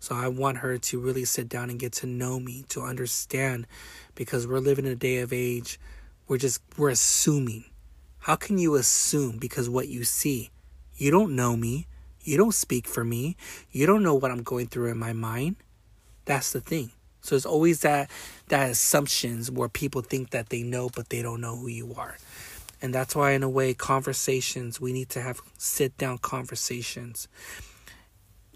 [0.00, 3.66] So i want her to really sit down and get to know me to understand
[4.14, 5.78] because we're living in a day of age
[6.26, 7.64] we're just we're assuming.
[8.20, 10.50] How can you assume because what you see
[10.96, 11.86] you don't know me.
[12.22, 13.36] You don't speak for me.
[13.70, 15.56] You don't know what I'm going through in my mind.
[16.24, 16.90] That's the thing.
[17.20, 18.10] So it's always that
[18.48, 22.16] that assumptions where people think that they know but they don't know who you are.
[22.82, 27.28] And that's why in a way conversations we need to have sit down conversations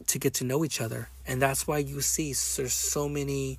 [0.06, 1.08] to get to know each other.
[1.26, 3.58] And that's why you see there's so many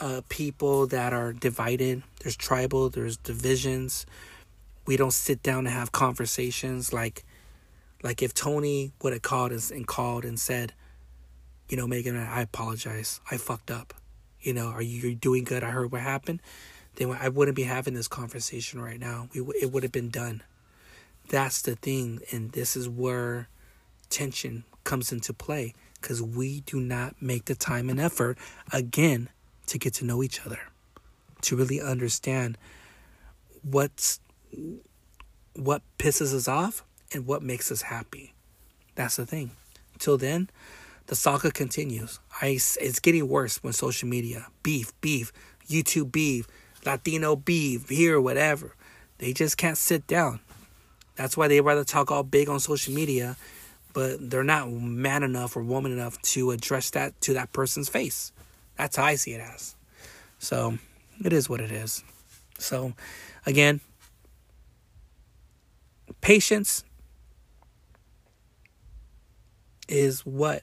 [0.00, 2.02] uh, people that are divided.
[2.22, 4.06] There's tribal, there's divisions.
[4.86, 7.24] We don't sit down and have conversations like
[8.02, 10.72] like if Tony would have called us and called and said,
[11.68, 13.20] you know, Megan, I apologize.
[13.30, 13.94] I fucked up.
[14.40, 15.62] You know, are you doing good?
[15.62, 16.40] I heard what happened.
[16.96, 19.28] Then I wouldn't be having this conversation right now.
[19.34, 20.42] We it would have been done.
[21.28, 23.48] That's the thing, and this is where
[24.08, 28.36] tension comes into play because we do not make the time and effort
[28.72, 29.28] again
[29.66, 30.58] to get to know each other,
[31.42, 32.58] to really understand
[33.62, 34.20] what's
[35.54, 38.34] what pisses us off and what makes us happy.
[38.94, 39.52] That's the thing.
[39.98, 40.50] Till then,
[41.06, 42.20] the saga continues.
[42.40, 45.32] I, it's getting worse when social media, beef, beef,
[45.68, 46.46] YouTube beef,
[46.84, 48.74] Latino beef, here, whatever.
[49.18, 50.40] They just can't sit down.
[51.16, 53.36] That's why they rather talk all big on social media,
[53.92, 58.32] but they're not man enough or woman enough to address that to that person's face.
[58.76, 59.76] That's how I see it as.
[60.38, 60.78] So
[61.22, 62.02] it is what it is.
[62.58, 62.94] So
[63.44, 63.80] again,
[66.20, 66.84] patience
[69.90, 70.62] is what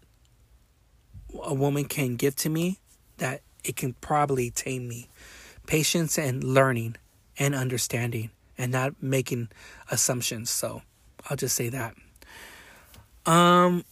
[1.44, 2.80] a woman can give to me
[3.18, 5.10] that it can probably tame me.
[5.66, 6.96] Patience and learning
[7.38, 9.50] and understanding and not making
[9.92, 10.50] assumptions.
[10.50, 10.82] So
[11.30, 11.96] I'll just say that.
[13.26, 13.84] Um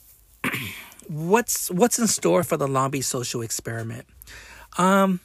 [1.07, 4.05] what's what's in store for the Long Beach social experiment?
[4.77, 5.19] Um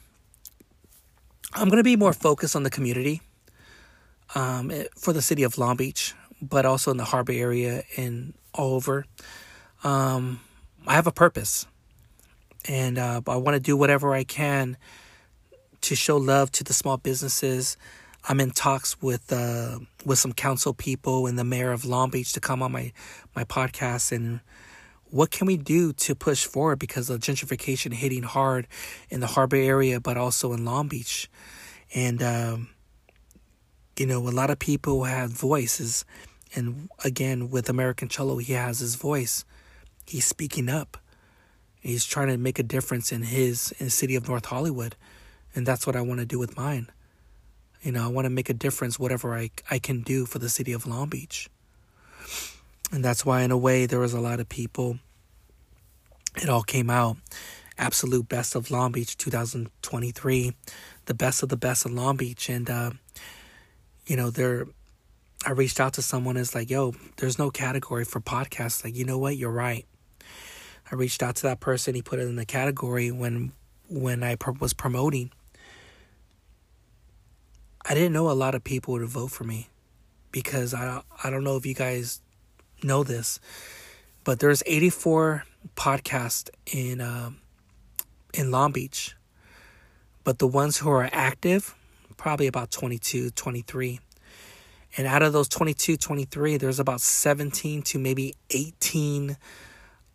[1.53, 3.21] I'm to be more focused on the community
[4.35, 8.73] um, for the city of Long Beach, but also in the harbor area and all
[8.73, 9.05] over
[9.83, 10.39] um,
[10.85, 11.65] I have a purpose,
[12.67, 14.77] and uh, I want to do whatever I can
[15.81, 17.77] to show love to the small businesses.
[18.27, 22.33] I'm in talks with uh, with some council people and the mayor of Long Beach
[22.33, 22.93] to come on my
[23.35, 24.11] my podcast.
[24.11, 24.41] And
[25.09, 28.67] what can we do to push forward because of gentrification hitting hard
[29.09, 31.29] in the harbor area, but also in Long Beach,
[31.95, 32.69] and um,
[33.97, 36.05] you know a lot of people have voices,
[36.55, 39.45] and again with American Cholo he has his voice
[40.11, 40.97] he's speaking up.
[41.79, 44.95] He's trying to make a difference in his in the city of North Hollywood,
[45.55, 46.87] and that's what I want to do with mine.
[47.81, 50.49] You know, I want to make a difference whatever I I can do for the
[50.49, 51.49] city of Long Beach.
[52.91, 54.99] And that's why in a way there was a lot of people
[56.35, 57.17] it all came out
[57.77, 60.53] absolute best of Long Beach 2023,
[61.05, 62.91] the best of the best of Long Beach and uh,
[64.05, 64.67] you know, there
[65.45, 69.05] I reached out to someone is like, "Yo, there's no category for podcasts." Like, you
[69.05, 69.37] know what?
[69.37, 69.85] You're right.
[70.91, 71.95] I reached out to that person.
[71.95, 73.53] He put it in the category when
[73.89, 75.31] when I was promoting.
[77.85, 79.69] I didn't know a lot of people would vote for me
[80.31, 82.21] because I I don't know if you guys
[82.83, 83.39] know this,
[84.23, 85.45] but there's 84
[85.75, 87.31] podcasts in uh,
[88.33, 89.15] in Long Beach.
[90.23, 91.73] But the ones who are active,
[92.17, 93.99] probably about 22, 23.
[94.97, 99.37] And out of those 22, 23, there's about 17 to maybe 18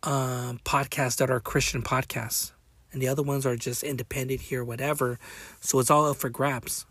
[0.07, 2.53] um, podcasts that are Christian podcasts.
[2.93, 5.19] And the other ones are just independent here, whatever.
[5.59, 6.85] So it's all up for grabs.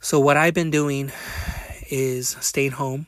[0.00, 1.12] So what I've been doing
[1.88, 3.06] is staying home,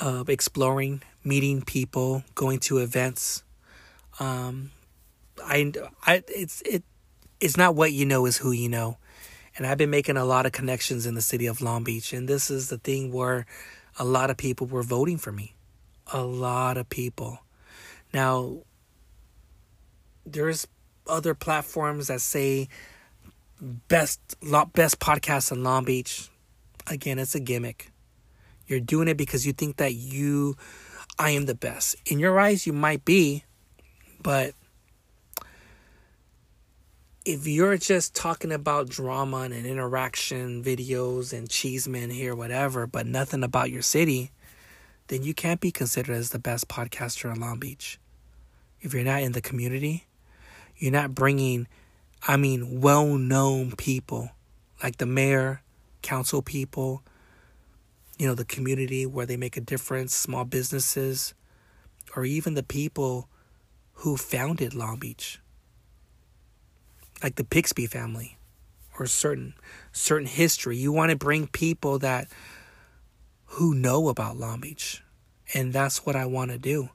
[0.00, 3.44] uh, exploring, meeting people, going to events.
[4.18, 4.72] Um,
[5.42, 5.72] I,
[6.04, 6.82] I, it's it,
[7.38, 8.98] it's not what you know is who you know,
[9.56, 12.28] and I've been making a lot of connections in the city of Long Beach, and
[12.28, 13.46] this is the thing where
[13.98, 15.54] a lot of people were voting for me,
[16.12, 17.38] a lot of people.
[18.12, 18.60] Now,
[20.26, 20.66] there's
[21.06, 22.68] other platforms that say
[23.60, 24.20] best
[24.72, 26.28] best podcast in Long Beach.
[26.86, 27.92] Again, it's a gimmick.
[28.66, 30.56] You're doing it because you think that you
[31.18, 31.96] I am the best.
[32.06, 33.44] In your eyes you might be,
[34.22, 34.54] but
[37.24, 43.44] if you're just talking about drama and interaction videos and cheesemen here, whatever, but nothing
[43.44, 44.30] about your city,
[45.10, 47.98] then you can't be considered as the best podcaster in Long Beach.
[48.80, 50.06] If you're not in the community,
[50.78, 51.66] you're not bringing,
[52.28, 54.30] I mean, well known people
[54.82, 55.62] like the mayor,
[56.02, 57.02] council people,
[58.18, 61.34] you know, the community where they make a difference, small businesses,
[62.14, 63.28] or even the people
[63.94, 65.40] who founded Long Beach.
[67.20, 68.38] Like the Bixby family
[68.96, 69.54] or certain
[69.90, 70.76] certain history.
[70.76, 72.28] You want to bring people that
[73.50, 75.02] who know about Long Beach.
[75.54, 76.90] And that's what I want to do.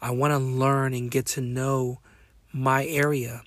[0.00, 2.00] I want to learn and get to know
[2.52, 3.42] my area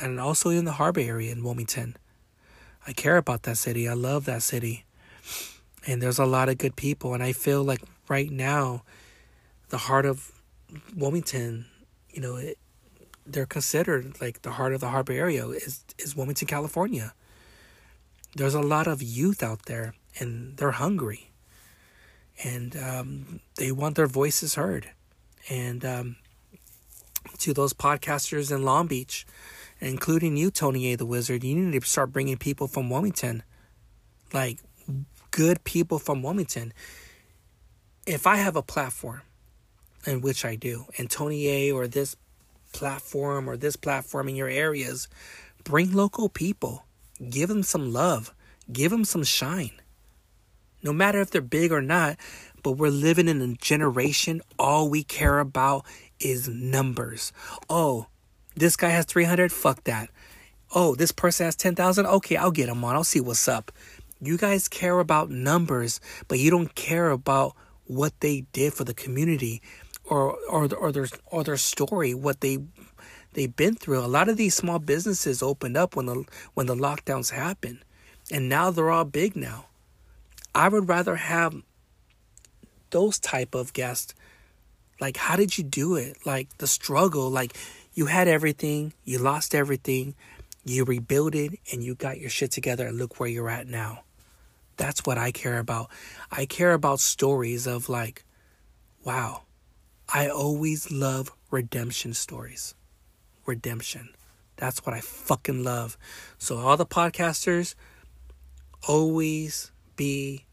[0.00, 1.96] and also in the harbor area in Wilmington.
[2.86, 3.88] I care about that city.
[3.88, 4.84] I love that city.
[5.86, 7.14] And there's a lot of good people.
[7.14, 8.82] And I feel like right now,
[9.68, 10.32] the heart of
[10.96, 11.66] Wilmington,
[12.10, 12.58] you know, it,
[13.24, 17.14] they're considered like the heart of the harbor area is, is Wilmington, California.
[18.34, 21.31] There's a lot of youth out there and they're hungry
[22.42, 24.90] and um, they want their voices heard.
[25.48, 26.16] And um,
[27.38, 29.26] to those podcasters in Long Beach,
[29.80, 30.96] including you, Tony A.
[30.96, 33.42] the Wizard, you need to start bringing people from Wilmington,
[34.32, 34.58] like
[35.30, 36.72] good people from Wilmington.
[38.06, 39.22] If I have a platform,
[40.06, 41.72] in which I do, and Tony A.
[41.72, 42.16] or this
[42.72, 45.08] platform or this platform in your areas,
[45.64, 46.84] bring local people,
[47.30, 48.34] give them some love,
[48.72, 49.81] give them some shine.
[50.82, 52.16] No matter if they're big or not,
[52.62, 55.84] but we're living in a generation, all we care about
[56.20, 57.32] is numbers.
[57.68, 58.06] Oh,
[58.54, 60.10] this guy has 300, fuck that.
[60.74, 63.72] Oh, this person has 10,000, okay, I'll get him on, I'll see what's up.
[64.20, 67.54] You guys care about numbers, but you don't care about
[67.86, 69.60] what they did for the community
[70.04, 72.58] or or or their or their story, what they
[73.32, 74.04] they've been through.
[74.04, 77.84] A lot of these small businesses opened up when the when the lockdowns happened,
[78.30, 79.66] and now they're all big now.
[80.54, 81.54] I would rather have
[82.90, 84.14] those type of guests.
[85.00, 86.18] Like, how did you do it?
[86.24, 87.30] Like the struggle.
[87.30, 87.56] Like
[87.94, 90.14] you had everything, you lost everything,
[90.64, 92.86] you rebuilt it, and you got your shit together.
[92.86, 94.04] And look where you're at now.
[94.76, 95.90] That's what I care about.
[96.30, 98.24] I care about stories of like,
[99.04, 99.42] wow,
[100.08, 102.74] I always love redemption stories.
[103.46, 104.10] Redemption.
[104.56, 105.98] That's what I fucking love.
[106.38, 107.74] So, all the podcasters,
[108.86, 110.44] always be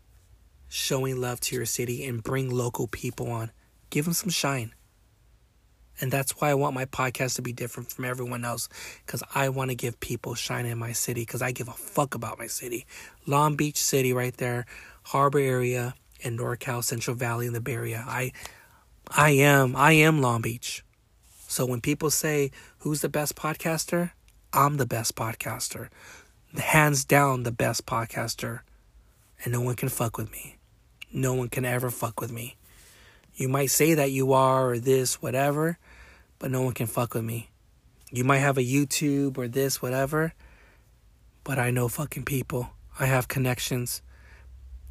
[0.68, 3.52] showing love to your city and bring local people on.
[3.90, 4.74] Give them some shine.
[6.02, 8.70] And that's why I want my podcast to be different from everyone else
[9.06, 12.16] because I want to give people shine in my city because I give a fuck
[12.16, 12.86] about my city.
[13.26, 14.66] Long Beach City, right there,
[15.04, 18.06] Harbor area, and NorCal, Central Valley, in the Bay Area.
[18.08, 18.32] I
[19.10, 19.76] I am.
[19.76, 20.84] I am Long Beach.
[21.48, 24.12] So when people say, who's the best podcaster?
[24.54, 25.90] I'm the best podcaster.
[26.56, 28.60] Hands down, the best podcaster.
[29.44, 30.58] And no one can fuck with me.
[31.12, 32.58] No one can ever fuck with me.
[33.36, 35.78] You might say that you are or this, whatever,
[36.40, 37.50] but no one can fuck with me.
[38.12, 40.34] You might have a YouTube or this, whatever,
[41.44, 42.70] but I know fucking people.
[43.00, 44.02] I have connections.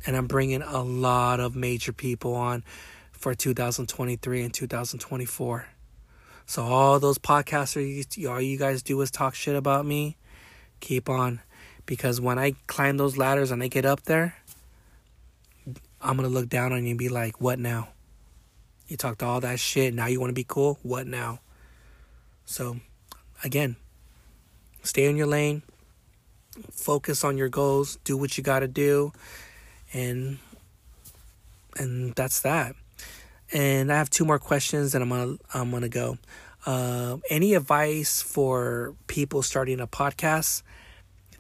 [0.07, 2.65] And I'm bringing a lot of major people on
[3.13, 5.67] for 2023 and 2024.
[6.47, 10.17] So all those podcasters, all you guys do is talk shit about me.
[10.81, 11.41] Keep on,
[11.89, 14.37] because when I climb those ladders and I get up there,
[16.03, 17.89] I'm gonna look down on you and be like, "What now?
[18.87, 19.95] You talked all that shit.
[19.95, 20.79] Now you want to be cool?
[20.83, 21.41] What now?"
[22.45, 22.81] So,
[23.43, 23.77] again,
[24.83, 25.63] stay in your lane.
[26.71, 27.99] Focus on your goals.
[28.05, 29.13] Do what you got to do,
[29.95, 30.39] and
[31.79, 32.77] and that's that.
[33.51, 36.19] And I have two more questions, and I'm gonna I'm gonna go.
[36.67, 40.63] Uh, any advice for people starting a podcast?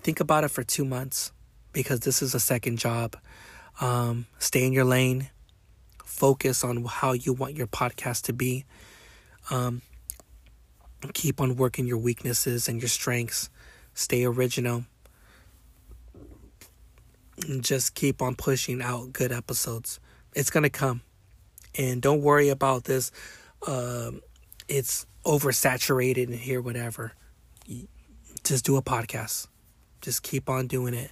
[0.02, 1.32] Think about it for two months
[1.72, 3.16] because this is a second job.
[3.80, 5.30] Um, stay in your lane.
[6.04, 8.64] Focus on how you want your podcast to be.
[9.50, 9.82] Um,
[11.12, 13.50] keep on working your weaknesses and your strengths.
[13.94, 14.84] Stay original.
[17.46, 20.00] And just keep on pushing out good episodes.
[20.34, 21.02] It's going to come.
[21.76, 23.12] And don't worry about this.
[23.66, 24.22] Um,
[24.66, 27.12] it's oversaturated in here, whatever.
[28.42, 29.46] Just do a podcast.
[30.00, 31.10] Just keep on doing it.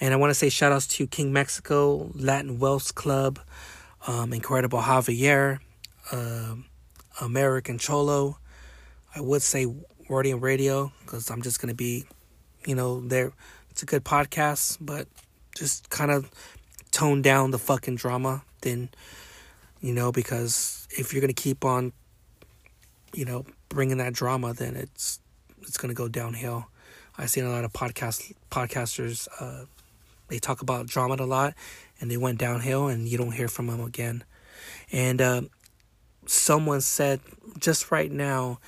[0.00, 3.40] And I want to say shout outs to King Mexico, Latin Wells Club,
[4.06, 5.58] um, Incredible Javier,
[6.12, 6.66] um,
[7.20, 8.38] American Cholo.
[9.14, 9.66] I would say
[10.08, 12.04] Wordian Radio because I'm just going to be,
[12.66, 13.32] you know, there.
[13.70, 15.08] It's a good podcast, but
[15.56, 16.30] just kind of
[16.90, 18.42] tone down the fucking drama.
[18.60, 18.90] Then,
[19.80, 21.92] you know, because if you're going to keep on,
[23.14, 25.20] you know, bringing that drama, then it's
[25.62, 26.66] it's going to go downhill.
[27.18, 29.26] I've seen a lot of podcast podcasters.
[29.40, 29.64] Uh,
[30.28, 31.54] they talk about drama a lot,
[32.00, 34.22] and they went downhill, and you don't hear from them again.
[34.92, 35.42] And uh,
[36.26, 37.20] someone said
[37.58, 38.60] just right now,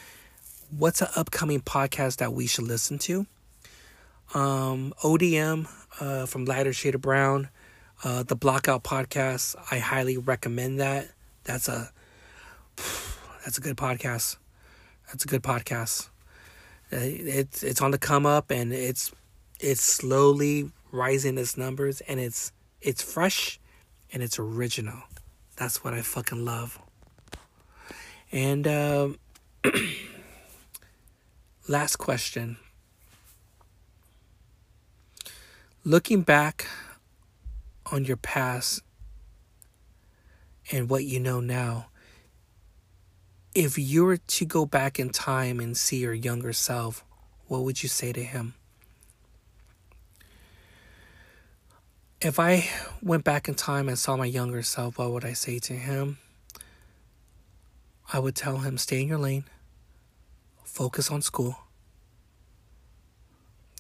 [0.77, 3.27] what's an upcoming podcast that we should listen to?
[4.35, 5.69] Um, ODM
[6.01, 7.51] uh, from Lighter Shade of Brown,
[8.03, 9.55] uh, the Blockout podcast.
[9.71, 11.09] I highly recommend that.
[11.45, 11.93] That's a
[13.45, 14.39] that's a good podcast.
[15.09, 16.10] That's a good podcast.
[16.93, 19.13] Uh, it's it's on the come up and it's
[19.61, 23.61] it's slowly rising its numbers and it's it's fresh
[24.13, 25.03] and it's original.
[25.57, 26.81] That's what I fucking love.
[28.33, 29.19] And um,
[31.69, 32.57] last question.
[35.85, 36.67] Looking back
[37.93, 38.83] on your past
[40.73, 41.90] and what you know now,
[43.55, 47.05] if you were to go back in time and see your younger self,
[47.49, 48.55] what would you say to him?
[52.21, 52.69] If I
[53.03, 56.19] went back in time and saw my younger self, what would I say to him?
[58.13, 59.45] I would tell him stay in your lane,
[60.65, 61.57] focus on school,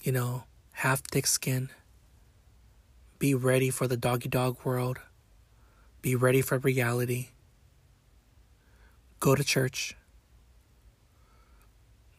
[0.03, 1.69] you know, have thick skin,
[3.19, 4.99] be ready for the doggy dog world,
[6.01, 7.29] be ready for reality
[9.21, 9.95] go to church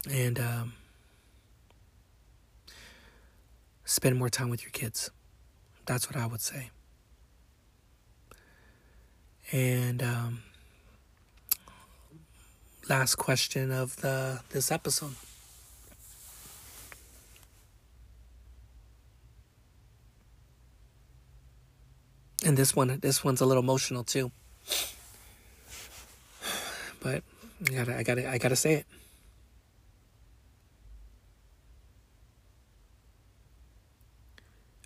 [0.09, 0.73] and um,
[3.83, 5.09] spend more time with your kids.
[5.85, 6.69] That's what I would say.
[9.51, 10.43] And um,
[12.87, 15.15] last question of the this episode.
[22.43, 24.31] And this one, this one's a little emotional too
[27.01, 27.23] but
[27.67, 28.85] I gotta, I gotta, I gotta say it.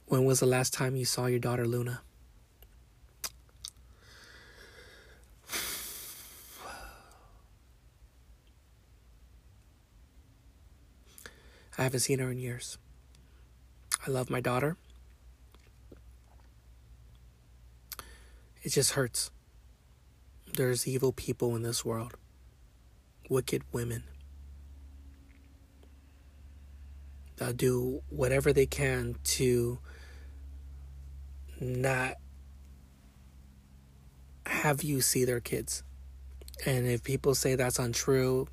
[0.07, 2.01] When was the last time you saw your daughter Luna?
[11.77, 12.77] I haven't seen her in years.
[14.07, 14.77] I love my daughter.
[18.63, 19.29] It just hurts.
[20.55, 22.13] There's evil people in this world,
[23.29, 24.03] wicked women
[27.37, 29.79] that do whatever they can to
[31.59, 32.15] not
[34.45, 35.83] have you see their kids.
[36.65, 38.47] And if people say that's untrue,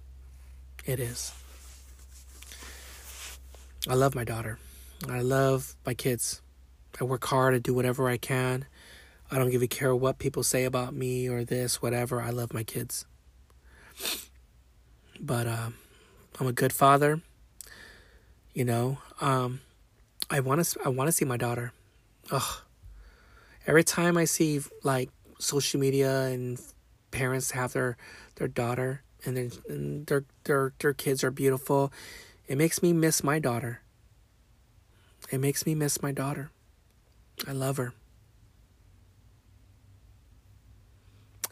[0.85, 1.33] it is.
[3.89, 4.59] I love my daughter.
[5.09, 6.43] I love my kids.
[7.01, 7.55] I work hard.
[7.55, 8.67] I do whatever I can.
[9.33, 12.21] I don't give a care what people say about me or this, whatever.
[12.21, 13.07] I love my kids.
[15.19, 15.71] But uh,
[16.39, 17.23] I'm a good father.
[18.53, 19.63] You know, um,
[20.29, 20.79] I want to.
[20.85, 21.73] I want to see my daughter.
[22.31, 22.61] Ugh.
[23.67, 26.61] Every time I see like social media and
[27.11, 27.97] parents have their
[28.35, 31.91] their daughter and, their and their their their kids are beautiful,
[32.49, 33.81] it makes me miss my daughter.
[35.31, 36.51] It makes me miss my daughter.
[37.49, 37.95] I love her.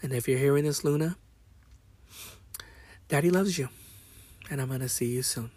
[0.02, 1.16] And if you're hearing this, Luna,
[3.08, 3.68] Daddy loves you.
[4.50, 5.50] And I'm going to see you soon.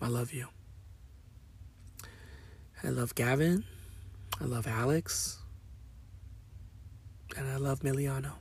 [0.00, 0.46] I love you.
[2.82, 3.64] I love Gavin.
[4.40, 5.38] I love Alex.
[7.36, 8.32] And I love Miliano.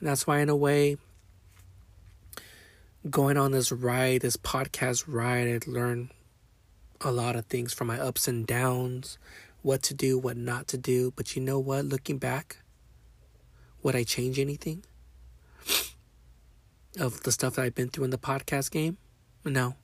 [0.00, 0.96] And that's why, in a way,
[3.08, 6.10] going on this ride, this podcast ride, I learned
[7.04, 9.18] a lot of things from my ups and downs
[9.64, 11.12] what to do, what not to do.
[11.16, 11.86] But you know what?
[11.86, 12.58] Looking back,
[13.82, 14.84] would I change anything
[16.98, 18.98] of the stuff that I've been through in the podcast game?
[19.44, 19.74] No.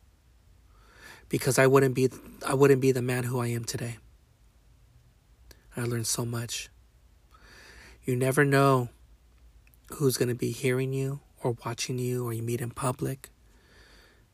[1.29, 2.11] Because I wouldn't be
[2.47, 3.97] I wouldn't be the man who I am today.
[5.77, 6.69] I learned so much.
[8.05, 8.89] You never know
[9.93, 13.31] who's going to be hearing you or watching you or you meet in public.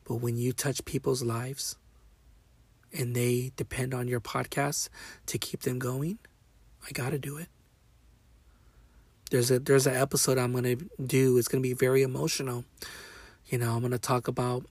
[0.03, 1.75] But when you touch people's lives
[2.93, 4.89] and they depend on your podcast
[5.27, 6.19] to keep them going,
[6.87, 7.47] I got to do it.
[9.29, 11.37] There's a there's an episode I'm going to do.
[11.37, 12.63] It's going to be very emotional.
[13.47, 14.65] You know, I'm going to talk about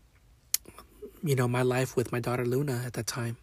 [1.26, 3.36] you know, my life with my daughter Luna at that time.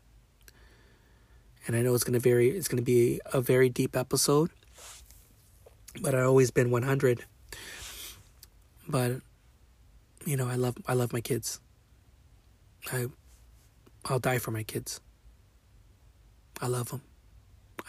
[1.68, 4.52] And I know it's going to very it's going to be a very deep episode.
[6.02, 7.26] But I've always been 100.
[8.88, 9.18] But
[10.26, 11.60] you know, I love I love my kids.
[12.92, 13.08] I
[14.06, 15.00] I'll die for my kids.
[16.62, 17.02] I love them.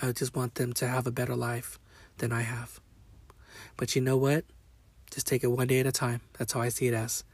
[0.01, 1.79] I just want them to have a better life
[2.19, 2.81] than I have.
[3.77, 4.45] But you know what?
[5.11, 6.21] Just take it one day at a time.
[6.39, 7.25] That's how I see it as.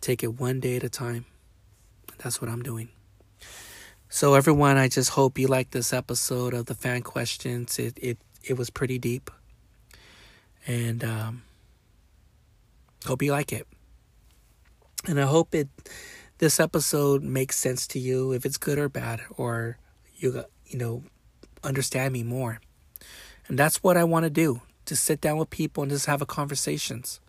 [0.00, 1.24] Take it one day at a time.
[2.18, 2.88] That's what I'm doing.
[4.08, 7.78] So everyone, I just hope you like this episode of the fan questions.
[7.78, 9.30] It it it was pretty deep.
[10.66, 11.42] And um
[13.04, 13.66] hope you like it.
[15.06, 15.68] And I hope it
[16.38, 19.78] this episode makes sense to you if it's good or bad or
[20.16, 21.02] you you know
[21.62, 22.60] understand me more.
[23.48, 24.62] And that's what I want to do.
[24.86, 27.20] To sit down with people and just have a conversations.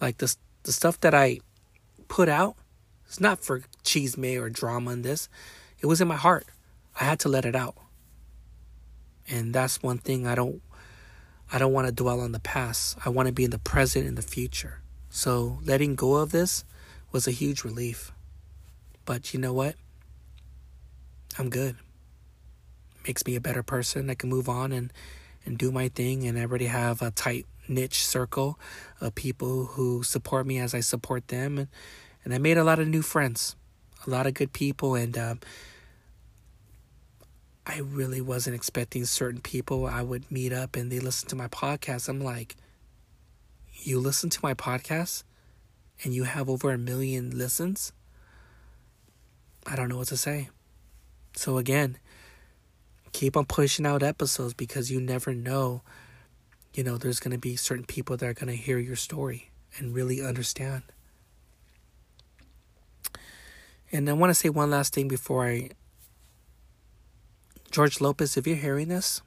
[0.00, 1.40] Like the the stuff that I
[2.08, 2.56] put out,
[3.06, 5.28] it's not for cheese may or drama in this.
[5.80, 6.46] It was in my heart.
[6.98, 7.76] I had to let it out.
[9.28, 10.62] And that's one thing I don't
[11.52, 12.96] I don't want to dwell on the past.
[13.04, 14.82] I want to be in the present and the future.
[15.08, 16.64] So letting go of this
[17.10, 18.12] was a huge relief.
[19.10, 19.74] But you know what?
[21.36, 21.74] I'm good.
[23.04, 24.08] Makes me a better person.
[24.08, 24.92] I can move on and,
[25.44, 26.28] and do my thing.
[26.28, 28.56] And I already have a tight niche circle
[29.00, 31.58] of people who support me as I support them.
[31.58, 31.68] And,
[32.22, 33.56] and I made a lot of new friends,
[34.06, 34.94] a lot of good people.
[34.94, 35.40] And um,
[37.66, 41.48] I really wasn't expecting certain people I would meet up and they listen to my
[41.48, 42.08] podcast.
[42.08, 42.54] I'm like,
[43.72, 45.24] you listen to my podcast
[46.04, 47.92] and you have over a million listens?
[49.66, 50.48] I don't know what to say.
[51.36, 51.98] So again,
[53.12, 55.82] keep on pushing out episodes because you never know,
[56.74, 59.50] you know, there's going to be certain people that are going to hear your story
[59.78, 60.82] and really understand.
[63.92, 65.70] And I want to say one last thing before I
[67.70, 69.22] George Lopez, if you're hearing this,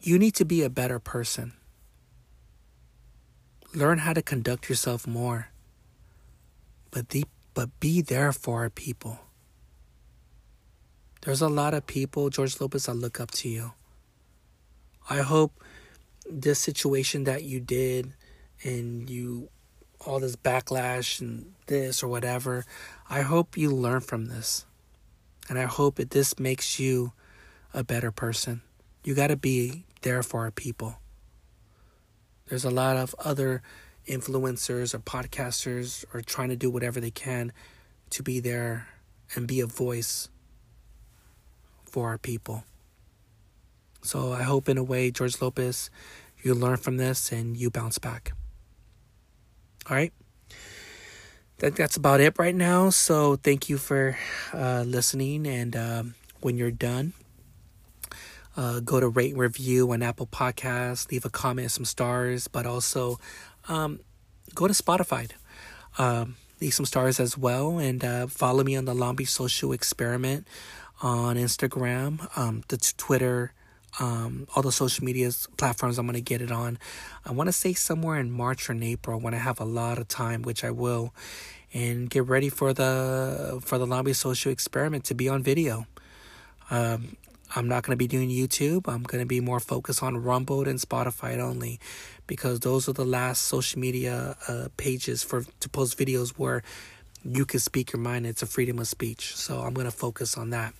[0.00, 1.52] you need to be a better person.
[3.72, 5.50] Learn how to conduct yourself more
[6.90, 7.24] but the,
[7.54, 9.18] but be there for our people.
[11.22, 13.72] There's a lot of people, George Lopez, I look up to you.
[15.10, 15.62] I hope
[16.30, 18.12] this situation that you did
[18.62, 19.48] and you
[20.06, 22.64] all this backlash and this or whatever,
[23.10, 24.64] I hope you learn from this.
[25.48, 27.12] And I hope that this makes you
[27.72, 28.62] a better person.
[29.04, 30.98] You got to be there for our people.
[32.48, 33.62] There's a lot of other
[34.08, 37.52] influencers or podcasters are trying to do whatever they can
[38.10, 38.88] to be there
[39.34, 40.28] and be a voice
[41.84, 42.64] for our people.
[44.02, 45.90] So I hope, in a way, George Lopez,
[46.42, 48.32] you learn from this and you bounce back.
[49.88, 50.12] All right.
[51.58, 52.90] That's about it right now.
[52.90, 54.16] So thank you for
[54.54, 55.46] uh, listening.
[55.46, 57.14] And um, when you're done,
[58.56, 62.66] uh, go to rate and review on Apple Podcasts, leave a comment, some stars, but
[62.66, 63.18] also
[63.68, 64.00] um,
[64.54, 65.30] go to Spotify.
[65.98, 70.46] Um, leave some stars as well, and uh, follow me on the Beach Social Experiment
[71.00, 73.52] on Instagram, um, the t- Twitter,
[74.00, 75.98] um, all the social media platforms.
[75.98, 76.78] I'm gonna get it on.
[77.24, 79.98] I want to say somewhere in March or in April when I have a lot
[79.98, 81.14] of time, which I will,
[81.72, 85.86] and get ready for the for the Long Social Experiment to be on video.
[86.70, 87.16] Um,
[87.56, 88.92] I'm not going to be doing YouTube.
[88.92, 91.80] I'm going to be more focused on Rumble and Spotify only
[92.28, 96.62] because those are the last social media uh, pages for to post videos where
[97.24, 98.24] you can speak your mind.
[98.26, 99.34] It's a freedom of speech.
[99.34, 100.74] So I'm going to focus on that.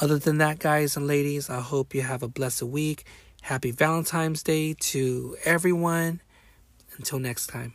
[0.00, 3.04] Other than that, guys and ladies, I hope you have a blessed week.
[3.42, 6.20] Happy Valentine's Day to everyone.
[6.96, 7.74] Until next time,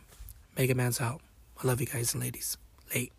[0.56, 1.20] Mega Man's out.
[1.62, 2.58] I love you guys and ladies.
[2.94, 3.12] Late.